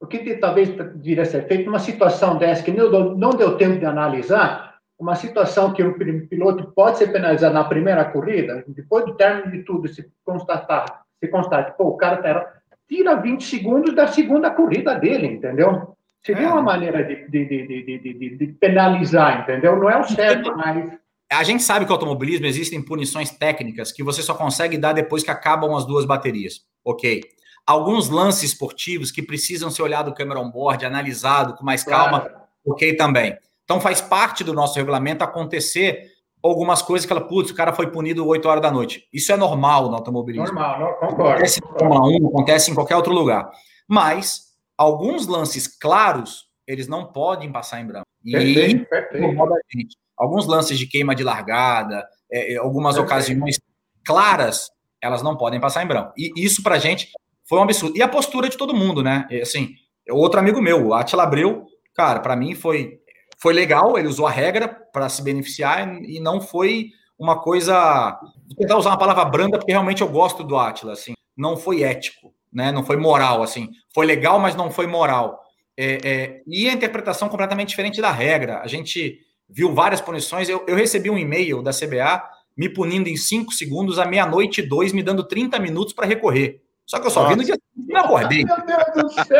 [0.00, 4.74] o que talvez deveria ser feito numa situação dessa que não, deu tempo de analisar,
[4.98, 9.64] uma situação que o piloto pode ser penalizado na primeira corrida, depois do término de
[9.64, 12.54] tudo, se constatar, se constatar que pô, o cara tá,
[12.88, 15.96] tira 20 segundos da segunda corrida dele, entendeu?
[16.24, 16.50] Seria é.
[16.50, 19.76] uma maneira de, de, de, de, penalizar, entendeu?
[19.76, 20.92] Não é o certo, mas.
[21.30, 25.22] A gente sabe que o automobilismo existem punições técnicas que você só consegue dar depois
[25.22, 26.60] que acabam as duas baterias.
[26.84, 27.22] Ok.
[27.66, 32.36] Alguns lances esportivos que precisam ser olhado câmera on-board, analisado com mais calma, claro.
[32.66, 33.36] ok também.
[33.64, 36.12] Então faz parte do nosso regulamento acontecer
[36.42, 39.08] algumas coisas que ela, putz, o cara foi punido 8 horas da noite.
[39.12, 40.46] Isso é normal no automobilismo.
[40.46, 41.22] Normal, concordo.
[41.32, 43.50] Acontece em Fórmula 1, acontece em qualquer outro lugar.
[43.88, 44.43] Mas
[44.76, 48.06] alguns lances claros, eles não podem passar em branco.
[48.24, 49.96] E perfeito, perfeito.
[50.16, 53.12] Alguns lances de queima de largada, é, é algumas perfeito.
[53.12, 53.60] ocasiões
[54.04, 54.70] claras,
[55.02, 56.12] elas não podem passar em branco.
[56.16, 57.10] E isso pra gente
[57.48, 57.96] foi um absurdo.
[57.96, 59.26] E a postura de todo mundo, né?
[59.42, 59.74] Assim,
[60.10, 63.00] outro amigo meu, o Atila Abreu, cara, para mim foi
[63.38, 68.56] foi legal, ele usou a regra para se beneficiar e não foi uma coisa, vou
[68.56, 72.33] tentar usar uma palavra branda porque realmente eu gosto do Atila, assim, não foi ético
[72.54, 72.70] né?
[72.70, 73.68] Não foi moral, assim.
[73.92, 75.42] Foi legal, mas não foi moral.
[75.76, 78.60] É, é, e a interpretação completamente diferente da regra.
[78.60, 80.48] A gente viu várias punições.
[80.48, 82.22] Eu, eu recebi um e-mail da CBA
[82.56, 86.62] me punindo em 5 segundos à meia-noite e dois, me dando 30 minutos para recorrer.
[86.86, 87.34] Só que eu só Nossa.
[87.34, 88.44] vi no dia seguinte acordei.
[88.46, 89.38] Meu Deus do céu!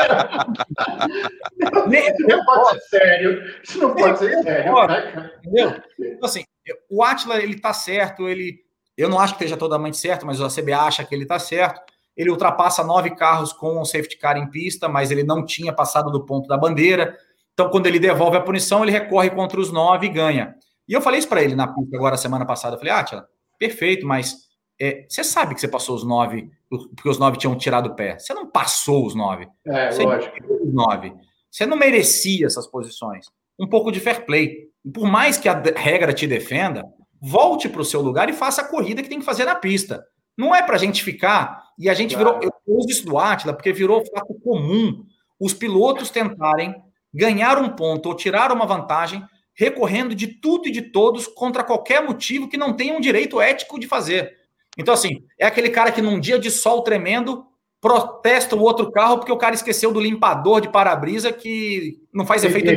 [2.18, 3.54] Isso não pode ser sério.
[3.62, 4.86] Isso não pode ser sério.
[4.88, 5.82] Né, Entendeu?
[5.98, 6.44] Então, assim,
[6.90, 8.64] o Atila, ele tá certo, ele...
[8.96, 11.93] Eu não acho que esteja totalmente certo, mas a CBA acha que ele tá certo.
[12.16, 16.10] Ele ultrapassa nove carros com um safety car em pista, mas ele não tinha passado
[16.10, 17.16] do ponto da bandeira.
[17.52, 20.54] Então, quando ele devolve a punição, ele recorre contra os nove e ganha.
[20.88, 22.74] E eu falei isso para ele na pista agora, semana passada.
[22.74, 23.24] Eu falei, ah, tia,
[23.58, 24.44] perfeito, mas
[24.80, 28.18] é, você sabe que você passou os nove, porque os nove tinham tirado o pé.
[28.18, 29.48] Você não passou os nove.
[29.66, 30.34] É, você lógico.
[30.62, 31.12] Os nove.
[31.50, 33.26] Você não merecia essas posições.
[33.58, 34.68] Um pouco de fair play.
[34.92, 36.84] Por mais que a regra te defenda,
[37.22, 40.04] volte para o seu lugar e faça a corrida que tem que fazer na pista.
[40.36, 41.62] Não é para a gente ficar.
[41.78, 42.38] E a gente claro.
[42.38, 42.52] virou.
[42.66, 45.04] Eu uso isso do Atila, porque virou fato comum
[45.40, 46.74] os pilotos tentarem
[47.12, 49.24] ganhar um ponto ou tirar uma vantagem
[49.56, 53.78] recorrendo de tudo e de todos contra qualquer motivo que não tenha um direito ético
[53.78, 54.32] de fazer.
[54.76, 57.46] Então, assim, é aquele cara que num dia de sol tremendo
[57.80, 62.42] protesta o outro carro porque o cara esqueceu do limpador de para-brisa que não faz
[62.42, 62.68] efeito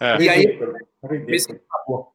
[0.00, 0.22] É.
[0.22, 0.58] E aí,
[1.04, 1.58] ridículo.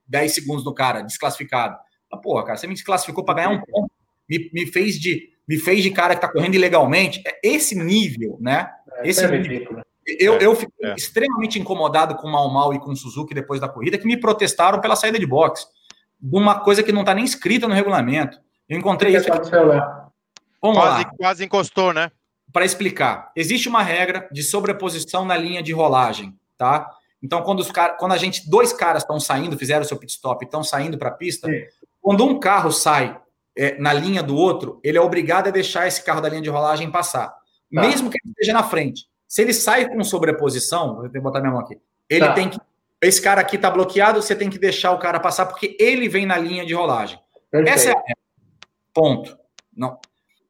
[0.08, 1.78] 10 segundos no cara, desclassificado.
[2.12, 3.92] Ah, porra, cara, você me desclassificou para ganhar um ponto
[4.28, 7.22] me, me fez de me fez de cara que está correndo ilegalmente.
[7.26, 8.70] É esse nível, né?
[8.98, 9.84] É, esse é nível.
[10.06, 10.96] Eu, eu fiquei é.
[10.96, 14.18] extremamente incomodado com o Mal Mal e com o Suzuki depois da corrida, que me
[14.18, 15.66] protestaram pela saída de boxe.
[16.20, 18.38] De uma coisa que não está nem escrita no regulamento.
[18.68, 19.32] Eu encontrei isso.
[19.32, 19.50] Aqui.
[20.62, 21.12] Vamos quase, lá.
[21.18, 22.12] quase encostou, né?
[22.52, 26.90] Para explicar, existe uma regra de sobreposição na linha de rolagem, tá?
[27.22, 27.98] Então, quando, os car...
[27.98, 30.98] quando a gente, dois caras estão saindo, fizeram o seu pit stop e estão saindo
[30.98, 31.64] para a pista, Sim.
[32.02, 33.18] quando um carro sai
[33.58, 36.50] é, na linha do outro, ele é obrigado a deixar esse carro da linha de
[36.50, 37.28] rolagem passar.
[37.28, 37.82] Tá.
[37.82, 39.06] Mesmo que ele esteja na frente.
[39.28, 41.80] Se ele sai com sobreposição, vou botar minha mão aqui.
[42.10, 42.34] Ele tá.
[42.34, 42.60] tem que.
[43.02, 46.26] Esse cara aqui está bloqueado, você tem que deixar o cara passar, porque ele vem
[46.26, 47.20] na linha de rolagem.
[47.52, 47.76] Perfeito.
[47.76, 48.16] Essa é a.
[48.94, 49.38] Ponto.
[49.76, 49.98] Não.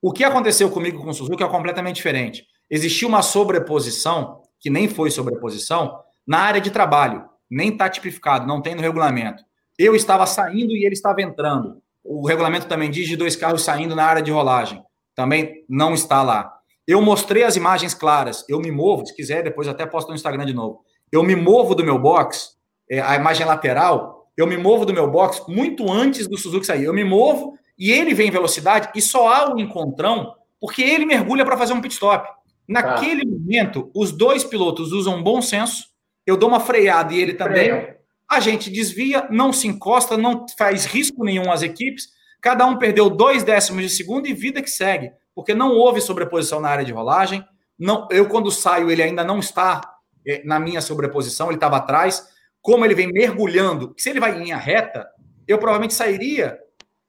[0.01, 2.45] O que aconteceu comigo com o Suzuki é completamente diferente.
[2.69, 7.29] Existiu uma sobreposição, que nem foi sobreposição, na área de trabalho.
[7.49, 9.43] Nem está tipificado, não tem no regulamento.
[9.77, 11.81] Eu estava saindo e ele estava entrando.
[12.03, 14.83] O regulamento também diz de dois carros saindo na área de rolagem.
[15.15, 16.51] Também não está lá.
[16.87, 18.43] Eu mostrei as imagens claras.
[18.49, 20.81] Eu me movo, se quiser, depois até posto no Instagram de novo.
[21.11, 22.57] Eu me movo do meu box,
[22.89, 26.85] é, a imagem lateral, eu me movo do meu box muito antes do Suzuki sair.
[26.85, 30.81] Eu me movo e ele vem em velocidade e só há o um encontrão porque
[30.81, 32.27] ele mergulha para fazer um pit stop.
[32.67, 33.29] Naquele ah.
[33.29, 35.85] momento, os dois pilotos usam bom senso.
[36.25, 37.69] Eu dou uma freada e ele também.
[37.69, 37.95] Freio.
[38.35, 42.09] A gente desvia, não se encosta, não faz risco nenhum às equipes.
[42.41, 46.59] Cada um perdeu dois décimos de segundo e vida que segue porque não houve sobreposição
[46.59, 47.43] na área de rolagem.
[47.77, 49.81] Não, eu, quando saio, ele ainda não está
[50.25, 52.27] é, na minha sobreposição, ele estava atrás.
[52.61, 55.07] Como ele vem mergulhando, se ele vai em linha reta,
[55.47, 56.57] eu provavelmente sairia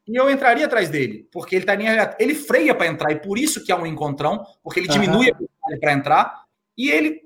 [0.07, 2.17] e eu entraria atrás dele, porque ele está em linha reta.
[2.19, 5.47] Ele freia para entrar, e por isso que há um encontrão, porque ele diminui uhum.
[5.75, 6.45] a para entrar,
[6.77, 7.21] e ele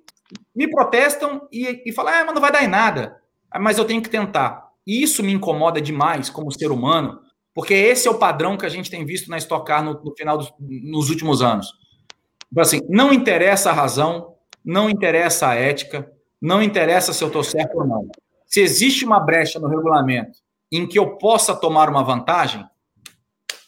[0.55, 3.17] me protestam e, e falam, ah, mas não vai dar em nada.
[3.57, 4.69] Mas eu tenho que tentar.
[4.87, 7.21] E isso me incomoda demais como ser humano,
[7.55, 10.15] porque esse é o padrão que a gente tem visto na Stock Car no, no
[10.17, 11.73] final dos nos últimos anos.
[12.51, 14.35] Então, assim, não interessa a razão,
[14.65, 16.11] não interessa a ética,
[16.41, 18.09] não interessa se eu estou certo ou não.
[18.47, 20.39] Se existe uma brecha no regulamento
[20.73, 22.65] em que eu possa tomar uma vantagem,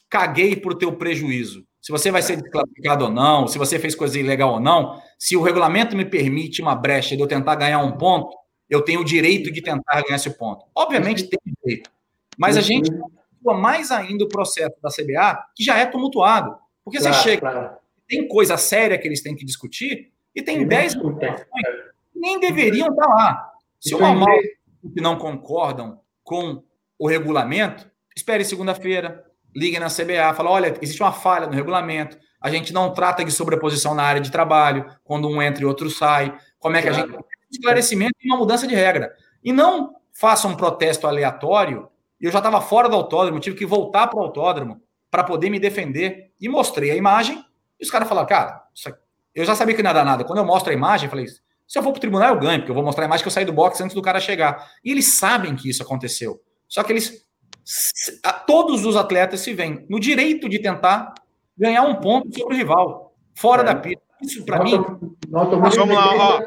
[0.09, 1.65] caguei por teu prejuízo.
[1.81, 5.36] Se você vai ser desclassificado ou não, se você fez coisa ilegal ou não, se
[5.36, 8.36] o regulamento me permite uma brecha de eu tentar ganhar um ponto,
[8.70, 10.64] eu tenho o direito de tentar ganhar esse ponto.
[10.74, 11.90] Obviamente tem direito.
[12.38, 16.56] Mas a gente tumultua mais ainda o processo da CBA, que já é tumultuado.
[16.84, 17.76] Porque claro, você chega, claro.
[18.09, 21.02] tem coisa séria que eles têm que discutir, e tem 10 que
[22.14, 23.52] nem deveriam estar lá.
[23.80, 24.38] Se uma mal
[24.94, 26.62] que não concordam com
[26.98, 29.24] o regulamento, espere segunda-feira,
[29.55, 33.30] ligue na CBA, fala: olha, existe uma falha no regulamento, a gente não trata de
[33.30, 36.36] sobreposição na área de trabalho, quando um entra e outro sai.
[36.59, 37.05] Como é que claro.
[37.05, 37.24] a gente.
[37.51, 39.12] Esclarecimento e uma mudança de regra.
[39.43, 41.89] E não faça um protesto aleatório
[42.20, 45.48] e eu já estava fora do autódromo, tive que voltar para o autódromo para poder
[45.48, 46.31] me defender.
[46.40, 47.43] E mostrei a imagem.
[47.78, 48.62] E os caras falaram, cara,
[49.35, 50.24] eu já sabia que não ia dar nada.
[50.24, 52.59] Quando eu mostro a imagem, eu falei, se eu for para o tribunal, eu ganho,
[52.60, 54.70] porque eu vou mostrar a imagem que eu saí do box antes do cara chegar.
[54.85, 56.40] E eles sabem que isso aconteceu.
[56.68, 57.27] Só que eles.
[58.47, 61.14] Todos os atletas se veem no direito de tentar
[61.56, 63.64] ganhar um ponto sobre o rival, fora é.
[63.64, 64.02] da pista.
[64.20, 64.77] Isso, para mim.
[65.28, 66.43] Vamos lá, ó.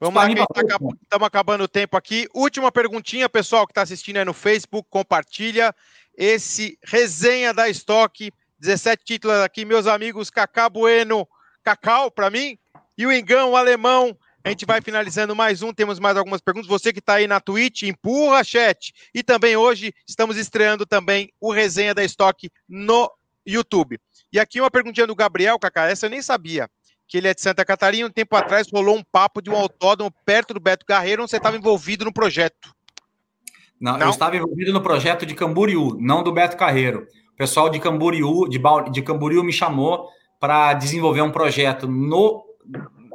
[0.00, 2.28] Vamos lá, estamos tá acabando o tempo aqui.
[2.32, 5.74] Última perguntinha, pessoal que está assistindo aí no Facebook, compartilha
[6.16, 8.32] esse resenha da Stock.
[8.60, 11.28] 17 títulos aqui, meus amigos Cacá Bueno,
[11.64, 12.56] Cacau para mim,
[12.96, 14.16] e o Engão, o alemão.
[14.44, 16.68] A gente vai finalizando mais um, temos mais algumas perguntas.
[16.68, 18.94] Você que está aí na Twitch, empurra chat.
[19.12, 23.10] E também hoje estamos estreando também o resenha da Stock no
[23.44, 23.98] YouTube.
[24.32, 26.70] E aqui uma perguntinha do Gabriel, Cacá, essa eu nem sabia
[27.08, 28.06] que ele é de Santa Catarina.
[28.06, 31.38] Um tempo atrás rolou um papo de um autódromo perto do Beto Carreiro, onde você
[31.38, 32.74] estava envolvido no projeto.
[33.80, 37.06] Não, não, eu estava envolvido no projeto de Camboriú, não do Beto Carreiro.
[37.32, 38.60] O pessoal de Camboriú, de,
[38.92, 40.08] de Camboriú me chamou
[40.38, 42.44] para desenvolver um projeto no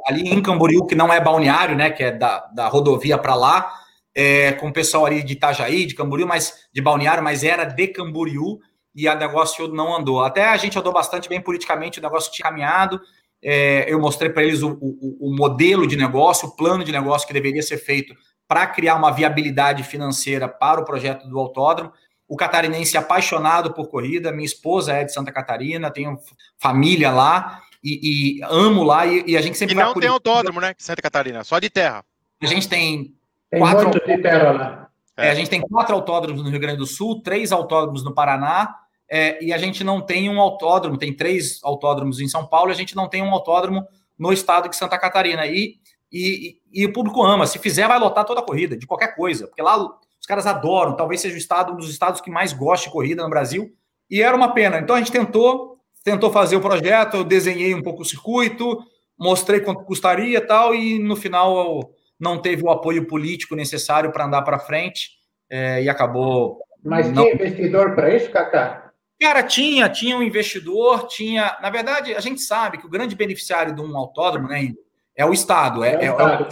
[0.06, 3.72] ali em Camboriú, que não é balneário, né, que é da, da rodovia para lá,
[4.14, 7.86] é, com o pessoal ali de Itajaí, de Camboriú, mas de balneário, mas era de
[7.88, 8.58] Camboriú
[8.94, 10.22] e o negócio não andou.
[10.22, 13.00] Até a gente andou bastante bem politicamente, o negócio tinha caminhado,
[13.42, 17.26] é, eu mostrei para eles o, o, o, modelo de negócio, o plano de negócio
[17.26, 18.14] que deveria ser feito
[18.48, 21.92] para criar uma viabilidade financeira para o projeto do autódromo.
[22.26, 26.18] O catarinense apaixonado por corrida, minha esposa é de Santa Catarina, tenho
[26.58, 29.74] família lá e, e amo lá e, e, a gente sempre.
[29.74, 30.74] E não tem autódromo, né?
[30.78, 32.02] Santa Catarina, só de terra.
[32.42, 33.14] A gente tem,
[33.50, 33.90] tem quatro.
[33.90, 34.88] De terra lá.
[35.16, 38.74] É, a gente tem quatro autódromos no Rio Grande do Sul, três autódromos no Paraná
[39.10, 42.74] é, e a gente não tem um autódromo, tem três autódromos em São Paulo, a
[42.74, 43.86] gente não tem um autódromo
[44.18, 45.46] no estado de Santa Catarina.
[45.46, 45.76] E,
[46.10, 47.46] e, e, o público ama.
[47.46, 49.46] Se fizer, vai lotar toda a corrida, de qualquer coisa.
[49.46, 52.86] Porque lá os caras adoram, talvez seja o estado um dos estados que mais gosta
[52.86, 53.72] de corrida no Brasil.
[54.08, 54.78] E era uma pena.
[54.78, 58.78] Então a gente tentou, tentou fazer o projeto, eu desenhei um pouco o circuito,
[59.18, 64.24] mostrei quanto custaria e tal, e no final não teve o apoio político necessário para
[64.24, 65.10] andar para frente
[65.50, 66.58] é, e acabou.
[66.82, 67.22] Mas não...
[67.22, 68.83] tinha investidor para isso, Cacá?
[69.24, 71.56] Cara, tinha, tinha um investidor, tinha.
[71.62, 74.70] Na verdade, a gente sabe que o grande beneficiário de um autódromo, né,
[75.16, 75.82] é o Estado.
[75.82, 76.46] É, é, é, claro.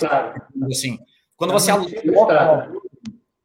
[0.71, 0.99] Assim,
[1.37, 2.01] quando você aluga,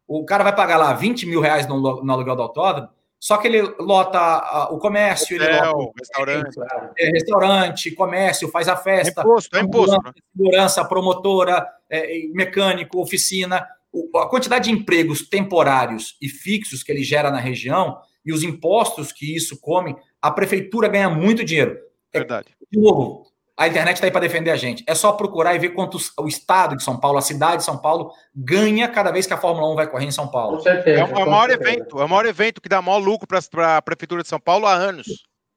[0.07, 2.87] o cara vai pagar lá 20 mil reais no, no aluguel do autódromo,
[3.19, 6.59] Só que ele lota o comércio, Hotel, ele lota restaurante.
[6.97, 9.19] É, restaurante, comércio, faz a festa.
[9.19, 10.03] É imposto, é imposto.
[10.03, 10.11] Né?
[10.37, 13.67] Segurança, promotora, é, mecânico, oficina.
[14.15, 19.13] A quantidade de empregos temporários e fixos que ele gera na região e os impostos
[19.13, 21.77] que isso come, a prefeitura ganha muito dinheiro.
[22.13, 22.49] Verdade.
[22.69, 23.23] De novo,
[23.57, 24.83] a internet está aí para defender a gente.
[24.85, 27.77] É só procurar e ver quanto o estado de São Paulo, a cidade de São
[27.77, 30.57] Paulo, ganha cada vez que a Fórmula 1 vai correr em São Paulo.
[30.57, 30.99] Com certeza.
[30.99, 31.71] É o, maior certeza.
[31.71, 34.67] evento, é o maior evento que dá maior lucro para a Prefeitura de São Paulo
[34.67, 35.07] há anos.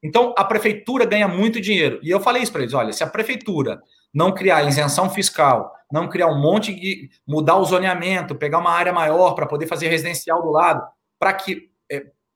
[0.03, 2.01] Então, a prefeitura ganha muito dinheiro.
[2.03, 3.81] E eu falei isso para eles: olha, se a prefeitura
[4.15, 7.11] não criar isenção fiscal, não criar um monte de.
[7.27, 10.83] mudar o zoneamento, pegar uma área maior para poder fazer residencial do lado,
[11.19, 11.70] para que,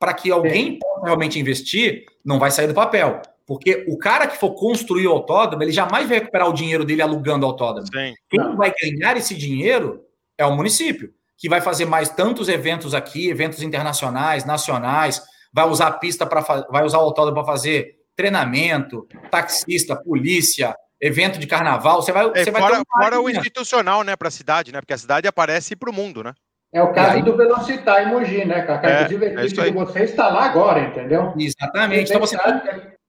[0.02, 3.20] é, que alguém possa realmente investir, não vai sair do papel.
[3.46, 7.02] Porque o cara que for construir o autódromo, ele jamais vai recuperar o dinheiro dele
[7.02, 7.86] alugando o autódromo.
[7.88, 8.14] Sim.
[8.30, 10.02] Quem vai ganhar esse dinheiro
[10.38, 15.22] é o município, que vai fazer mais tantos eventos aqui, eventos internacionais, nacionais,
[15.52, 16.40] vai usar a pista para
[16.70, 22.02] vai usar o autódromo para fazer treinamento, taxista, polícia, evento de carnaval.
[22.02, 24.80] Você vai, é, você fora, vai fora o institucional, né, para a cidade, né?
[24.80, 26.32] Porque a cidade aparece para o mundo, né?
[26.74, 27.22] É o caso aí...
[27.22, 28.90] do Velocitar em Mogi, né, Cacá?
[28.90, 31.32] É, Inclusive, equipe é de vocês está lá agora, entendeu?
[31.38, 32.10] Exatamente.
[32.10, 32.36] Então você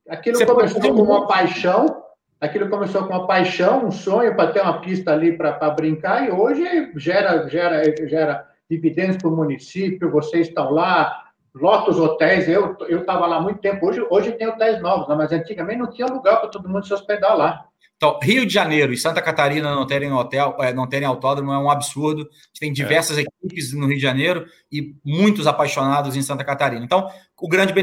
[0.08, 2.04] Aquilo Você começou com uma paixão,
[2.40, 6.32] aquilo começou com uma paixão, um sonho para ter uma pista ali para brincar, e
[6.32, 11.24] hoje gera, gera, gera dividendos para o município, vocês estão lá,
[11.56, 15.16] lota os hotéis, eu estava lá há muito tempo, hoje, hoje tem hotéis novos, né?
[15.16, 17.66] mas antigamente não tinha lugar para todo mundo se hospedar lá.
[17.98, 21.58] Então, Rio de Janeiro e Santa Catarina não terem hotel, é, não terem autódromo é
[21.58, 22.28] um absurdo.
[22.60, 23.22] Tem diversas é.
[23.22, 26.84] equipes no Rio de Janeiro e muitos apaixonados em Santa Catarina.
[26.84, 27.08] Então,
[27.40, 27.74] o grande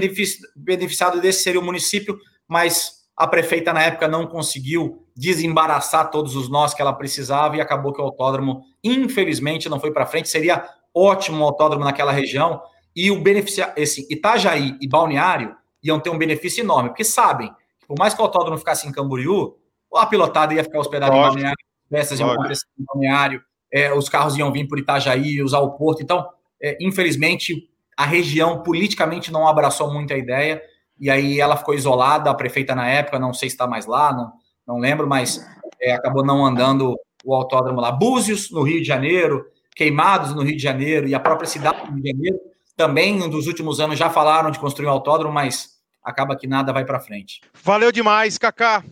[0.55, 6.49] beneficiado desse seria o município, mas a prefeita na época não conseguiu desembaraçar todos os
[6.49, 10.29] nós que ela precisava e acabou que o autódromo, infelizmente, não foi para frente.
[10.29, 10.65] Seria
[10.95, 12.61] ótimo um autódromo naquela região
[12.95, 17.49] e o beneficiar esse Itajaí e Balneário iam ter um benefício enorme, porque sabem
[17.81, 19.57] que por mais que o autódromo ficasse em Camboriú,
[19.97, 21.31] a pilotada ia ficar hospedada Lógico.
[21.31, 23.43] em balneário, peças iam acontecer em balneário,
[23.73, 26.03] é, os carros iam vir por Itajaí, usar o porto.
[26.03, 26.27] Então,
[26.61, 30.63] é, infelizmente, a região politicamente não abraçou muito a ideia,
[31.01, 34.13] e aí ela ficou isolada, a prefeita na época, não sei se está mais lá,
[34.13, 34.33] não,
[34.67, 35.45] não lembro, mas
[35.81, 37.91] é, acabou não andando o autódromo lá.
[37.91, 39.45] Búzios, no Rio de Janeiro,
[39.75, 42.39] Queimados, no Rio de Janeiro, e a própria cidade do Rio de Janeiro,
[42.77, 46.85] também, nos últimos anos, já falaram de construir um autódromo, mas acaba que nada vai
[46.85, 47.41] para frente.
[47.63, 48.83] Valeu demais, Kaká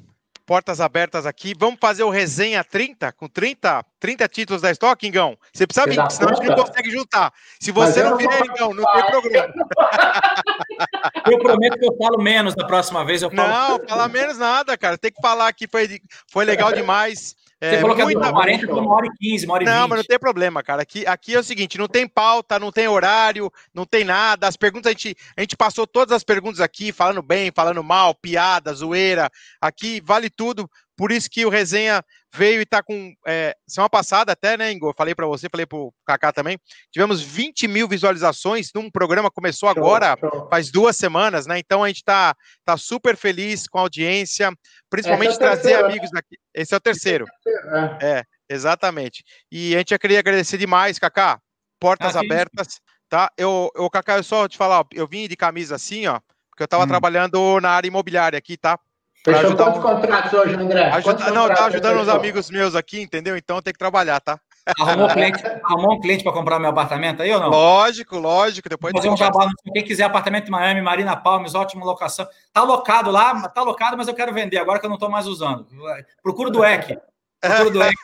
[0.51, 1.55] portas abertas aqui.
[1.57, 5.39] Vamos fazer o resenha 30, com 30, 30 títulos da Stock, Ingão?
[5.53, 7.33] Você precisa vir, senão a gente não consegue juntar.
[7.61, 9.55] Se você não vier, Ingão, não tem programa.
[11.31, 13.23] Eu prometo que eu falo menos da próxima vez.
[13.23, 13.49] Eu falo...
[13.49, 14.99] Não, fala menos nada, cara.
[14.99, 17.37] Tem que falar que foi, foi legal demais.
[17.63, 18.33] Você é, falou que é muita...
[18.33, 19.91] 40 por uma hora e 15, uma hora e Não, 20.
[19.91, 20.81] mas não tem problema, cara.
[20.81, 24.49] Aqui, aqui é o seguinte, não tem pauta, não tem horário, não tem nada.
[24.49, 28.15] As perguntas, a gente, a gente passou todas as perguntas aqui, falando bem, falando mal,
[28.15, 29.31] piada, zoeira.
[29.61, 30.71] Aqui vale tudo.
[30.97, 33.13] Por isso que o Resenha veio e tá com.
[33.27, 34.95] É, semana passada, até, né, Ingo?
[34.97, 36.59] Falei para você, falei pro Kaká também.
[36.93, 40.49] Tivemos 20 mil visualizações num programa começou agora, show, show.
[40.49, 41.59] faz duas semanas, né?
[41.59, 42.35] Então a gente tá,
[42.65, 44.53] tá super feliz com a audiência,
[44.89, 45.93] principalmente é trazer terceiro, né?
[45.93, 46.39] amigos aqui.
[46.55, 47.27] Esse é o terceiro.
[48.01, 49.25] É, é, exatamente.
[49.51, 51.41] E a gente queria agradecer demais, Kaká.
[51.81, 53.31] Portas ah, abertas, tá?
[53.37, 56.21] Eu, eu, Kaká, eu só te falar, eu vim de camisa assim, ó,
[56.51, 56.89] porque eu tava hum.
[56.89, 58.79] trabalhando na área imobiliária aqui, tá?
[59.25, 59.83] Fechou quantos um...
[59.83, 60.91] contratos hoje, André?
[60.91, 61.31] Ajuda...
[61.31, 63.37] Não, tá ajudando os amigos meus aqui, entendeu?
[63.37, 64.41] Então tem que trabalhar, tá?
[64.79, 67.49] Arrumou, cliente, arrumou um cliente para comprar meu apartamento aí ou não?
[67.49, 68.69] Lógico, lógico.
[68.69, 69.51] Depois fazer um trabalho.
[69.73, 72.27] Quem quiser apartamento em Miami, Marina Palmes, ótima locação.
[72.53, 75.27] Tá locado lá, tá locado, mas eu quero vender agora que eu não estou mais
[75.27, 75.67] usando.
[76.23, 76.99] Procura do EC.
[77.41, 77.95] Procura do EC.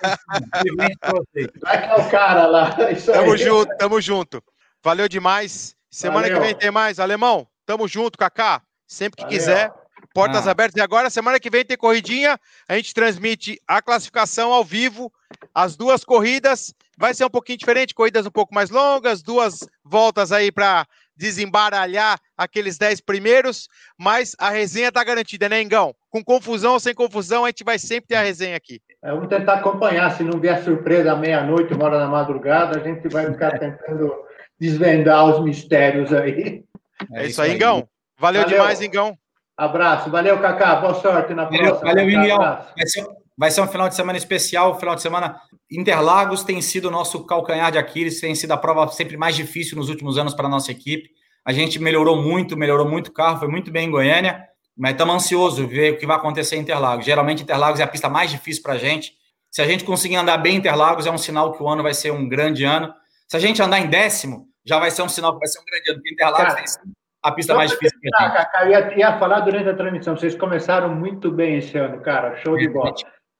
[1.67, 2.77] é o cara lá.
[2.91, 3.39] Isso tamo aí.
[3.39, 4.43] junto, tamo junto.
[4.83, 5.77] Valeu demais.
[5.91, 6.41] Semana Valeu.
[6.41, 6.99] que vem tem mais.
[6.99, 8.63] Alemão, tamo junto, Kaká.
[8.87, 9.39] Sempre que Valeu.
[9.39, 9.73] quiser.
[10.17, 10.51] Portas ah.
[10.51, 10.77] abertas.
[10.77, 12.41] E agora, semana que vem, tem corridinha.
[12.67, 15.13] A gente transmite a classificação ao vivo,
[15.55, 16.75] as duas corridas.
[16.97, 22.19] Vai ser um pouquinho diferente, corridas um pouco mais longas, duas voltas aí para desembaralhar
[22.35, 23.69] aqueles dez primeiros,
[23.99, 25.95] mas a resenha tá garantida, né, Engão?
[26.11, 28.81] Com confusão ou sem confusão, a gente vai sempre ter a resenha aqui.
[29.03, 32.83] É, vamos tentar acompanhar, se não vier surpresa à meia-noite, uma hora da madrugada, a
[32.83, 34.15] gente vai ficar tentando
[34.59, 36.65] desvendar os mistérios aí.
[37.13, 37.87] É, é isso aí, Engão.
[38.19, 38.59] Valeu, Valeu.
[38.59, 39.19] demais, Engão.
[39.57, 40.11] Abraço.
[40.11, 40.77] Valeu, Cacá.
[40.77, 41.81] Boa sorte na próxima.
[41.81, 42.39] Valeu, Miguel.
[42.39, 43.07] Vai ser,
[43.37, 44.79] vai ser um final de semana especial.
[44.79, 48.87] Final de semana Interlagos tem sido o nosso calcanhar de Aquiles, tem sido a prova
[48.93, 51.11] sempre mais difícil nos últimos anos para a nossa equipe.
[51.45, 54.45] A gente melhorou muito, melhorou muito o carro, foi muito bem em Goiânia,
[54.77, 57.05] mas estamos ansiosos ver o que vai acontecer em Interlagos.
[57.05, 59.13] Geralmente, Interlagos é a pista mais difícil para a gente.
[59.51, 61.95] Se a gente conseguir andar bem em Interlagos, é um sinal que o ano vai
[61.95, 62.93] ser um grande ano.
[63.29, 65.65] Se a gente andar em décimo, já vai ser um sinal que vai ser um
[65.65, 67.99] grande ano, Interlagos tem a pista mais difícil.
[68.01, 70.17] Que ah, Cacá, eu ia, ia falar durante a transmissão.
[70.17, 72.37] Vocês começaram muito bem esse ano, cara.
[72.37, 72.95] Show de bola.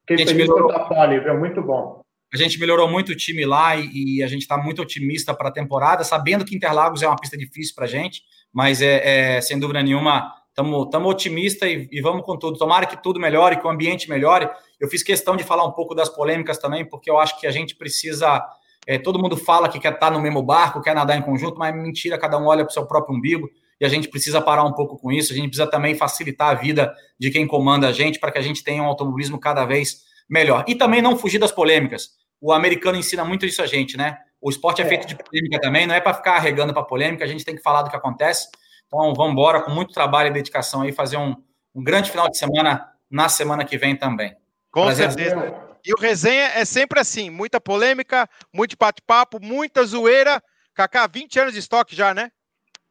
[0.07, 0.71] Fiquei feliz melhorou...
[0.71, 1.37] com pole, viu?
[1.37, 2.01] Muito bom.
[2.33, 5.47] A gente melhorou muito o time lá e, e a gente está muito otimista para
[5.47, 8.21] a temporada, sabendo que Interlagos é uma pista difícil para a gente,
[8.51, 12.57] mas é, é, sem dúvida nenhuma estamos otimistas e, e, vamos com tudo.
[12.57, 14.49] Tomara que tudo melhore, que o ambiente melhore.
[14.79, 17.51] Eu fiz questão de falar um pouco das polêmicas também, porque eu acho que a
[17.51, 18.43] gente precisa.
[18.85, 21.57] É, todo mundo fala que quer estar tá no mesmo barco, quer nadar em conjunto,
[21.57, 23.49] mas mentira, cada um olha para o seu próprio umbigo
[23.79, 25.31] e a gente precisa parar um pouco com isso.
[25.31, 28.41] A gente precisa também facilitar a vida de quem comanda a gente para que a
[28.41, 30.65] gente tenha um automobilismo cada vez melhor.
[30.67, 32.11] E também não fugir das polêmicas.
[32.41, 34.17] O americano ensina muito isso a gente, né?
[34.41, 34.87] O esporte é, é.
[34.87, 37.61] feito de polêmica também, não é para ficar arregando para polêmica, a gente tem que
[37.61, 38.47] falar do que acontece.
[38.85, 41.35] Então, vamos embora com muito trabalho e dedicação aí, fazer um,
[41.73, 44.35] um grande final de semana na semana que vem também.
[44.71, 45.67] Com Prazer certeza.
[45.83, 50.41] E o resenha é sempre assim: muita polêmica, muito bate-papo, muita zoeira.
[50.73, 52.29] Kaká, 20 anos de estoque já, né?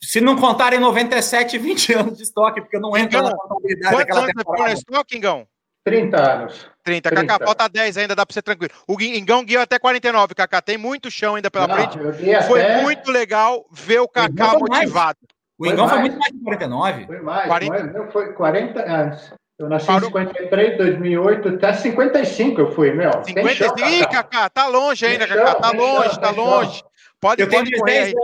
[0.02, 4.16] Se não contarem 97, 20 anos de estoque, porque eu não entro na contabilidade Quantos
[4.16, 4.70] anos temporada.
[4.70, 5.46] você estoque, Ingão?
[5.84, 6.70] 30 anos.
[6.82, 7.10] 30.
[7.10, 7.26] 30.
[7.26, 8.72] Cacá, falta 10 ainda, dá para ser tranquilo.
[8.88, 10.60] O Ingão guiou até 49, Cacá.
[10.60, 11.98] Tem muito chão ainda pela não, frente.
[12.46, 12.82] Foi até...
[12.82, 15.18] muito legal ver o Cacá motivado.
[15.20, 15.36] Mais.
[15.58, 17.06] O Ingão foi, foi, muito mais de 49.
[17.06, 17.46] Foi mais.
[17.46, 18.12] 40...
[18.12, 19.32] Foi 40 anos.
[19.58, 20.10] Eu nasci Parou.
[20.10, 23.10] em 53, 2008, até 55 eu fui, meu.
[23.24, 23.80] 55?
[23.88, 25.54] Ih, Cacá, tá longe ainda, Cacá.
[25.54, 26.82] Tá longe, chão, tá longe.
[27.20, 28.14] Pode, eu pode correr aí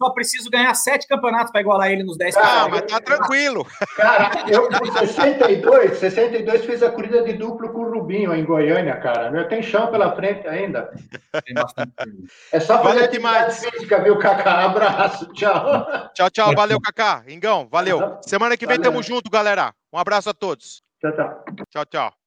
[0.00, 3.66] só preciso ganhar sete campeonatos para igualar ele nos dez Ah, mas tá tranquilo.
[3.96, 8.96] Cara, eu com 62, 62 fiz a corrida de duplo com o Rubinho em Goiânia,
[8.96, 9.30] cara.
[9.30, 10.90] Meu, tem chão pela frente ainda.
[11.44, 11.92] Tem bastante.
[12.50, 13.62] É só fazer valeu demais.
[13.62, 14.64] física, viu, Cacá?
[14.64, 15.86] Abraço, tchau.
[16.14, 16.54] Tchau, tchau.
[16.54, 17.22] Valeu, Cacá.
[17.28, 18.18] Ingão, valeu.
[18.22, 18.90] Semana que vem valeu.
[18.90, 19.74] tamo junto, galera.
[19.92, 20.82] Um abraço a todos.
[21.00, 21.44] Tchau, tchau.
[21.70, 22.19] Tchau, tchau.